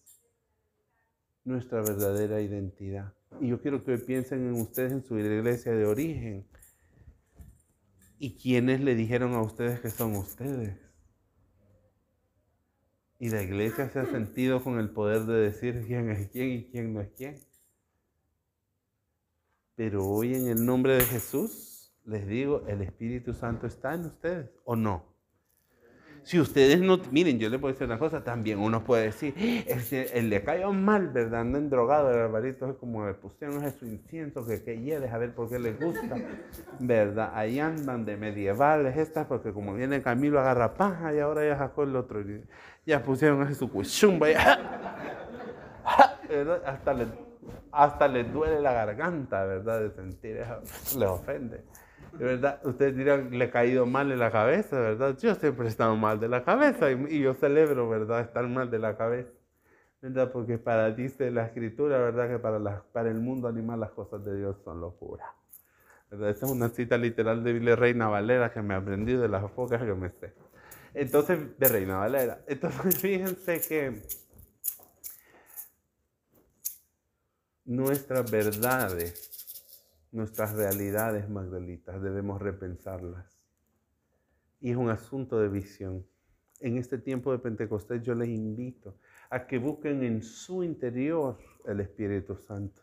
nuestra 1.43 1.81
verdadera 1.81 2.41
identidad. 2.41 3.13
Y 3.39 3.49
yo 3.49 3.61
quiero 3.61 3.83
que 3.83 3.99
piensen 3.99 4.47
en 4.47 4.59
ustedes 4.59 4.91
en 4.93 5.03
su 5.03 5.19
iglesia 5.19 5.73
de 5.73 5.85
origen. 5.85 6.47
¿Y 8.17 8.35
quiénes 8.35 8.81
le 8.81 8.95
dijeron 8.95 9.35
a 9.35 9.43
ustedes 9.43 9.79
que 9.79 9.91
son 9.91 10.15
ustedes? 10.15 10.75
Y 13.19 13.29
la 13.29 13.43
iglesia 13.43 13.91
se 13.91 13.99
ha 13.99 14.07
sentido 14.07 14.63
con 14.63 14.79
el 14.79 14.89
poder 14.89 15.25
de 15.25 15.35
decir 15.35 15.83
quién 15.85 16.09
es 16.09 16.29
quién 16.29 16.49
y 16.49 16.63
quién 16.65 16.93
no 16.95 17.01
es 17.01 17.09
quién. 17.15 17.39
Pero 19.75 20.03
hoy 20.03 20.33
en 20.33 20.47
el 20.47 20.65
nombre 20.65 20.95
de 20.95 21.03
Jesús 21.03 21.93
les 22.07 22.25
digo, 22.25 22.65
el 22.67 22.81
Espíritu 22.81 23.35
Santo 23.35 23.67
está 23.67 23.93
en 23.93 24.05
ustedes 24.05 24.49
o 24.65 24.75
no. 24.75 25.16
Si 26.27 26.37
ustedes 26.41 26.81
no, 26.81 26.99
miren, 27.09 27.39
yo 27.39 27.49
les 27.49 27.57
puedo 27.57 27.71
decir 27.71 27.87
una 27.87 27.97
cosa, 27.97 28.21
también 28.21 28.59
uno 28.59 28.83
puede 28.83 29.05
decir, 29.05 29.33
el 30.13 30.29
le 30.29 30.43
cayó 30.43 30.73
mal, 30.73 31.07
¿verdad? 31.07 31.39
Andan 31.39 31.69
drogado, 31.69 32.11
el 32.11 32.17
barbarito 32.17 32.69
es 32.69 32.75
como 32.75 33.07
le 33.07 33.13
pusieron 33.13 33.63
ese 33.63 33.85
incienso 33.85 34.45
que, 34.45 34.61
que 34.61 34.77
hieles, 34.77 35.13
a 35.13 35.17
ver 35.19 35.33
por 35.33 35.47
qué 35.47 35.57
les 35.57 35.79
gusta, 35.79 36.17
¿verdad? 36.79 37.31
Ahí 37.33 37.61
andan 37.61 38.03
de 38.03 38.17
medievales 38.17 38.97
estas, 38.97 39.25
porque 39.25 39.53
como 39.53 39.73
viene 39.73 40.01
Camilo 40.01 40.41
agarra 40.41 40.73
paja 40.73 41.13
y 41.13 41.19
ahora 41.19 41.47
ya 41.47 41.57
sacó 41.57 41.83
el 41.83 41.95
otro, 41.95 42.21
ya 42.85 43.01
pusieron 43.01 43.41
ese 43.43 43.55
su 43.55 43.71
cuchumba, 43.71 44.27
hasta 46.65 46.93
le, 46.93 47.07
hasta 47.71 48.07
les 48.09 48.33
duele 48.33 48.59
la 48.59 48.73
garganta, 48.73 49.45
¿verdad? 49.45 49.79
De 49.79 49.91
sentir 49.91 50.35
eso, 50.35 50.59
les 50.99 51.07
ofende. 51.07 51.63
De 52.17 52.25
verdad, 52.25 52.59
ustedes 52.63 52.95
dirán, 52.95 53.29
le 53.37 53.45
ha 53.45 53.51
caído 53.51 53.85
mal 53.85 54.11
en 54.11 54.17
la 54.17 54.31
cabeza, 54.31 54.79
¿verdad? 54.79 55.15
Yo 55.19 55.35
siempre 55.35 55.65
he 55.65 55.69
estado 55.69 55.95
mal 55.95 56.19
de 56.19 56.27
la 56.27 56.43
cabeza 56.43 56.91
y, 56.91 57.19
yo 57.19 57.35
celebro, 57.35 57.87
¿verdad? 57.89 58.21
Estar 58.21 58.47
mal 58.47 58.71
de 58.71 58.79
la 58.79 58.97
cabeza, 58.97 59.31
¿verdad? 60.01 60.31
Porque 60.31 60.57
para, 60.57 60.89
dice 60.91 61.29
la 61.29 61.45
escritura, 61.45 61.99
¿verdad? 61.99 62.27
Que 62.27 62.39
para, 62.39 63.09
el 63.09 63.19
mundo 63.19 63.47
animal 63.47 63.81
las 63.81 63.91
cosas 63.91 64.25
de 64.25 64.35
Dios 64.35 64.57
son 64.63 64.81
locura. 64.81 65.25
¿verdad? 66.09 66.31
Esta 66.31 66.47
es 66.47 66.51
una 66.51 66.69
cita 66.69 66.97
literal 66.97 67.43
de 67.43 67.53
Biblia 67.53 67.75
Reina 67.75 68.07
Valera 68.07 68.51
que 68.51 68.63
me 68.63 68.73
aprendí 68.73 69.13
de 69.13 69.27
las 69.27 69.43
pocas 69.51 69.79
que 69.79 69.93
me 69.93 70.09
sé. 70.09 70.33
Entonces, 70.95 71.59
de 71.59 71.67
Reina 71.67 71.97
Valera. 71.97 72.39
Entonces, 72.47 72.97
fíjense 72.99 73.61
que 73.61 74.01
nuestras 77.65 78.31
verdades 78.31 79.36
nuestras 80.17 80.53
realidades, 80.55 81.29
Magdalitas, 81.29 82.01
debemos 82.01 82.41
repensarlas. 82.41 83.39
Y 84.59 84.71
es 84.71 84.75
un 84.75 84.89
asunto 84.89 85.39
de 85.39 85.47
visión. 85.47 86.05
En 86.59 86.77
este 86.77 86.97
tiempo 86.97 87.31
de 87.31 87.37
Pentecostés 87.37 88.01
yo 88.01 88.15
les 88.15 88.29
invito 88.29 88.97
a 89.29 89.45
que 89.45 89.59
busquen 89.59 90.03
en 90.03 90.23
su 90.23 90.63
interior 90.63 91.37
el 91.65 91.79
Espíritu 91.81 92.35
Santo. 92.35 92.81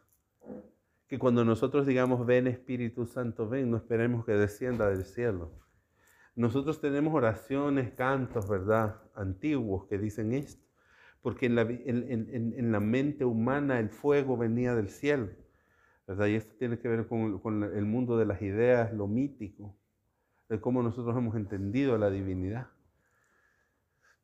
Que 1.08 1.18
cuando 1.18 1.44
nosotros 1.44 1.86
digamos, 1.86 2.24
ven 2.24 2.46
Espíritu 2.46 3.04
Santo, 3.04 3.48
ven, 3.48 3.68
no 3.68 3.78
esperemos 3.78 4.24
que 4.24 4.32
descienda 4.32 4.88
del 4.88 5.04
cielo. 5.04 5.50
Nosotros 6.36 6.80
tenemos 6.80 7.14
oraciones, 7.14 7.92
cantos, 7.94 8.48
¿verdad? 8.48 9.02
Antiguos 9.16 9.86
que 9.88 9.98
dicen 9.98 10.32
esto. 10.32 10.64
Porque 11.20 11.46
en 11.46 11.56
la, 11.56 11.62
en 11.62 12.70
la 12.70 12.80
mente 12.80 13.24
humana 13.24 13.80
el 13.80 13.88
fuego 13.90 14.36
venía 14.36 14.74
del 14.76 14.88
cielo. 14.88 15.30
Y 16.06 16.34
esto 16.34 16.54
tiene 16.58 16.78
que 16.78 16.88
ver 16.88 17.06
con, 17.06 17.62
el 17.64 17.84
mundo 17.86 18.18
de 18.18 18.26
las 18.26 18.42
ideas, 18.42 18.92
lo 18.92 19.06
mítico, 19.06 19.74
de 20.48 20.60
cómo 20.60 20.82
nosotros 20.82 21.16
hemos 21.16 21.34
entendido 21.34 21.96
la 21.96 22.10
divinidad. 22.10 22.68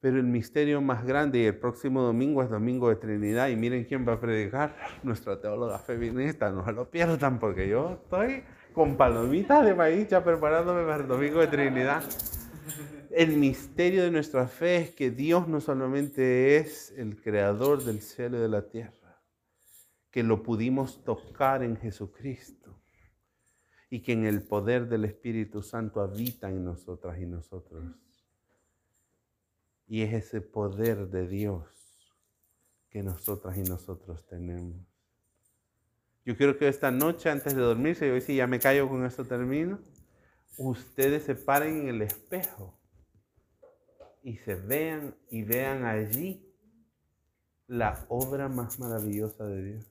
Pero 0.01 0.19
el 0.19 0.25
misterio 0.25 0.81
más 0.81 1.05
grande, 1.05 1.41
y 1.41 1.45
el 1.45 1.59
próximo 1.59 2.03
domingo 2.03 2.43
es 2.43 2.51
Domingo 2.51 2.89
de 2.89 2.97
Trinidad, 2.97 3.49
y 3.49 3.57
miren 3.57 3.85
quién 3.85 4.07
va 4.07 4.15
a 4.15 4.21
predicar, 4.21 4.77
nuestra 5.03 5.41
teóloga 5.41 5.79
feminista, 5.79 6.51
no 6.51 6.71
lo 6.73 6.91
pierdan 6.91 7.39
porque 7.39 7.69
yo 7.69 8.01
estoy 8.03 8.45
con 8.73 8.97
palomitas 8.97 9.65
de 9.65 9.75
maíz 9.75 10.09
ya 10.09 10.23
preparándome 10.23 10.85
para 10.85 11.03
el 11.03 11.09
Domingo 11.09 11.41
de 11.41 11.47
Trinidad. 11.49 12.03
El 13.11 13.37
misterio 13.37 14.05
de 14.05 14.11
nuestra 14.11 14.47
fe 14.47 14.77
es 14.77 14.91
que 14.95 15.11
Dios 15.11 15.49
no 15.49 15.61
solamente 15.61 16.57
es 16.57 16.95
el 16.97 17.21
creador 17.21 17.83
del 17.83 18.01
cielo 18.01 18.39
y 18.39 18.41
de 18.41 18.49
la 18.49 18.69
tierra, 18.69 19.00
que 20.11 20.23
lo 20.23 20.43
pudimos 20.43 21.05
tocar 21.05 21.63
en 21.63 21.77
Jesucristo 21.77 22.81
y 23.89 24.03
que 24.03 24.13
en 24.13 24.25
el 24.25 24.43
poder 24.43 24.89
del 24.89 25.05
Espíritu 25.05 25.63
Santo 25.63 26.01
habita 26.01 26.49
en 26.49 26.65
nosotras 26.65 27.19
y 27.19 27.27
nosotros. 27.27 27.85
Y 29.87 30.03
es 30.03 30.13
ese 30.13 30.41
poder 30.41 31.09
de 31.09 31.27
Dios 31.27 31.67
que 32.91 33.03
nosotras 33.03 33.57
y 33.57 33.63
nosotros 33.63 34.27
tenemos. 34.27 34.87
Yo 36.25 36.37
quiero 36.37 36.57
que 36.59 36.69
esta 36.69 36.91
noche, 36.91 37.31
antes 37.31 37.55
de 37.55 37.63
dormirse, 37.63 38.07
y 38.07 38.11
hoy 38.11 38.21
sí 38.21 38.37
ya 38.37 38.47
me 38.47 38.61
callo 38.61 38.89
con 38.89 39.05
esto 39.05 39.25
termino, 39.25 39.81
ustedes 40.57 41.25
se 41.25 41.35
paren 41.35 41.83
en 41.83 41.89
el 41.89 42.03
espejo 42.03 42.79
y 44.23 44.37
se 44.37 44.55
vean 44.55 45.17
y 45.31 45.43
vean 45.43 45.85
allí 45.85 46.47
la 47.67 48.05
obra 48.09 48.49
más 48.49 48.79
maravillosa 48.79 49.47
de 49.47 49.63
Dios. 49.63 49.90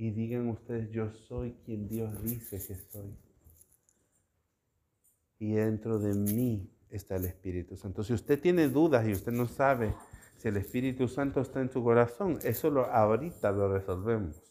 Y 0.00 0.10
digan 0.12 0.48
ustedes, 0.48 0.90
yo 0.90 1.10
soy 1.10 1.54
quien 1.62 1.86
Dios 1.86 2.22
dice 2.22 2.56
que 2.56 2.74
soy. 2.74 3.14
Y 5.38 5.52
dentro 5.52 5.98
de 5.98 6.14
mí 6.14 6.72
está 6.88 7.16
el 7.16 7.26
Espíritu 7.26 7.76
Santo. 7.76 8.02
Si 8.02 8.14
usted 8.14 8.40
tiene 8.40 8.68
dudas 8.68 9.06
y 9.06 9.12
usted 9.12 9.30
no 9.30 9.46
sabe 9.46 9.94
si 10.36 10.48
el 10.48 10.56
Espíritu 10.56 11.06
Santo 11.06 11.42
está 11.42 11.60
en 11.60 11.70
su 11.70 11.84
corazón, 11.84 12.38
eso 12.44 12.70
lo, 12.70 12.86
ahorita 12.86 13.52
lo 13.52 13.70
resolvemos. 13.70 14.42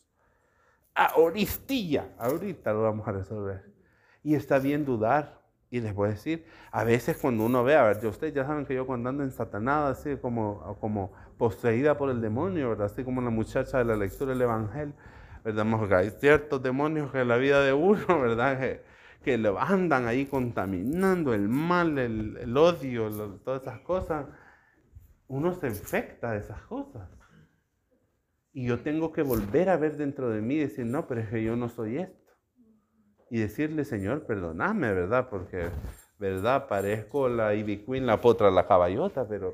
Ahorita, 0.93 2.14
ahorita 2.20 2.72
lo 2.72 2.84
vamos 2.84 3.08
a 3.08 3.12
resolver. 3.12 3.74
Y 4.22 4.36
está 4.36 4.60
bien 4.60 4.86
dudar. 4.86 5.41
Y 5.72 5.82
les 5.82 5.95
voy 5.95 6.10
a 6.10 6.12
decir, 6.12 6.45
a 6.72 6.84
veces 6.84 7.18
cuando 7.18 7.43
uno 7.43 7.64
ve, 7.64 7.76
a 7.76 7.86
ver, 7.86 8.06
ustedes 8.06 8.36
ya 8.36 8.45
saben 8.45 8.68
que 8.68 8.76
yo 8.76 8.86
cuando 8.86 9.10
ando 9.10 9.24
en 9.24 9.32
Satanás, 9.32 9.97
así 9.97 10.16
como, 10.18 10.78
como 10.80 11.12
poseída 11.39 11.97
por 11.97 12.12
el 12.12 12.22
demonio, 12.22 12.70
¿verdad? 12.70 12.86
Así 12.86 13.04
como 13.04 13.20
la 13.20 13.32
muchacha 13.32 13.80
de 13.80 13.86
la 13.86 13.95
lectura 13.95 14.34
del 14.34 14.43
Evangelio, 14.43 14.93
¿verdad? 15.43 15.65
Porque 15.71 15.95
hay 15.95 16.09
ciertos 16.11 16.61
demonios 16.61 17.11
que 17.11 17.21
en 17.21 17.27
la 17.27 17.37
vida 17.37 17.61
de 17.63 17.73
uno, 17.73 18.05
¿verdad? 18.21 18.79
que 19.23 19.37
lo 19.37 19.59
andan 19.59 20.07
ahí 20.07 20.25
contaminando 20.25 21.33
el 21.33 21.49
mal, 21.49 21.97
el, 21.97 22.37
el 22.37 22.57
odio, 22.57 23.09
lo- 23.09 23.35
todas 23.41 23.61
esas 23.63 23.79
cosas, 23.81 24.25
uno 25.27 25.53
se 25.53 25.67
infecta 25.67 26.31
de 26.31 26.39
esas 26.39 26.61
cosas. 26.63 27.09
Y 28.51 28.65
yo 28.65 28.79
tengo 28.79 29.11
que 29.11 29.21
volver 29.21 29.69
a 29.69 29.77
ver 29.77 29.97
dentro 29.97 30.29
de 30.29 30.41
mí 30.41 30.55
y 30.55 30.59
decir, 30.59 30.85
no, 30.85 31.07
pero 31.07 31.21
es 31.21 31.29
que 31.29 31.43
yo 31.43 31.55
no 31.55 31.69
soy 31.69 31.97
esto. 31.97 32.15
Y 33.29 33.39
decirle, 33.39 33.85
Señor, 33.85 34.25
perdóname, 34.25 34.91
¿verdad? 34.93 35.29
Porque, 35.29 35.69
¿verdad? 36.17 36.67
Parezco 36.67 37.29
la 37.29 37.53
Ivy 37.53 37.85
Queen, 37.85 38.07
la 38.07 38.19
potra, 38.19 38.49
la 38.49 38.67
caballota, 38.67 39.27
pero, 39.27 39.53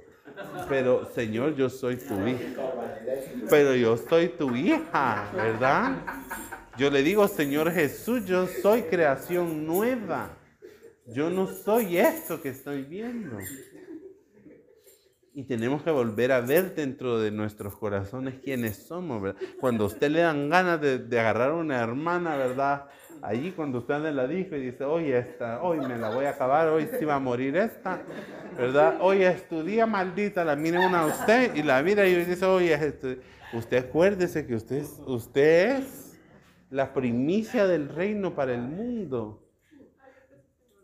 pero, 0.67 1.05
Señor, 1.13 1.55
yo 1.55 1.69
soy 1.69 1.97
tu 1.97 2.27
hija. 2.27 2.45
Pero 3.49 3.75
yo 3.75 3.97
soy 3.97 4.29
tu 4.29 4.55
hija, 4.55 5.29
¿verdad? 5.33 5.97
Yo 6.77 6.89
le 6.89 7.03
digo, 7.03 7.27
Señor 7.27 7.71
Jesús, 7.71 8.25
yo 8.25 8.47
soy 8.47 8.83
creación 8.83 9.65
nueva. 9.65 10.38
Yo 11.07 11.29
no 11.29 11.47
soy 11.47 11.97
esto 11.97 12.41
que 12.41 12.49
estoy 12.49 12.83
viendo. 12.83 13.38
Y 15.33 15.43
tenemos 15.43 15.83
que 15.83 15.91
volver 15.91 16.31
a 16.31 16.39
ver 16.39 16.73
dentro 16.75 17.19
de 17.19 17.29
nuestros 17.29 17.75
corazones 17.77 18.36
quiénes 18.41 18.88
somos, 18.88 19.21
¿verdad? 19.21 19.41
Cuando 19.59 19.83
a 19.83 19.88
usted 19.88 20.09
le 20.09 20.21
dan 20.21 20.49
ganas 20.49 20.79
de, 20.79 20.97
de 20.97 21.19
agarrar 21.19 21.51
a 21.51 21.55
una 21.55 21.81
hermana, 21.81 22.38
¿verdad? 22.38 22.86
Allí 23.26 23.51
cuando 23.53 23.80
usted 23.80 24.05
en 24.05 24.15
la 24.15 24.28
disco 24.28 24.55
y 24.55 24.67
dice, 24.67 24.84
oye, 24.84 25.17
esta, 25.17 25.63
hoy 25.63 25.80
me 25.80 25.97
la 25.97 26.11
voy 26.11 26.26
a 26.26 26.32
acabar, 26.32 26.67
hoy 26.67 26.88
sí 26.99 27.05
va 27.05 27.15
a 27.15 27.19
morir 27.19 27.57
esta, 27.57 28.03
¿verdad? 28.55 28.97
Hoy 29.01 29.23
es 29.23 29.49
tu 29.49 29.63
día 29.63 29.88
maldita, 29.88 30.45
la 30.45 30.55
mira 30.55 30.80
una 30.80 31.01
a 31.01 31.05
usted 31.07 31.55
y 31.55 31.63
la 31.63 31.82
mira 31.82 32.05
y 32.07 32.23
dice, 32.23 32.45
oye, 32.45 32.73
es 32.73 32.99
tu-". 32.99 33.17
usted 33.53 33.78
acuérdese 33.78 34.45
que 34.45 34.53
usted 34.53 34.76
es, 34.76 35.01
usted 35.07 35.78
es 35.78 36.19
la 36.69 36.93
primicia 36.93 37.65
del 37.65 37.89
reino 37.89 38.36
para 38.36 38.53
el 38.53 38.61
mundo 38.61 39.41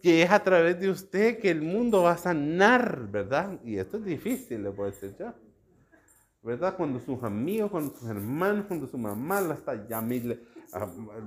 que 0.01 0.23
es 0.23 0.31
a 0.31 0.41
través 0.43 0.79
de 0.79 0.89
usted 0.89 1.37
que 1.37 1.51
el 1.51 1.61
mundo 1.61 2.01
va 2.03 2.13
a 2.13 2.17
sanar, 2.17 3.07
¿verdad? 3.07 3.59
Y 3.63 3.77
esto 3.77 3.97
es 3.97 4.05
difícil, 4.05 4.63
le 4.63 4.71
puedo 4.71 4.89
decir 4.89 5.15
yo. 5.19 5.31
¿Verdad? 6.41 6.75
Cuando 6.75 6.99
sus 6.99 7.21
amigos, 7.21 7.69
cuando 7.69 7.95
sus 7.95 8.09
hermanos, 8.09 8.65
cuando 8.65 8.87
su 8.87 8.97
mamá 8.97 9.41
la 9.41 9.53
está 9.53 9.87
llamando. 9.87 10.35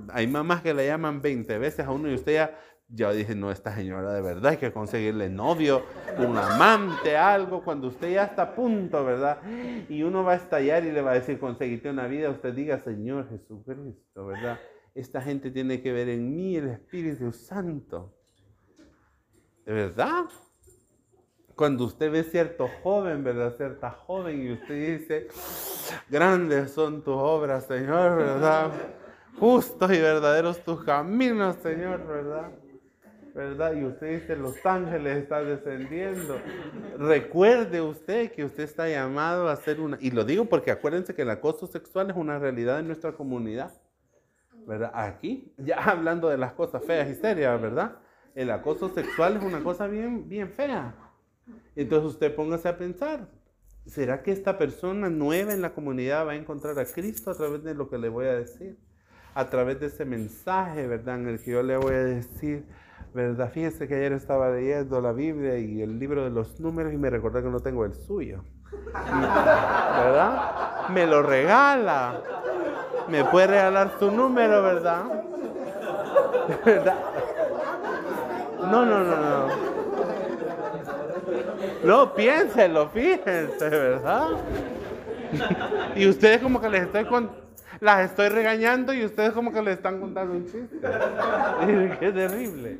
Hay 0.09 0.27
mamás 0.27 0.61
que 0.61 0.73
le 0.73 0.87
llaman 0.87 1.21
20 1.21 1.57
veces 1.57 1.85
a 1.85 1.91
uno 1.91 2.09
y 2.09 2.15
usted 2.15 2.33
ya, 2.33 2.59
ya 2.87 3.11
dice, 3.11 3.35
no, 3.35 3.51
esta 3.51 3.75
señora 3.75 4.13
de 4.13 4.21
verdad 4.21 4.51
hay 4.51 4.57
que 4.57 4.71
conseguirle 4.71 5.29
novio, 5.29 5.83
un 6.17 6.37
amante, 6.37 7.15
algo, 7.15 7.63
cuando 7.63 7.87
usted 7.87 8.13
ya 8.13 8.25
está 8.25 8.41
a 8.43 8.55
punto, 8.55 9.05
¿verdad? 9.05 9.39
Y 9.89 10.03
uno 10.03 10.23
va 10.23 10.33
a 10.33 10.35
estallar 10.35 10.83
y 10.85 10.91
le 10.91 11.01
va 11.01 11.11
a 11.11 11.15
decir, 11.15 11.39
conseguiste 11.39 11.89
una 11.89 12.07
vida, 12.07 12.29
usted 12.29 12.53
diga, 12.53 12.79
Señor 12.79 13.29
Jesucristo, 13.29 14.25
¿verdad? 14.25 14.59
Esta 14.93 15.21
gente 15.21 15.51
tiene 15.51 15.81
que 15.81 15.91
ver 15.91 16.09
en 16.09 16.35
mí 16.35 16.55
el 16.55 16.69
Espíritu 16.69 17.31
Santo. 17.33 18.15
¿De 19.65 19.73
verdad? 19.73 20.25
Cuando 21.55 21.85
usted 21.85 22.11
ve 22.11 22.23
cierto 22.23 22.69
joven, 22.83 23.23
¿verdad? 23.23 23.55
Cierta 23.55 23.89
joven 23.91 24.41
y 24.41 24.53
usted 24.53 24.99
dice, 24.99 25.27
grandes 26.09 26.71
son 26.71 27.03
tus 27.03 27.15
obras, 27.15 27.65
Señor, 27.65 28.17
¿verdad? 28.17 28.71
Justos 29.39 29.91
y 29.91 29.99
verdaderos 29.99 30.63
tus 30.63 30.83
caminos, 30.83 31.57
Señor, 31.61 32.07
¿verdad? 32.07 32.51
¿Verdad? 33.33 33.73
Y 33.73 33.83
usted 33.83 34.21
dice, 34.21 34.37
los 34.37 34.65
ángeles 34.65 35.23
están 35.23 35.45
descendiendo. 35.45 36.39
Recuerde 36.97 37.81
usted 37.81 38.31
que 38.31 38.45
usted 38.45 38.63
está 38.63 38.87
llamado 38.87 39.49
a 39.49 39.55
ser 39.57 39.81
una... 39.81 39.97
Y 39.99 40.11
lo 40.11 40.23
digo 40.23 40.45
porque 40.45 40.71
acuérdense 40.71 41.13
que 41.13 41.23
el 41.23 41.29
acoso 41.29 41.67
sexual 41.67 42.09
es 42.09 42.15
una 42.15 42.39
realidad 42.39 42.79
en 42.79 42.87
nuestra 42.87 43.11
comunidad. 43.11 43.73
¿Verdad? 44.65 44.91
Aquí, 44.93 45.53
ya 45.57 45.83
hablando 45.83 46.29
de 46.29 46.37
las 46.37 46.53
cosas 46.53 46.83
feas 46.85 47.09
y 47.09 47.15
serias, 47.15 47.61
¿verdad? 47.61 47.97
El 48.35 48.49
acoso 48.51 48.87
sexual 48.87 49.35
es 49.35 49.43
una 49.43 49.61
cosa 49.61 49.87
bien, 49.87 50.29
bien 50.29 50.49
fea. 50.49 50.95
Entonces 51.75 52.13
usted 52.13 52.33
póngase 52.33 52.69
a 52.69 52.77
pensar, 52.77 53.27
¿será 53.85 54.23
que 54.23 54.31
esta 54.31 54.57
persona 54.57 55.09
nueva 55.09 55.53
en 55.53 55.61
la 55.61 55.73
comunidad 55.73 56.25
va 56.25 56.31
a 56.31 56.35
encontrar 56.35 56.79
a 56.79 56.85
Cristo 56.85 57.31
a 57.31 57.35
través 57.35 57.63
de 57.63 57.75
lo 57.75 57.89
que 57.89 57.97
le 57.97 58.07
voy 58.07 58.27
a 58.27 58.33
decir? 58.33 58.77
A 59.35 59.45
través 59.45 59.79
de 59.79 59.87
ese 59.87 60.05
mensaje, 60.05 60.87
¿verdad? 60.87 61.15
En 61.15 61.27
el 61.27 61.39
que 61.39 61.51
yo 61.51 61.61
le 61.61 61.77
voy 61.77 61.93
a 61.93 62.03
decir, 62.03 62.65
¿verdad? 63.13 63.51
Fíjese 63.51 63.87
que 63.87 63.95
ayer 63.95 64.13
estaba 64.13 64.49
leyendo 64.49 64.99
la 65.01 65.11
Biblia 65.11 65.57
y 65.57 65.81
el 65.81 65.99
libro 65.99 66.23
de 66.23 66.31
los 66.31 66.59
números 66.59 66.93
y 66.93 66.97
me 66.97 67.09
recordé 67.09 67.43
que 67.43 67.49
no 67.49 67.59
tengo 67.59 67.85
el 67.85 67.93
suyo. 67.93 68.43
¿Verdad? 68.93 70.87
Me 70.89 71.05
lo 71.05 71.21
regala. 71.21 72.21
Me 73.09 73.23
puede 73.25 73.47
regalar 73.47 73.91
su 73.99 74.09
número, 74.09 74.63
¿verdad? 74.63 75.03
¿Verdad? 76.65 76.95
No, 78.61 78.85
no, 78.85 79.03
no, 79.03 79.15
no. 79.15 79.75
No, 81.83 82.13
piénselo, 82.15 82.89
fíjense, 82.89 83.69
¿verdad? 83.69 84.29
Y 85.95 86.07
ustedes 86.07 86.41
como 86.41 86.61
que 86.61 86.69
les 86.69 86.83
estoy 86.83 87.05
con, 87.05 87.29
las 87.79 88.09
estoy 88.09 88.29
regañando 88.29 88.93
y 88.93 89.05
ustedes 89.05 89.31
como 89.31 89.51
que 89.51 89.61
les 89.61 89.77
están 89.77 89.99
contando 89.99 90.33
un 90.33 90.45
chiste. 90.45 90.77
Qué 91.99 92.11
terrible. 92.11 92.77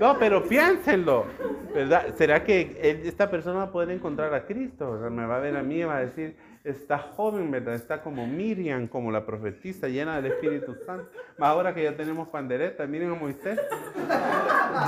No, 0.00 0.18
pero 0.18 0.44
piénsenlo, 0.44 1.26
¿verdad? 1.74 2.14
¿Será 2.16 2.44
que 2.44 3.02
esta 3.04 3.30
persona 3.30 3.58
va 3.58 3.62
a 3.64 3.72
poder 3.72 3.90
encontrar 3.90 4.34
a 4.34 4.44
Cristo? 4.44 4.90
O 4.90 5.00
sea, 5.00 5.10
me 5.10 5.26
va 5.26 5.36
a 5.36 5.40
ver 5.40 5.56
a 5.56 5.62
mí 5.62 5.76
y 5.76 5.84
va 5.84 5.96
a 5.96 6.00
decir, 6.00 6.36
está 6.64 6.98
joven, 6.98 7.50
¿verdad? 7.50 7.74
Está 7.74 8.02
como 8.02 8.26
Miriam, 8.26 8.88
como 8.88 9.12
la 9.12 9.24
profetisa, 9.24 9.88
llena 9.88 10.20
del 10.20 10.32
Espíritu 10.32 10.74
Santo. 10.86 11.10
Más 11.38 11.50
ahora 11.50 11.74
que 11.74 11.82
ya 11.82 11.96
tenemos 11.96 12.28
pandereta, 12.28 12.86
miren 12.86 13.10
a 13.10 13.14
Moisés. 13.14 13.60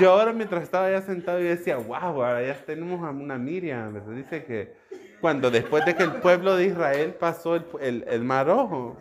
Yo 0.01 0.13
ahora 0.13 0.33
mientras 0.33 0.63
estaba 0.63 0.91
ya 0.91 1.03
sentado 1.03 1.39
yo 1.39 1.49
decía, 1.49 1.77
wow, 1.77 1.97
ahora 1.97 2.43
ya 2.43 2.55
tenemos 2.65 3.05
a 3.05 3.11
una 3.11 3.39
Miriam, 3.39 3.93
¿verdad? 3.95 4.13
Dice 4.13 4.45
que 4.45 4.75
cuando 5.21 5.51
después 5.51 5.85
de 5.85 5.95
que 5.95 6.03
el 6.03 6.13
pueblo 6.15 6.57
de 6.57 6.67
Israel 6.67 7.15
pasó 7.19 7.57
el, 7.57 7.65
el, 7.81 8.05
el 8.09 8.25
mar 8.25 8.47
rojo, 8.47 8.97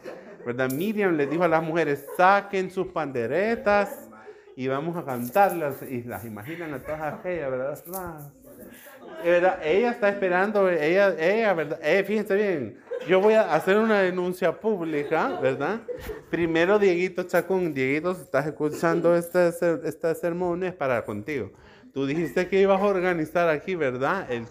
¿verdad? 0.46 0.72
Miriam 0.72 1.16
les 1.16 1.30
dijo 1.30 1.44
a 1.44 1.48
las 1.48 1.64
mujeres, 1.64 2.06
saquen 2.16 2.70
sus 2.70 2.88
panderetas 2.88 4.10
y 4.56 4.68
vamos 4.68 4.96
a 4.96 5.04
cantarlas. 5.04 5.82
Y 5.82 6.04
las 6.04 6.24
imaginan 6.26 6.74
a 6.74 6.80
todas 6.80 7.02
aquellas, 7.02 7.52
¿verdad? 7.52 8.32
¿verdad? 9.24 9.60
Ella 9.64 9.92
está 9.92 10.10
esperando, 10.10 10.70
ella, 10.70 11.16
ella, 11.20 11.54
¿verdad? 11.54 11.80
Eh, 11.82 12.04
fíjense 12.04 12.36
bien, 12.36 12.78
yo 13.08 13.20
voy 13.22 13.34
a 13.34 13.54
hacer 13.54 13.78
una 13.78 14.02
denuncia 14.02 14.52
pública, 14.60 15.40
¿verdad? 15.42 15.82
Primero, 16.30 16.80
Dieguito 16.80 17.24
Chacón, 17.24 17.74
Dieguito, 17.74 18.14
si 18.14 18.22
estás 18.22 18.46
escuchando 18.48 19.16
este, 19.16 19.50
este 19.84 20.16
sermón, 20.16 20.64
es 20.64 20.74
para 20.74 21.04
contigo. 21.04 21.52
Tú 21.94 22.06
dijiste 22.06 22.48
que 22.48 22.60
ibas 22.62 22.82
a 22.82 22.86
organizar 22.86 23.50
aquí, 23.50 23.76
¿verdad? 23.76 24.30
El, 24.30 24.46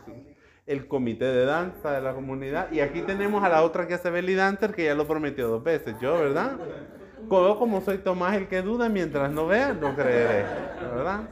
el 0.67 0.89
comité 0.89 1.27
de 1.27 1.45
danza 1.45 1.93
de 1.93 2.01
la 2.01 2.15
comunidad. 2.15 2.73
Y 2.73 2.81
aquí 2.81 3.03
tenemos 3.03 3.45
a 3.45 3.49
la 3.49 3.63
otra 3.63 3.87
que 3.87 3.95
hace 3.95 4.11
belly 4.11 4.35
dancer, 4.35 4.75
que 4.75 4.85
ya 4.85 4.95
lo 4.95 5.07
prometió 5.07 5.49
dos 5.49 5.63
veces, 5.63 5.95
yo, 6.01 6.15
¿verdad? 6.15 6.57
Como, 7.29 7.59
como 7.59 7.81
soy 7.81 7.99
Tomás 7.99 8.37
el 8.37 8.49
que 8.49 8.63
duda, 8.63 8.89
mientras 8.89 9.31
no 9.31 9.47
vea, 9.47 9.73
no 9.73 9.95
creeré, 9.95 10.45
¿verdad? 10.95 11.29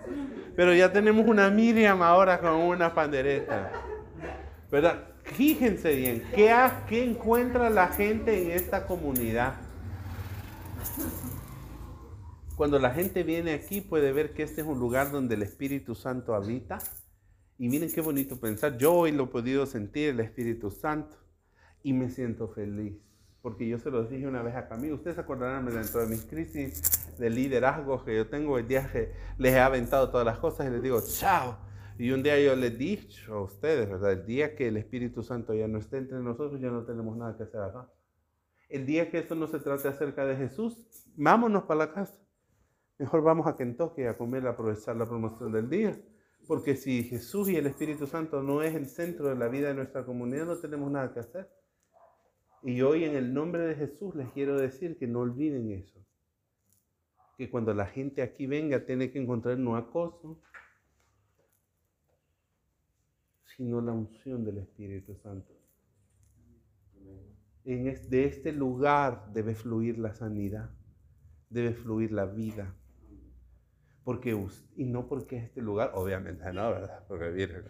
Pero 0.54 0.74
ya 0.74 0.92
tenemos 0.92 1.26
una 1.26 1.50
Miriam 1.50 2.02
ahora 2.02 2.38
con 2.38 2.52
una 2.52 2.94
pandereta. 2.94 3.70
¿Verdad? 4.70 5.04
Fíjense 5.22 5.94
bien, 5.94 6.24
¿qué, 6.34 6.54
qué 6.88 7.04
encuentra 7.04 7.70
la 7.70 7.88
gente 7.88 8.42
en 8.42 8.50
esta 8.50 8.86
comunidad? 8.86 9.54
Cuando 12.56 12.78
la 12.78 12.90
gente 12.90 13.22
viene 13.22 13.54
aquí 13.54 13.80
puede 13.80 14.12
ver 14.12 14.34
que 14.34 14.42
este 14.42 14.60
es 14.60 14.66
un 14.66 14.78
lugar 14.78 15.10
donde 15.10 15.34
el 15.34 15.42
Espíritu 15.42 15.94
Santo 15.94 16.34
habita. 16.34 16.78
Y 17.58 17.68
miren 17.68 17.92
qué 17.92 18.00
bonito 18.00 18.40
pensar. 18.40 18.78
Yo 18.78 18.92
hoy 18.94 19.12
lo 19.12 19.24
he 19.24 19.26
podido 19.28 19.66
sentir 19.66 20.10
el 20.10 20.20
Espíritu 20.20 20.70
Santo 20.70 21.16
y 21.82 21.92
me 21.92 22.10
siento 22.10 22.48
feliz. 22.48 22.96
Porque 23.40 23.66
yo 23.66 23.78
se 23.78 23.90
los 23.90 24.08
dije 24.08 24.26
una 24.26 24.42
vez 24.42 24.54
a 24.54 24.68
Camilo. 24.68 24.94
Ustedes 24.94 25.18
acordarán 25.18 25.66
dentro 25.66 26.00
de 26.00 26.06
mis 26.06 26.24
crisis 26.24 27.18
de 27.18 27.28
liderazgo 27.28 28.04
que 28.04 28.16
yo 28.16 28.28
tengo 28.28 28.58
el 28.58 28.68
día 28.68 28.88
que 28.90 29.12
les 29.38 29.52
he 29.52 29.60
aventado 29.60 30.10
todas 30.10 30.24
las 30.24 30.38
cosas 30.38 30.66
y 30.66 30.70
les 30.70 30.82
digo, 30.82 31.00
chao. 31.00 31.58
Y 31.98 32.10
un 32.10 32.22
día 32.22 32.40
yo 32.40 32.56
les 32.56 32.72
he 32.72 32.76
dicho 32.76 33.34
a 33.34 33.42
ustedes, 33.42 33.88
¿verdad? 33.88 34.12
El 34.12 34.26
día 34.26 34.54
que 34.54 34.68
el 34.68 34.76
Espíritu 34.76 35.22
Santo 35.22 35.54
ya 35.54 35.68
no 35.68 35.78
esté 35.78 35.98
entre 35.98 36.18
nosotros, 36.20 36.60
ya 36.60 36.70
no 36.70 36.84
tenemos 36.84 37.16
nada 37.16 37.36
que 37.36 37.42
hacer 37.42 37.60
acá. 37.60 37.88
El 38.68 38.86
día 38.86 39.10
que 39.10 39.18
esto 39.18 39.34
no 39.34 39.46
se 39.46 39.58
trate 39.58 39.88
acerca 39.88 40.24
de 40.24 40.36
Jesús, 40.36 40.86
vámonos 41.14 41.64
para 41.64 41.78
la 41.78 41.92
casa. 41.92 42.14
Mejor 42.98 43.22
vamos 43.22 43.46
a 43.46 43.56
Kentucky 43.56 44.04
a 44.04 44.16
comer, 44.16 44.46
a 44.46 44.50
aprovechar 44.50 44.96
la 44.96 45.04
promoción 45.04 45.52
del 45.52 45.68
día. 45.68 46.00
Porque 46.46 46.76
si 46.76 47.04
Jesús 47.04 47.48
y 47.48 47.56
el 47.56 47.66
Espíritu 47.66 48.06
Santo 48.06 48.42
no 48.42 48.62
es 48.62 48.74
el 48.74 48.86
centro 48.86 49.28
de 49.28 49.36
la 49.36 49.48
vida 49.48 49.68
de 49.68 49.74
nuestra 49.74 50.04
comunidad, 50.04 50.46
no 50.46 50.58
tenemos 50.58 50.90
nada 50.90 51.12
que 51.12 51.20
hacer. 51.20 51.50
Y 52.62 52.80
hoy 52.82 53.04
en 53.04 53.16
el 53.16 53.32
nombre 53.32 53.62
de 53.62 53.74
Jesús 53.74 54.14
les 54.14 54.30
quiero 54.32 54.56
decir 54.58 54.96
que 54.98 55.06
no 55.06 55.20
olviden 55.20 55.70
eso. 55.70 56.00
Que 57.36 57.50
cuando 57.50 57.74
la 57.74 57.86
gente 57.86 58.22
aquí 58.22 58.46
venga 58.46 58.84
tiene 58.84 59.10
que 59.10 59.20
encontrar 59.20 59.58
no 59.58 59.76
acoso, 59.76 60.40
sino 63.56 63.80
la 63.80 63.92
unción 63.92 64.44
del 64.44 64.58
Espíritu 64.58 65.16
Santo. 65.16 65.52
En 67.64 67.84
de 67.84 68.24
este 68.24 68.52
lugar 68.52 69.32
debe 69.32 69.54
fluir 69.54 69.98
la 69.98 70.14
sanidad, 70.14 70.70
debe 71.48 71.74
fluir 71.74 72.12
la 72.12 72.26
vida. 72.26 72.74
Porque, 74.04 74.36
y 74.76 74.84
no 74.84 75.06
porque 75.06 75.36
este 75.36 75.60
lugar, 75.60 75.92
obviamente 75.94 76.52
no, 76.52 76.70
¿verdad? 76.70 77.04
Porque 77.06 77.30
miren, 77.30 77.64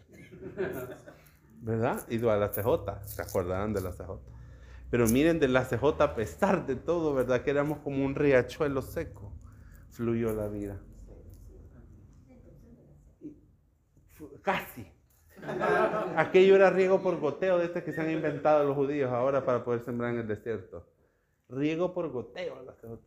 ¿verdad? 1.61 2.03
Ido 2.09 2.30
a 2.30 2.37
la 2.37 2.51
CJ, 2.51 3.05
se 3.05 3.22
acordarán 3.22 3.72
de 3.72 3.83
la 3.83 3.93
CJ. 3.93 4.18
Pero 4.91 5.07
miren, 5.09 5.39
de 5.41 5.49
la 5.49 5.64
CJ, 5.64 6.03
a 6.03 6.14
pesar 6.14 6.66
de 6.66 6.76
todo, 6.76 7.14
¿verdad? 7.14 7.43
Que 7.43 7.51
éramos 7.51 7.78
como 7.78 8.05
un 8.05 8.14
riachuelo 8.14 8.83
seco, 8.83 9.33
fluyó 9.91 10.33
la 10.33 10.49
vida. 10.49 10.80
Casi. 14.43 14.87
Aquello 16.16 16.57
era 16.57 16.70
riego 16.70 17.03
por 17.03 17.18
goteo 17.18 17.59
de 17.59 17.66
este 17.66 17.83
que 17.83 17.93
se 17.93 18.01
han 18.01 18.11
inventado 18.11 18.64
los 18.64 18.76
judíos 18.76 19.11
ahora 19.11 19.45
para 19.45 19.64
poder 19.64 19.83
sembrar 19.83 20.12
en 20.14 20.20
el 20.20 20.28
desierto. 20.28 20.87
Riego 21.49 21.93
por 21.93 22.11
goteo 22.11 22.62
la 22.62 22.72
CJ. 22.74 22.99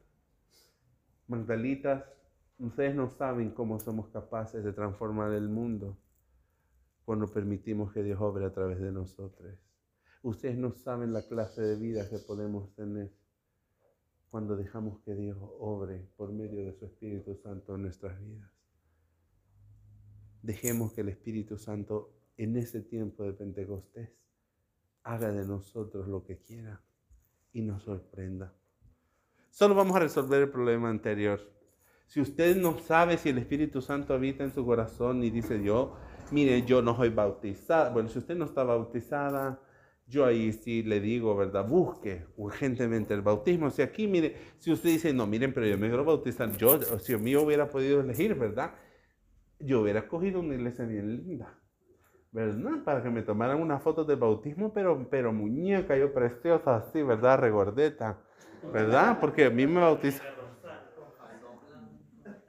Magdalitas, 1.27 2.03
ustedes 2.59 2.95
no 2.95 3.09
saben 3.09 3.51
cómo 3.51 3.79
somos 3.79 4.09
capaces 4.09 4.63
de 4.63 4.73
transformar 4.73 5.31
el 5.33 5.49
mundo 5.49 5.97
cuando 7.03 7.27
permitimos 7.27 7.93
que 7.93 8.03
Dios 8.03 8.19
obre 8.21 8.45
a 8.45 8.53
través 8.53 8.79
de 8.79 8.91
nosotros. 8.91 9.57
Ustedes 10.23 10.57
no 10.57 10.71
saben 10.71 11.13
la 11.13 11.21
clase 11.21 11.61
de 11.61 11.75
vida 11.75 12.09
que 12.09 12.17
podemos 12.17 12.73
tener 12.73 13.11
cuando 14.31 14.55
dejamos 14.55 14.99
que 15.01 15.13
Dios 15.13 15.37
obre 15.59 16.09
por 16.17 16.33
medio 16.33 16.65
de 16.65 16.73
su 16.73 16.85
Espíritu 16.85 17.35
Santo 17.35 17.75
en 17.75 17.83
nuestras 17.83 18.19
vidas. 18.19 18.51
Dejemos 20.41 20.93
que 20.93 21.01
el 21.01 21.09
Espíritu 21.09 21.57
Santo 21.57 22.11
en 22.37 22.57
ese 22.57 22.81
tiempo 22.81 23.23
de 23.23 23.33
Pentecostés 23.33 24.09
haga 25.03 25.31
de 25.31 25.45
nosotros 25.45 26.07
lo 26.07 26.23
que 26.23 26.39
quiera 26.39 26.81
y 27.53 27.61
nos 27.61 27.83
sorprenda. 27.83 28.53
Solo 29.51 29.75
vamos 29.75 29.95
a 29.95 29.99
resolver 29.99 30.41
el 30.41 30.49
problema 30.49 30.89
anterior. 30.89 31.39
Si 32.05 32.21
usted 32.21 32.55
no 32.55 32.77
sabe 32.79 33.17
si 33.17 33.29
el 33.29 33.37
Espíritu 33.39 33.81
Santo 33.81 34.13
habita 34.13 34.43
en 34.43 34.53
su 34.53 34.65
corazón 34.65 35.23
y 35.23 35.29
dice 35.29 35.61
yo, 35.63 35.95
mire, 36.31 36.63
yo 36.63 36.81
no 36.81 36.95
soy 36.95 37.09
bautizada. 37.09 37.89
Bueno, 37.89 38.09
si 38.09 38.19
usted 38.19 38.35
no 38.35 38.45
está 38.45 38.63
bautizada, 38.63 39.59
yo 40.07 40.25
ahí 40.25 40.53
sí 40.53 40.83
le 40.83 40.99
digo, 40.99 41.35
¿verdad? 41.35 41.67
Busque 41.67 42.25
urgentemente 42.37 43.13
el 43.13 43.21
bautismo. 43.21 43.71
Si 43.71 43.81
aquí, 43.81 44.07
mire, 44.07 44.35
si 44.59 44.71
usted 44.71 44.89
dice, 44.89 45.13
no, 45.13 45.25
miren, 45.25 45.53
pero 45.53 45.65
yo 45.65 45.77
me 45.77 45.87
quiero 45.87 46.05
bautizar, 46.05 46.51
yo, 46.57 46.79
si 46.99 47.13
yo 47.13 47.19
mío 47.19 47.41
hubiera 47.41 47.69
podido 47.69 48.01
elegir, 48.01 48.35
¿verdad? 48.35 48.75
Yo 49.59 49.81
hubiera 49.81 50.07
cogido 50.07 50.41
una 50.41 50.53
iglesia 50.53 50.85
bien 50.85 51.17
linda, 51.17 51.59
¿verdad? 52.31 52.83
Para 52.83 53.01
que 53.01 53.09
me 53.09 53.23
tomaran 53.23 53.59
una 53.59 53.79
foto 53.79 54.03
de 54.05 54.15
bautismo, 54.15 54.73
pero, 54.73 55.09
pero 55.09 55.33
muñeca, 55.33 55.97
yo 55.97 56.13
preciosa, 56.13 56.75
así, 56.75 57.01
¿verdad? 57.01 57.39
Regordeta, 57.39 58.21
¿verdad? 58.71 59.17
Porque 59.19 59.45
a 59.45 59.49
mí 59.49 59.65
me 59.65 59.81
bautizaron 59.81 60.44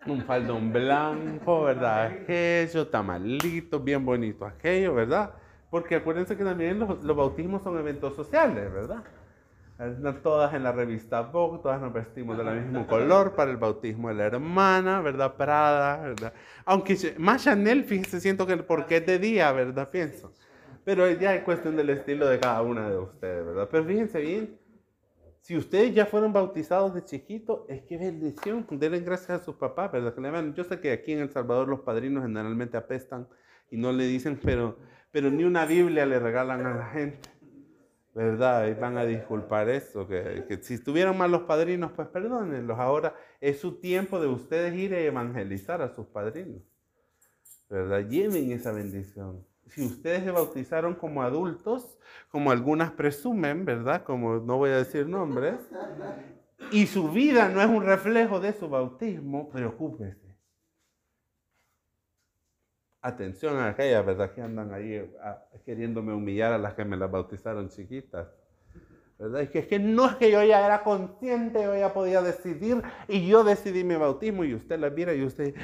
un 0.07 0.23
faldón 0.23 0.73
blanco, 0.73 1.65
¿verdad? 1.65 2.07
Aquello, 2.07 2.87
tamalito, 2.89 3.81
bien 3.81 4.05
bonito 4.05 4.45
aquello, 4.45 4.95
¿verdad? 4.95 5.31
Porque 5.71 5.97
acuérdense 5.97 6.37
que 6.37 6.45
también 6.45 6.79
los, 6.79 7.17
bautismos 7.17 7.63
son 7.63 7.79
eventos 7.79 8.15
sociales, 8.15 8.73
¿verdad? 8.73 9.03
Todas 10.23 10.55
en 10.55 10.63
la 10.63 10.73
revista 10.73 11.21
Vogue, 11.21 11.61
todas 11.63 11.81
nos 11.81 11.93
vestimos 11.93 12.39
del 12.39 12.63
mismo 12.63 12.87
color 12.87 13.35
para 13.35 13.51
el 13.51 13.59
bautismo 13.59 14.09
de 14.09 14.15
la 14.15 14.25
hermana, 14.25 15.01
¿verdad? 15.03 15.35
Prada, 15.35 15.99
¿verdad? 15.99 16.33
Aunque 16.65 17.15
más 17.19 17.45
Chanel, 17.45 17.85
fíjense, 17.85 18.21
siento 18.21 18.47
que 18.47 18.57
porque 18.59 18.99
es 18.99 19.07
de 19.07 19.19
día, 19.19 19.53
¿verdad? 19.53 19.91
Pienso. 19.91 20.33
Pero 20.85 21.11
ya 21.11 21.35
es 21.35 21.43
cuestión 21.43 21.77
del 21.77 21.91
estilo 21.91 22.27
de 22.27 22.39
cada 22.39 22.63
una 22.63 22.89
de 22.89 22.97
ustedes, 22.97 23.45
¿verdad? 23.45 23.69
Pero 23.71 23.85
fíjense 23.85 24.21
bien, 24.21 24.59
si 25.47 25.57
ustedes 25.57 25.95
ya 25.95 26.07
fueron 26.07 26.33
bautizados 26.33 26.93
de 26.93 27.05
chiquito, 27.05 27.67
es 27.69 27.81
que 27.83 27.97
bendición. 27.97 28.67
Denle 28.69 28.99
gracias 28.99 29.31
a 29.31 29.45
sus 29.45 29.55
papás, 29.55 29.93
¿verdad? 29.93 30.13
Yo 30.57 30.65
sé 30.65 30.81
que 30.81 30.91
aquí 30.91 31.13
en 31.13 31.21
El 31.21 31.31
Salvador 31.31 31.69
los 31.69 31.83
padrinos 31.83 32.25
generalmente 32.25 32.77
apestan 32.77 33.29
y 33.71 33.77
no 33.77 33.93
le 33.93 34.09
dicen, 34.09 34.41
pero, 34.43 34.77
pero 35.13 35.31
ni 35.31 35.45
una 35.45 35.65
Biblia 35.65 36.05
le 36.05 36.19
regalan 36.19 36.67
a 36.67 36.75
la 36.75 36.87
gente. 36.87 37.29
¿Verdad? 38.13 38.77
Van 38.81 38.99
a 38.99 39.05
disculpar 39.05 39.69
eso. 39.69 40.09
Que, 40.09 40.59
si 40.63 40.75
estuvieran 40.75 41.17
mal 41.17 41.31
los 41.31 41.43
padrinos, 41.43 41.93
pues 41.93 42.09
perdónenlos. 42.09 42.81
Ahora 42.81 43.15
es 43.41 43.61
su 43.61 43.79
tiempo 43.79 44.19
de 44.21 44.27
ustedes 44.27 44.75
ir 44.75 44.95
a 44.95 44.99
evangelizar 44.99 45.81
a 45.81 45.95
sus 45.95 46.09
padrinos. 46.09 46.61
¿Verdad? 47.71 48.09
Lleven 48.09 48.51
esa 48.51 48.73
bendición 48.73 49.47
si 49.69 49.85
ustedes 49.85 50.25
se 50.25 50.31
bautizaron 50.31 50.95
como 50.95 51.23
adultos, 51.23 51.99
como 52.31 52.51
algunas 52.51 52.93
presumen, 52.93 53.65
¿verdad? 53.65 54.03
Como 54.05 54.37
no 54.37 54.57
voy 54.57 54.71
a 54.71 54.79
decir 54.79 55.07
nombres, 55.07 55.57
y 56.73 56.87
su 56.87 57.11
vida 57.11 57.49
no 57.49 57.61
es 57.61 57.69
un 57.69 57.85
reflejo 57.85 58.41
de 58.41 58.53
su 58.53 58.69
bautismo, 58.69 59.49
preocúpese. 59.51 60.37
Atención 63.03 63.57
a 63.59 63.69
aquellas, 63.69 64.05
¿verdad? 64.05 64.33
Que 64.33 64.43
andan 64.43 64.73
ahí 64.73 65.09
ah, 65.23 65.45
queriéndome 65.65 66.13
humillar 66.13 66.53
a 66.53 66.59
las 66.59 66.75
que 66.75 66.85
me 66.85 66.97
las 66.97 67.11
bautizaron 67.11 67.69
chiquitas. 67.69 68.27
¿verdad? 69.19 69.43
Es 69.43 69.51
que, 69.51 69.61
es 69.61 69.67
que 69.67 69.79
no 69.79 70.07
es 70.07 70.17
que 70.17 70.31
yo 70.31 70.43
ya 70.43 70.65
era 70.65 70.83
consciente, 70.83 71.63
yo 71.63 71.77
ya 71.77 71.93
podía 71.93 72.21
decidir 72.21 72.83
y 73.09 73.27
yo 73.27 73.45
decidí 73.45 73.85
mi 73.85 73.95
bautismo 73.95 74.45
y 74.45 74.55
usted 74.55 74.79
la 74.79 74.91
mira 74.91 75.15
y 75.15 75.25
usted, 75.25 75.55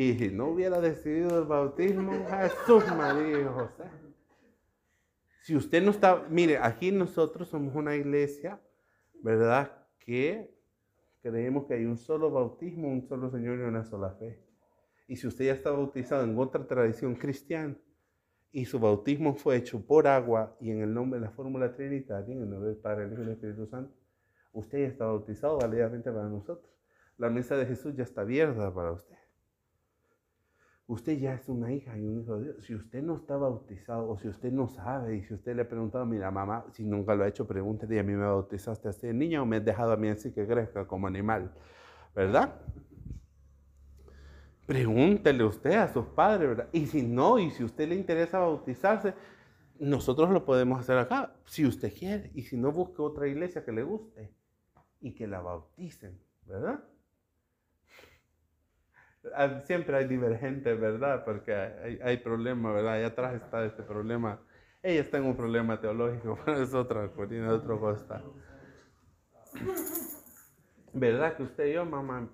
y 0.00 0.14
si 0.16 0.30
no 0.30 0.50
hubiera 0.50 0.80
decidido 0.80 1.40
el 1.40 1.44
bautismo, 1.44 2.12
Jesús, 2.28 2.84
María 2.96 3.40
y 3.40 3.44
José. 3.46 3.82
Si 5.42 5.56
usted 5.56 5.82
no 5.82 5.90
está, 5.90 6.24
mire, 6.30 6.56
aquí 6.58 6.92
nosotros 6.92 7.48
somos 7.48 7.74
una 7.74 7.96
iglesia, 7.96 8.60
¿verdad? 9.24 9.72
Que 9.98 10.56
creemos 11.20 11.66
que 11.66 11.74
hay 11.74 11.84
un 11.84 11.96
solo 11.96 12.30
bautismo, 12.30 12.86
un 12.86 13.08
solo 13.08 13.28
Señor 13.28 13.58
y 13.58 13.62
una 13.62 13.82
sola 13.82 14.12
fe. 14.12 14.40
Y 15.08 15.16
si 15.16 15.26
usted 15.26 15.46
ya 15.46 15.54
está 15.54 15.72
bautizado 15.72 16.22
en 16.22 16.38
otra 16.38 16.64
tradición 16.64 17.16
cristiana 17.16 17.76
y 18.52 18.66
su 18.66 18.78
bautismo 18.78 19.34
fue 19.34 19.56
hecho 19.56 19.84
por 19.84 20.06
agua 20.06 20.56
y 20.60 20.70
en 20.70 20.80
el 20.80 20.94
nombre 20.94 21.18
de 21.18 21.26
la 21.26 21.32
fórmula 21.32 21.74
trinitaria, 21.74 22.36
en 22.36 22.42
el 22.42 22.50
nombre 22.50 22.68
del 22.68 22.78
Padre, 22.78 23.06
el 23.06 23.14
Hijo 23.14 23.22
y 23.22 23.24
el 23.24 23.32
Espíritu 23.32 23.66
Santo, 23.66 23.92
usted 24.52 24.78
ya 24.78 24.86
está 24.86 25.06
bautizado 25.06 25.58
válidamente 25.58 26.08
para 26.12 26.28
nosotros. 26.28 26.70
La 27.16 27.30
mesa 27.30 27.56
de 27.56 27.66
Jesús 27.66 27.96
ya 27.96 28.04
está 28.04 28.20
abierta 28.20 28.72
para 28.72 28.92
usted. 28.92 29.17
Usted 30.88 31.18
ya 31.18 31.34
es 31.34 31.46
una 31.50 31.70
hija 31.70 31.98
y 31.98 32.06
un 32.06 32.22
hijo 32.22 32.38
de 32.38 32.44
Dios. 32.44 32.64
Si 32.64 32.74
usted 32.74 33.02
no 33.02 33.14
está 33.14 33.36
bautizado 33.36 34.08
o 34.08 34.18
si 34.18 34.26
usted 34.26 34.50
no 34.50 34.68
sabe 34.68 35.16
y 35.16 35.22
si 35.22 35.34
usted 35.34 35.54
le 35.54 35.62
ha 35.62 35.68
preguntado, 35.68 36.06
mira 36.06 36.30
mamá, 36.30 36.64
si 36.72 36.82
nunca 36.82 37.14
lo 37.14 37.24
ha 37.24 37.28
hecho, 37.28 37.46
pregúntele, 37.46 38.00
¿a 38.00 38.02
mí 38.02 38.14
me 38.14 38.24
bautizaste 38.24 38.88
así 38.88 39.06
de 39.06 39.12
niña 39.12 39.42
o 39.42 39.46
me 39.46 39.58
has 39.58 39.64
dejado 39.66 39.92
a 39.92 39.98
mí 39.98 40.08
así 40.08 40.32
que 40.32 40.46
crezca 40.46 40.86
como 40.86 41.06
animal? 41.06 41.52
¿Verdad? 42.14 42.54
Pregúntele 44.64 45.44
usted 45.44 45.72
a 45.72 45.92
sus 45.92 46.06
padres, 46.06 46.48
¿verdad? 46.48 46.68
Y 46.72 46.86
si 46.86 47.02
no, 47.02 47.38
y 47.38 47.50
si 47.50 47.64
usted 47.64 47.86
le 47.86 47.94
interesa 47.94 48.38
bautizarse, 48.38 49.12
nosotros 49.78 50.30
lo 50.30 50.46
podemos 50.46 50.80
hacer 50.80 50.96
acá, 50.96 51.34
si 51.44 51.66
usted 51.66 51.92
quiere. 51.92 52.30
Y 52.34 52.44
si 52.44 52.56
no, 52.56 52.72
busque 52.72 53.02
otra 53.02 53.28
iglesia 53.28 53.62
que 53.62 53.72
le 53.72 53.82
guste 53.82 54.32
y 55.00 55.12
que 55.14 55.26
la 55.26 55.42
bauticen, 55.42 56.18
¿verdad? 56.46 56.82
Siempre 59.64 59.96
hay 59.96 60.06
divergentes, 60.06 60.78
¿verdad? 60.80 61.24
Porque 61.24 61.54
hay, 61.54 61.98
hay 62.02 62.16
problemas, 62.18 62.74
¿verdad? 62.74 62.94
Allá 62.94 63.06
atrás 63.08 63.34
está 63.34 63.64
este 63.64 63.82
problema. 63.82 64.40
Ella 64.82 65.00
está 65.00 65.18
en 65.18 65.24
un 65.24 65.36
problema 65.36 65.80
teológico, 65.80 66.38
pero 66.44 66.62
es 66.62 66.74
otra 66.74 67.08
cortina, 67.08 67.52
otro 67.52 67.80
costa. 67.80 68.22
¿Verdad 70.92 71.36
que 71.36 71.42
usted 71.42 71.66
y 71.66 71.72
yo, 71.74 71.84
mamá, 71.84 72.28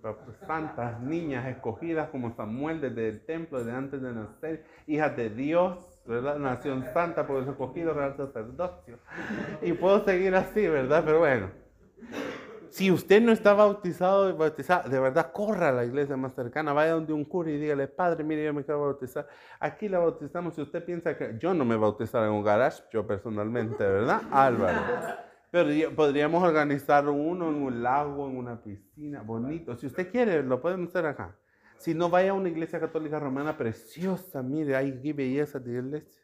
santas 0.47 1.01
niñas 1.01 1.47
escogidas 1.47 2.09
como 2.11 2.35
Samuel 2.35 2.81
desde 2.81 3.09
el 3.09 3.27
templo, 3.27 3.59
desde 3.59 3.73
antes 3.73 4.01
de 4.01 4.13
nacer, 4.13 4.65
hijas 4.87 5.17
de 5.17 5.31
Dios, 5.31 5.79
¿verdad? 6.07 6.39
Nación 6.39 6.85
santa 6.95 7.27
por 7.27 7.43
el 7.43 7.49
escogido 7.49 7.93
real 7.95 8.17
sacerdocio. 8.17 8.99
Y 9.61 9.73
puedo 9.73 10.05
seguir 10.05 10.35
así, 10.35 10.67
¿verdad? 10.69 11.03
Pero 11.05 11.19
bueno. 11.19 11.51
Si 12.75 12.91
usted 12.91 13.23
no 13.23 13.31
está 13.31 13.55
bautizado 13.55 14.29
y 14.29 14.33
bautizado, 14.33 14.89
de 14.89 14.99
verdad, 14.99 15.31
corra 15.31 15.69
a 15.69 15.73
la 15.73 15.85
iglesia 15.85 16.17
más 16.17 16.35
cercana, 16.35 16.73
vaya 16.73 16.95
donde 16.95 17.13
un 17.13 17.25
cura 17.25 17.49
y 17.49 17.57
dígale, 17.57 17.87
padre, 17.87 18.25
mire, 18.25 18.45
yo 18.45 18.53
me 18.53 18.65
quiero 18.65 18.81
bautizar. 18.81 19.29
Aquí 19.61 19.89
la 19.89 20.01
bautizamos. 20.01 20.57
Si 20.57 20.61
usted 20.61 20.85
piensa 20.85 21.17
que 21.17 21.37
yo 21.39 21.55
no 21.55 21.65
me 21.65 21.77
bautizaré 21.77 22.27
en 22.27 22.33
un 22.33 22.43
garage, 22.43 22.83
yo 22.93 23.07
personalmente, 23.07 23.79
¿verdad? 23.79 24.23
Álvaro. 24.33 24.81
Pero 25.53 25.95
podríamos 25.95 26.43
organizar 26.43 27.09
uno 27.09 27.49
en 27.49 27.63
un 27.63 27.81
lago, 27.81 28.29
en 28.29 28.39
una 28.39 28.61
piscina, 28.61 29.23
bonito. 29.23 29.77
Si 29.77 29.87
usted 29.87 30.11
quiere, 30.11 30.43
lo 30.43 30.61
podemos 30.61 30.89
hacer 30.89 31.07
acá. 31.07 31.39
Si 31.79 31.95
no, 31.95 32.11
vaya 32.11 32.33
a 32.33 32.35
una 32.35 32.49
iglesia 32.49 32.81
católica 32.81 33.21
romana 33.21 33.57
preciosa, 33.57 34.43
mire, 34.43 34.75
hay 34.75 34.91
belleza 35.13 35.61
de 35.61 35.79
iglesia. 35.79 36.23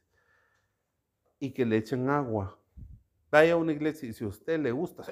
Y 1.38 1.52
que 1.52 1.64
le 1.64 1.76
echen 1.76 2.10
agua 2.10 2.59
Vaya 3.30 3.52
a 3.52 3.56
una 3.56 3.72
iglesia 3.72 4.08
y 4.08 4.12
si 4.12 4.24
a 4.24 4.28
usted 4.28 4.58
le 4.58 4.72
gusta, 4.72 5.04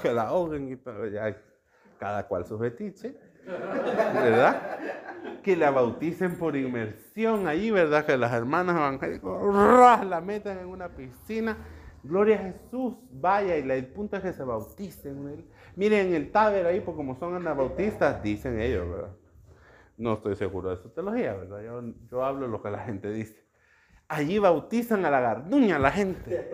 que 0.00 0.12
la 0.12 0.28
ahoguen 0.28 0.72
y 0.72 1.12
ya, 1.12 1.36
cada 1.98 2.26
cual 2.26 2.46
su 2.46 2.58
fetiche, 2.58 3.16
¿verdad? 3.44 4.78
Que 5.42 5.56
la 5.56 5.70
bauticen 5.70 6.36
por 6.36 6.56
inmersión 6.56 7.46
ahí, 7.46 7.70
¿verdad? 7.70 8.06
Que 8.06 8.16
las 8.16 8.32
hermanas 8.32 8.76
evangélicas 8.76 10.06
la 10.06 10.20
metan 10.20 10.58
en 10.58 10.66
una 10.66 10.88
piscina 10.88 11.56
Gloria 12.06 12.36
a 12.36 12.52
Jesús, 12.52 12.94
vaya, 13.10 13.58
y 13.58 13.68
el 13.68 13.86
punto 13.86 14.16
es 14.16 14.22
que 14.22 14.32
se 14.32 14.44
bauticen. 14.44 15.44
Miren 15.74 16.14
el 16.14 16.30
Taber 16.30 16.66
ahí, 16.66 16.80
porque 16.80 16.96
como 16.98 17.16
son 17.16 17.34
anabautistas, 17.34 18.22
dicen 18.22 18.60
ellos, 18.60 18.88
¿verdad? 18.88 19.16
No 19.96 20.14
estoy 20.14 20.36
seguro 20.36 20.70
de 20.70 20.76
su 20.76 20.90
teología, 20.90 21.34
¿verdad? 21.34 21.62
Yo 22.10 22.24
hablo 22.24 22.46
lo 22.46 22.62
que 22.62 22.70
la 22.70 22.78
gente 22.80 23.10
dice. 23.10 23.45
Allí 24.08 24.38
bautizan 24.38 25.04
a 25.04 25.10
la 25.10 25.20
garduña 25.20 25.78
la 25.78 25.90
gente. 25.90 26.50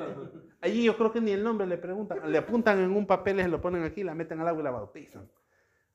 Allí 0.60 0.84
yo 0.84 0.96
creo 0.96 1.12
que 1.12 1.20
ni 1.20 1.32
el 1.32 1.42
nombre 1.42 1.66
le 1.66 1.76
preguntan, 1.76 2.30
le 2.30 2.38
apuntan 2.38 2.78
en 2.78 2.92
un 2.92 3.06
papel, 3.06 3.40
se 3.40 3.48
lo 3.48 3.60
ponen 3.60 3.82
aquí, 3.82 4.02
la 4.02 4.14
meten 4.14 4.40
al 4.40 4.48
agua 4.48 4.60
y 4.60 4.64
la 4.64 4.70
bautizan. 4.70 5.28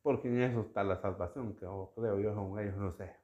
Porque 0.01 0.27
en 0.27 0.41
eso 0.41 0.61
está 0.61 0.83
la 0.83 0.97
salvación, 0.97 1.55
que 1.55 1.65
creo 1.95 2.19
yo 2.19 2.33
son 2.33 2.59
ellos, 2.59 2.75
no 2.77 2.91
sé. 2.93 3.15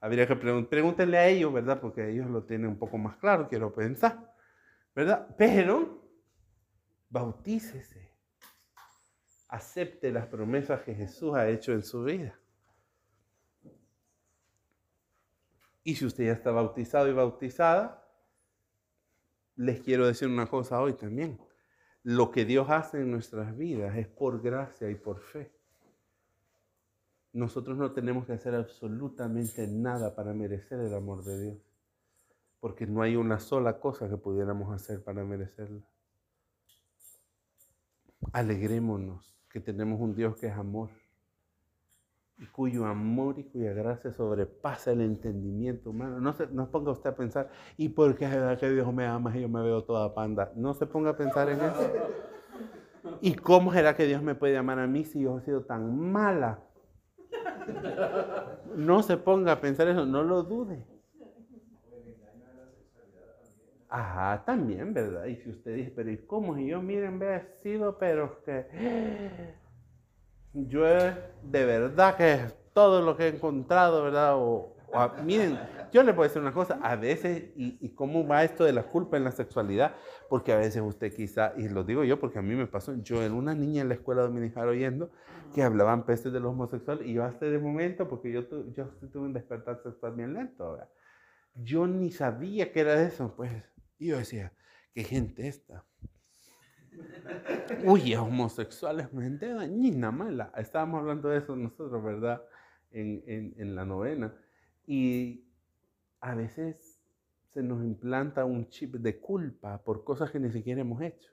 Habría 0.00 0.26
que 0.26 0.36
pregúntenle 0.36 1.16
a 1.16 1.28
ellos, 1.28 1.52
¿verdad? 1.52 1.80
Porque 1.80 2.10
ellos 2.10 2.28
lo 2.28 2.42
tienen 2.44 2.68
un 2.68 2.78
poco 2.78 2.98
más 2.98 3.16
claro, 3.16 3.48
quiero 3.48 3.72
pensar. 3.72 4.34
¿Verdad? 4.94 5.34
Pero, 5.38 6.02
bautícese. 7.08 8.12
Acepte 9.48 10.10
las 10.10 10.26
promesas 10.26 10.82
que 10.82 10.94
Jesús 10.94 11.34
ha 11.34 11.48
hecho 11.48 11.72
en 11.72 11.82
su 11.82 12.04
vida. 12.04 12.38
Y 15.84 15.96
si 15.96 16.06
usted 16.06 16.26
ya 16.26 16.32
está 16.32 16.50
bautizado 16.50 17.08
y 17.08 17.12
bautizada, 17.12 18.06
les 19.56 19.80
quiero 19.80 20.06
decir 20.06 20.28
una 20.28 20.46
cosa 20.46 20.80
hoy 20.80 20.94
también. 20.94 21.40
Lo 22.02 22.30
que 22.30 22.44
Dios 22.44 22.70
hace 22.70 23.00
en 23.00 23.10
nuestras 23.10 23.56
vidas 23.56 23.96
es 23.96 24.08
por 24.08 24.40
gracia 24.40 24.90
y 24.90 24.94
por 24.94 25.20
fe. 25.20 25.52
Nosotros 27.32 27.76
no 27.78 27.92
tenemos 27.92 28.26
que 28.26 28.32
hacer 28.32 28.54
absolutamente 28.54 29.66
nada 29.66 30.14
para 30.14 30.34
merecer 30.34 30.80
el 30.80 30.94
amor 30.94 31.24
de 31.24 31.40
Dios, 31.40 31.58
porque 32.60 32.86
no 32.86 33.02
hay 33.02 33.16
una 33.16 33.40
sola 33.40 33.80
cosa 33.80 34.08
que 34.08 34.16
pudiéramos 34.16 34.74
hacer 34.74 35.02
para 35.02 35.24
merecerla. 35.24 35.82
Alegrémonos 38.32 39.34
que 39.48 39.60
tenemos 39.60 40.00
un 40.00 40.14
Dios 40.14 40.36
que 40.36 40.48
es 40.48 40.52
amor 40.52 40.90
y 42.42 42.46
cuyo 42.46 42.86
amor 42.86 43.38
y 43.38 43.44
cuya 43.44 43.72
gracia 43.72 44.12
sobrepasa 44.12 44.90
el 44.90 45.00
entendimiento 45.00 45.90
humano. 45.90 46.18
No 46.18 46.32
se 46.32 46.48
no 46.48 46.68
ponga 46.72 46.90
usted 46.90 47.10
a 47.10 47.14
pensar, 47.14 47.50
¿y 47.76 47.88
por 47.90 48.16
qué 48.16 48.24
es 48.24 48.32
verdad 48.32 48.58
que 48.58 48.68
Dios 48.68 48.92
me 48.92 49.06
ama 49.06 49.36
y 49.36 49.42
yo 49.42 49.48
me 49.48 49.62
veo 49.62 49.84
toda 49.84 50.12
panda? 50.12 50.50
No 50.56 50.74
se 50.74 50.86
ponga 50.86 51.10
a 51.10 51.16
pensar 51.16 51.48
en 51.50 51.60
eso. 51.60 51.92
¿Y 53.20 53.34
cómo 53.34 53.72
será 53.72 53.94
que 53.94 54.06
Dios 54.06 54.22
me 54.22 54.34
puede 54.34 54.56
amar 54.58 54.80
a 54.80 54.88
mí 54.88 55.04
si 55.04 55.20
yo 55.20 55.38
he 55.38 55.42
sido 55.42 55.62
tan 55.62 55.96
mala? 55.96 56.58
No 58.74 59.04
se 59.04 59.16
ponga 59.16 59.52
a 59.52 59.60
pensar 59.60 59.86
eso, 59.86 60.04
no 60.04 60.24
lo 60.24 60.42
dude. 60.42 60.84
Ajá, 63.88 64.42
también, 64.44 64.92
¿verdad? 64.92 65.26
Y 65.26 65.36
si 65.36 65.50
usted 65.50 65.76
dice, 65.76 65.92
pero 65.94 66.10
¿y 66.10 66.16
cómo? 66.16 66.58
Y 66.58 66.68
yo, 66.68 66.82
miren, 66.82 67.20
vea, 67.20 67.46
sido, 67.62 67.98
pero 67.98 68.42
que 68.42 69.52
yo 70.54 70.84
de 70.84 71.64
verdad 71.64 72.16
que 72.16 72.40
todo 72.72 73.02
lo 73.02 73.16
que 73.16 73.24
he 73.24 73.28
encontrado, 73.28 74.02
¿verdad? 74.02 74.34
O, 74.36 74.74
miren, 75.24 75.58
yo 75.92 76.02
le 76.02 76.12
puedo 76.12 76.28
decir 76.28 76.42
una 76.42 76.52
cosa, 76.52 76.78
a 76.82 76.96
veces, 76.96 77.50
y, 77.56 77.88
cómo 77.94 78.26
va 78.26 78.44
esto 78.44 78.64
de 78.64 78.72
la 78.72 78.82
culpa 78.84 79.16
en 79.16 79.24
la 79.24 79.30
sexualidad, 79.30 79.94
porque 80.28 80.52
a 80.52 80.58
veces 80.58 80.82
usted 80.82 81.14
quizá, 81.14 81.52
y 81.56 81.68
lo 81.68 81.84
digo 81.84 82.04
yo 82.04 82.18
porque 82.18 82.38
a 82.38 82.42
mí 82.42 82.54
me 82.54 82.66
pasó, 82.66 82.94
yo 83.02 83.22
en 83.22 83.32
una 83.32 83.54
niña 83.54 83.82
en 83.82 83.88
la 83.88 83.94
escuela 83.94 84.22
dominical 84.22 84.68
oyendo 84.68 85.10
que 85.54 85.62
hablaban 85.62 86.04
pestes 86.04 86.32
de 86.32 86.40
los 86.40 86.50
homosexuales, 86.52 87.06
y 87.06 87.14
yo 87.14 87.24
hasta 87.24 87.46
de 87.46 87.58
momento, 87.58 88.08
porque 88.08 88.32
yo, 88.32 88.42
yo 88.72 88.86
tuve 89.10 89.24
un 89.24 89.32
despertar 89.32 89.80
sexual 89.82 90.14
bien 90.14 90.34
lento, 90.34 90.72
¿verdad? 90.72 90.88
yo 91.54 91.86
ni 91.86 92.10
sabía 92.10 92.72
que 92.72 92.80
era 92.80 93.02
eso, 93.02 93.34
pues, 93.36 93.52
y 93.98 94.08
yo 94.08 94.18
decía, 94.18 94.52
qué 94.94 95.04
gente 95.04 95.48
esta. 95.48 95.84
Uy, 97.84 98.14
homosexuales, 98.14 99.08
gente 99.10 99.52
dañina, 99.52 100.10
mala. 100.10 100.52
Estábamos 100.56 101.00
hablando 101.00 101.28
de 101.28 101.38
eso 101.38 101.56
nosotros, 101.56 102.02
¿verdad? 102.02 102.42
En, 102.90 103.54
en, 103.56 103.74
la 103.74 103.84
novena. 103.84 104.34
Y 104.86 105.44
a 106.20 106.34
veces 106.34 107.00
se 107.52 107.62
nos 107.62 107.82
implanta 107.84 108.44
un 108.44 108.68
chip 108.68 108.96
de 108.96 109.18
culpa 109.18 109.82
por 109.82 110.04
cosas 110.04 110.30
que 110.30 110.38
ni 110.38 110.50
siquiera 110.50 110.80
hemos 110.80 111.00
hecho. 111.02 111.32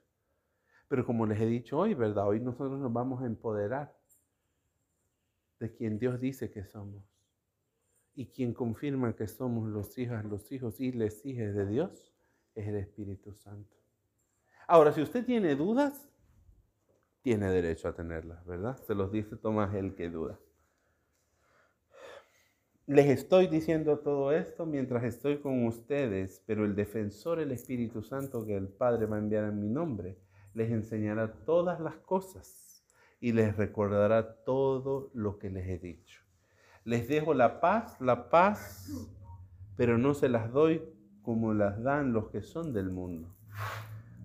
Pero 0.88 1.04
como 1.06 1.26
les 1.26 1.40
he 1.40 1.46
dicho 1.46 1.78
hoy, 1.78 1.94
¿verdad? 1.94 2.26
Hoy 2.28 2.40
nosotros 2.40 2.80
nos 2.80 2.92
vamos 2.92 3.22
a 3.22 3.26
empoderar 3.26 3.94
de 5.60 5.72
quien 5.72 5.98
Dios 5.98 6.20
dice 6.20 6.50
que 6.50 6.64
somos. 6.64 7.04
Y 8.14 8.26
quien 8.26 8.52
confirma 8.52 9.14
que 9.14 9.28
somos 9.28 9.68
los 9.68 9.96
hijos, 9.98 10.24
los 10.24 10.50
hijos 10.50 10.80
y 10.80 10.92
les 10.92 11.24
hijas 11.24 11.54
de 11.54 11.66
Dios 11.66 12.12
es 12.54 12.66
el 12.66 12.76
Espíritu 12.76 13.34
Santo. 13.34 13.79
Ahora, 14.70 14.92
si 14.92 15.02
usted 15.02 15.26
tiene 15.26 15.56
dudas, 15.56 16.08
tiene 17.22 17.50
derecho 17.50 17.88
a 17.88 17.92
tenerlas, 17.92 18.46
¿verdad? 18.46 18.76
Se 18.86 18.94
los 18.94 19.10
dice 19.10 19.34
Tomás 19.34 19.74
el 19.74 19.96
que 19.96 20.08
duda. 20.08 20.38
Les 22.86 23.06
estoy 23.06 23.48
diciendo 23.48 23.98
todo 23.98 24.30
esto 24.30 24.66
mientras 24.66 25.02
estoy 25.02 25.38
con 25.38 25.66
ustedes, 25.66 26.44
pero 26.46 26.64
el 26.64 26.76
defensor, 26.76 27.40
el 27.40 27.50
Espíritu 27.50 28.04
Santo 28.04 28.46
que 28.46 28.56
el 28.56 28.68
Padre 28.68 29.06
va 29.06 29.16
a 29.16 29.18
enviar 29.18 29.42
en 29.42 29.60
mi 29.60 29.68
nombre, 29.68 30.16
les 30.54 30.70
enseñará 30.70 31.32
todas 31.44 31.80
las 31.80 31.96
cosas 31.96 32.84
y 33.18 33.32
les 33.32 33.56
recordará 33.56 34.44
todo 34.44 35.10
lo 35.14 35.40
que 35.40 35.50
les 35.50 35.66
he 35.66 35.80
dicho. 35.80 36.22
Les 36.84 37.08
dejo 37.08 37.34
la 37.34 37.60
paz, 37.60 38.00
la 38.00 38.30
paz, 38.30 38.88
pero 39.76 39.98
no 39.98 40.14
se 40.14 40.28
las 40.28 40.52
doy 40.52 40.80
como 41.22 41.54
las 41.54 41.82
dan 41.82 42.12
los 42.12 42.28
que 42.28 42.42
son 42.42 42.72
del 42.72 42.92
mundo. 42.92 43.34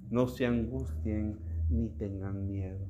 No 0.10 0.28
se 0.28 0.46
angustien 0.46 1.38
ni 1.70 1.90
tengan 1.90 2.48
miedo. 2.48 2.86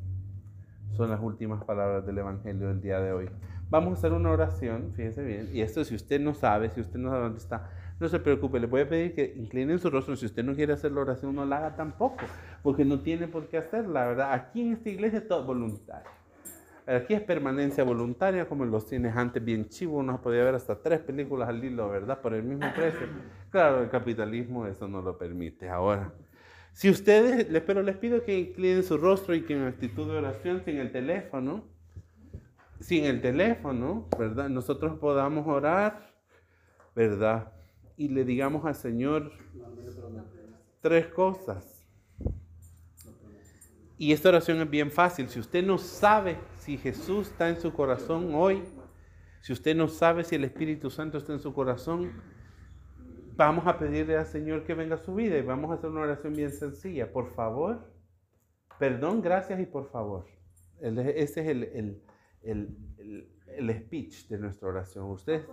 Son 0.92 1.10
las 1.10 1.22
últimas 1.22 1.64
palabras 1.64 2.06
del 2.06 2.18
Evangelio 2.18 2.68
del 2.68 2.82
día 2.82 3.00
de 3.00 3.12
hoy. 3.12 3.30
Vamos 3.70 3.92
a 3.92 3.94
hacer 3.94 4.14
una 4.14 4.32
oración, 4.32 4.94
fíjese 4.96 5.24
bien, 5.24 5.50
y 5.52 5.62
esto 5.62 5.84
si 5.84 5.96
usted 5.96 6.22
no 6.22 6.34
sabe, 6.36 6.70
si 6.70 6.82
usted 6.82 7.00
no 7.00 7.10
sabe 7.10 7.24
dónde 7.24 7.40
está, 7.40 7.70
no 8.00 8.08
se 8.08 8.20
preocupe, 8.20 8.60
le 8.60 8.68
voy 8.68 8.82
a 8.82 8.90
pedir 8.90 9.16
que 9.16 9.34
inclinen 9.36 9.80
su 9.80 9.90
rostro. 9.90 10.16
Si 10.16 10.26
usted 10.26 10.44
no 10.44 10.54
quiere 10.54 10.74
hacer 10.74 10.92
la 10.92 11.02
oración, 11.02 11.34
no 11.34 11.46
la 11.46 11.58
haga 11.58 11.76
tampoco, 11.76 12.26
porque 12.62 12.86
no 12.86 13.00
tiene 13.00 13.28
por 13.28 13.48
qué 13.48 13.58
hacerla, 13.58 14.08
¿verdad? 14.08 14.34
Aquí 14.34 14.62
en 14.62 14.74
esta 14.74 14.90
iglesia 14.90 15.20
es 15.20 15.28
todo 15.28 15.44
voluntario. 15.46 16.10
Aquí 16.86 17.16
es 17.16 17.22
permanencia 17.22 17.84
voluntaria, 17.84 18.48
como 18.48 18.64
en 18.64 18.70
los 18.70 18.88
cines 18.88 19.16
antes, 19.16 19.44
bien 19.44 19.68
chivo, 19.70 19.98
uno 19.98 20.22
podía 20.22 20.44
ver 20.44 20.54
hasta 20.54 20.76
tres 20.76 21.00
películas 21.00 21.50
al 21.50 21.64
hilo, 21.64 21.90
¿verdad? 21.90 22.22
Por 22.22 22.36
el 22.36 22.44
mismo 22.44 22.68
precio. 22.76 23.08
Claro, 23.50 23.82
el 23.82 23.90
capitalismo 23.90 24.68
eso 24.68 24.88
no 24.88 25.02
lo 25.02 25.18
permite. 25.18 25.70
Ahora, 25.70 26.14
si 26.76 26.90
ustedes, 26.90 27.48
pero 27.66 27.82
les 27.82 27.96
pido 27.96 28.22
que 28.26 28.38
inclinen 28.38 28.84
su 28.84 28.98
rostro 28.98 29.34
y 29.34 29.44
que 29.44 29.54
en 29.54 29.64
actitud 29.64 30.12
de 30.12 30.18
oración, 30.18 30.62
sin 30.66 30.76
el 30.76 30.92
teléfono, 30.92 31.64
sin 32.82 33.06
el 33.06 33.22
teléfono, 33.22 34.10
¿verdad? 34.20 34.50
Nosotros 34.50 35.00
podamos 35.00 35.48
orar, 35.48 36.14
¿verdad? 36.94 37.54
Y 37.96 38.10
le 38.10 38.26
digamos 38.26 38.66
al 38.66 38.76
Señor 38.76 39.32
tres 40.82 41.08
cosas. 41.08 41.88
Y 43.98 44.12
esta 44.12 44.28
oración 44.28 44.60
es 44.60 44.70
bien 44.70 44.92
fácil. 44.92 45.30
Si 45.30 45.40
usted 45.40 45.66
no 45.66 45.78
sabe 45.78 46.38
si 46.58 46.78
Jesús 46.78 47.30
está 47.30 47.48
en 47.48 47.62
su 47.62 47.72
corazón 47.72 48.36
hoy, 48.36 48.62
si 49.40 49.54
usted 49.54 49.78
no 49.78 49.88
sabe 49.88 50.26
si 50.26 50.36
el 50.36 50.44
Espíritu 50.44 50.90
Santo 50.90 51.20
está 51.20 51.32
en 51.32 51.40
su 51.40 51.54
corazón, 51.54 52.12
vamos 53.36 53.68
a 53.68 53.78
pedirle 53.78 54.18
al 54.18 54.26
Señor 54.26 54.64
que 54.64 54.74
venga 54.74 54.96
a 54.96 55.04
su 55.04 55.14
vida 55.14 55.38
y 55.38 55.42
vamos 55.42 55.72
a 55.72 55.76
hacer 55.76 55.90
una 55.90 56.02
oración 56.02 56.34
bien 56.34 56.52
sencilla. 56.52 57.12
Por 57.12 57.34
favor, 57.34 57.92
perdón, 58.80 59.22
gracias 59.22 59.60
y 59.60 59.66
por 59.66 59.90
favor. 59.90 60.26
Ese 60.80 61.42
es 61.42 61.48
el, 61.48 62.02
el, 62.44 63.76
speech 63.80 64.28
de 64.28 64.38
nuestra 64.38 64.70
oración. 64.70 65.06
Usted. 65.06 65.46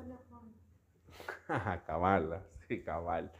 cabal, 1.86 2.42
sí, 2.68 2.82
cabal. 2.82 3.32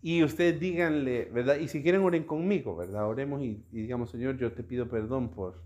Y 0.00 0.24
ustedes 0.24 0.58
díganle, 0.58 1.26
¿verdad? 1.26 1.56
Y 1.56 1.68
si 1.68 1.82
quieren, 1.82 2.02
oren 2.02 2.24
conmigo, 2.24 2.74
¿verdad? 2.74 3.06
Oremos 3.06 3.40
y, 3.42 3.64
y 3.70 3.82
digamos, 3.82 4.10
Señor, 4.10 4.36
yo 4.36 4.52
te 4.52 4.62
pido 4.62 4.88
perdón 4.88 5.30
por. 5.30 5.62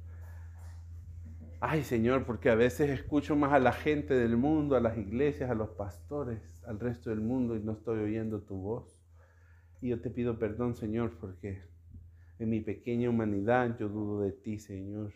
Ay, 1.60 1.84
Señor, 1.84 2.26
porque 2.26 2.50
a 2.50 2.54
veces 2.54 2.90
escucho 2.90 3.34
más 3.34 3.52
a 3.52 3.58
la 3.58 3.72
gente 3.72 4.14
del 4.14 4.36
mundo, 4.36 4.76
a 4.76 4.80
las 4.80 4.98
iglesias, 4.98 5.50
a 5.50 5.54
los 5.54 5.70
pastores, 5.70 6.42
al 6.66 6.78
resto 6.78 7.08
del 7.08 7.22
mundo 7.22 7.56
y 7.56 7.60
no 7.60 7.72
estoy 7.72 7.98
oyendo 8.00 8.42
tu 8.42 8.56
voz. 8.56 9.00
Y 9.80 9.88
yo 9.88 10.00
te 10.00 10.10
pido 10.10 10.38
perdón, 10.38 10.74
Señor, 10.74 11.16
porque 11.18 11.62
en 12.38 12.50
mi 12.50 12.60
pequeña 12.60 13.08
humanidad 13.08 13.78
yo 13.78 13.88
dudo 13.88 14.20
de 14.20 14.32
ti, 14.32 14.58
Señor. 14.58 15.14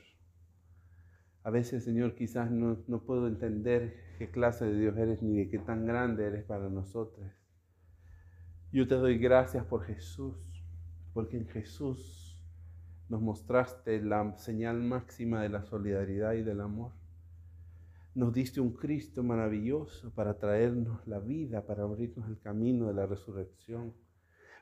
A 1.43 1.51
veces, 1.51 1.85
Señor, 1.85 2.15
quizás 2.15 2.51
no, 2.51 2.79
no 2.87 3.03
puedo 3.03 3.27
entender 3.27 3.95
qué 4.19 4.31
clase 4.31 4.65
de 4.65 4.79
Dios 4.79 4.97
eres 4.97 5.23
ni 5.23 5.37
de 5.37 5.51
qué 5.51 5.59
tan 5.59 5.85
grande 5.85 6.27
eres 6.27 6.45
para 6.45 6.71
nosotros. 6.71 7.27
Yo 8.73 8.89
te 8.89 8.95
doy 8.95 9.19
gracias 9.19 9.65
por 9.67 9.85
Jesús, 9.85 10.37
porque 11.13 11.37
en 11.37 11.49
Jesús 11.49 12.20
nos 13.11 13.21
mostraste 13.21 14.01
la 14.01 14.37
señal 14.39 14.81
máxima 14.81 15.43
de 15.43 15.49
la 15.49 15.65
solidaridad 15.65 16.35
y 16.35 16.43
del 16.43 16.61
amor. 16.61 16.93
Nos 18.15 18.33
diste 18.33 18.61
un 18.61 18.73
Cristo 18.73 19.25
maravilloso 19.25 20.13
para 20.15 20.39
traernos 20.39 21.05
la 21.09 21.19
vida, 21.19 21.67
para 21.67 21.83
abrirnos 21.83 22.29
el 22.29 22.39
camino 22.39 22.87
de 22.87 22.95
la 22.95 23.07
resurrección, 23.07 23.93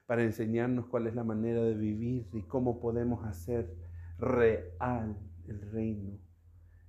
para 0.07 0.23
enseñarnos 0.23 0.87
cuál 0.87 1.07
es 1.07 1.15
la 1.15 1.25
manera 1.25 1.63
de 1.63 1.75
vivir 1.75 2.27
y 2.33 2.41
cómo 2.43 2.81
podemos 2.81 3.23
hacer 3.27 3.71
real 4.19 5.15
el 5.47 5.71
reino 5.71 6.19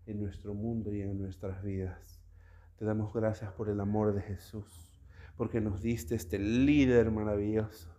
en 0.05 0.21
nuestro 0.21 0.53
mundo 0.53 0.93
y 0.93 1.01
en 1.01 1.17
nuestras 1.17 1.61
vidas. 1.61 2.21
Te 2.77 2.85
damos 2.85 3.13
gracias 3.13 3.51
por 3.51 3.67
el 3.67 3.81
amor 3.81 4.13
de 4.13 4.21
Jesús, 4.21 4.97
porque 5.35 5.59
nos 5.59 5.81
diste 5.81 6.15
este 6.15 6.39
líder 6.39 7.11
maravilloso, 7.11 7.93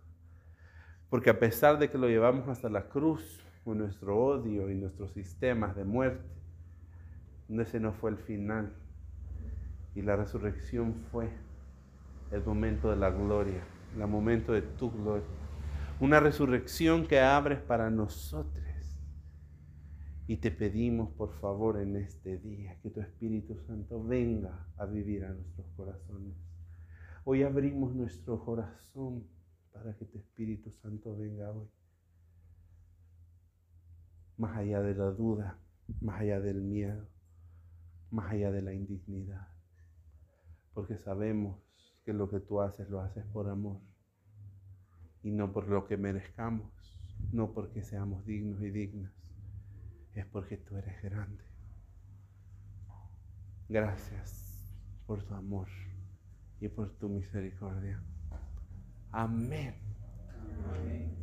porque 1.11 1.29
a 1.29 1.37
pesar 1.37 1.77
de 1.77 1.91
que 1.91 1.99
lo 1.99 2.07
llevamos 2.07 2.47
hasta 2.47 2.67
la 2.67 2.89
cruz 2.89 3.40
con 3.63 3.77
nuestro 3.77 4.17
odio 4.17 4.69
y 4.69 4.75
nuestros 4.75 5.11
sistemas 5.13 5.75
de 5.75 5.85
muerte, 5.85 6.31
ese 7.59 7.79
no 7.79 7.93
fue 7.93 8.11
el 8.11 8.17
final. 8.17 8.73
Y 9.93 10.01
la 10.01 10.15
resurrección 10.15 10.93
fue 11.11 11.29
el 12.31 12.43
momento 12.45 12.89
de 12.89 12.95
la 12.95 13.09
gloria, 13.09 13.61
el 13.95 14.07
momento 14.07 14.53
de 14.53 14.61
tu 14.61 14.89
gloria. 14.91 15.27
Una 15.99 16.19
resurrección 16.19 17.05
que 17.05 17.19
abres 17.19 17.59
para 17.59 17.89
nosotros. 17.89 18.61
Y 20.27 20.37
te 20.37 20.49
pedimos, 20.49 21.09
por 21.09 21.33
favor, 21.33 21.81
en 21.81 21.97
este 21.97 22.37
día, 22.37 22.79
que 22.81 22.89
tu 22.89 23.01
Espíritu 23.01 23.57
Santo 23.67 24.01
venga 24.01 24.65
a 24.77 24.85
vivir 24.85 25.25
a 25.25 25.33
nuestros 25.33 25.67
corazones. 25.75 26.35
Hoy 27.25 27.43
abrimos 27.43 27.93
nuestro 27.93 28.39
corazón 28.39 29.27
para 29.73 29.93
que 29.97 30.05
tu 30.05 30.17
Espíritu 30.17 30.71
Santo 30.71 31.17
venga 31.17 31.51
hoy. 31.51 31.67
Más 34.41 34.57
allá 34.57 34.81
de 34.81 34.95
la 34.95 35.11
duda, 35.11 35.59
más 36.01 36.21
allá 36.21 36.39
del 36.39 36.61
miedo, 36.61 37.07
más 38.09 38.31
allá 38.31 38.51
de 38.51 38.63
la 38.63 38.73
indignidad. 38.73 39.47
Porque 40.73 40.97
sabemos 40.97 41.59
que 42.03 42.11
lo 42.11 42.27
que 42.27 42.39
tú 42.39 42.59
haces 42.59 42.89
lo 42.89 43.01
haces 43.01 43.23
por 43.27 43.47
amor 43.47 43.79
y 45.21 45.29
no 45.29 45.53
por 45.53 45.67
lo 45.67 45.85
que 45.85 45.95
merezcamos, 45.95 46.71
no 47.31 47.53
porque 47.53 47.83
seamos 47.83 48.25
dignos 48.25 48.59
y 48.63 48.71
dignas, 48.71 49.13
es 50.15 50.25
porque 50.25 50.57
tú 50.57 50.75
eres 50.75 50.99
grande. 51.03 51.43
Gracias 53.69 54.65
por 55.05 55.21
tu 55.21 55.35
amor 55.35 55.67
y 56.59 56.67
por 56.67 56.89
tu 56.97 57.09
misericordia. 57.09 58.01
Amén. 59.11 59.75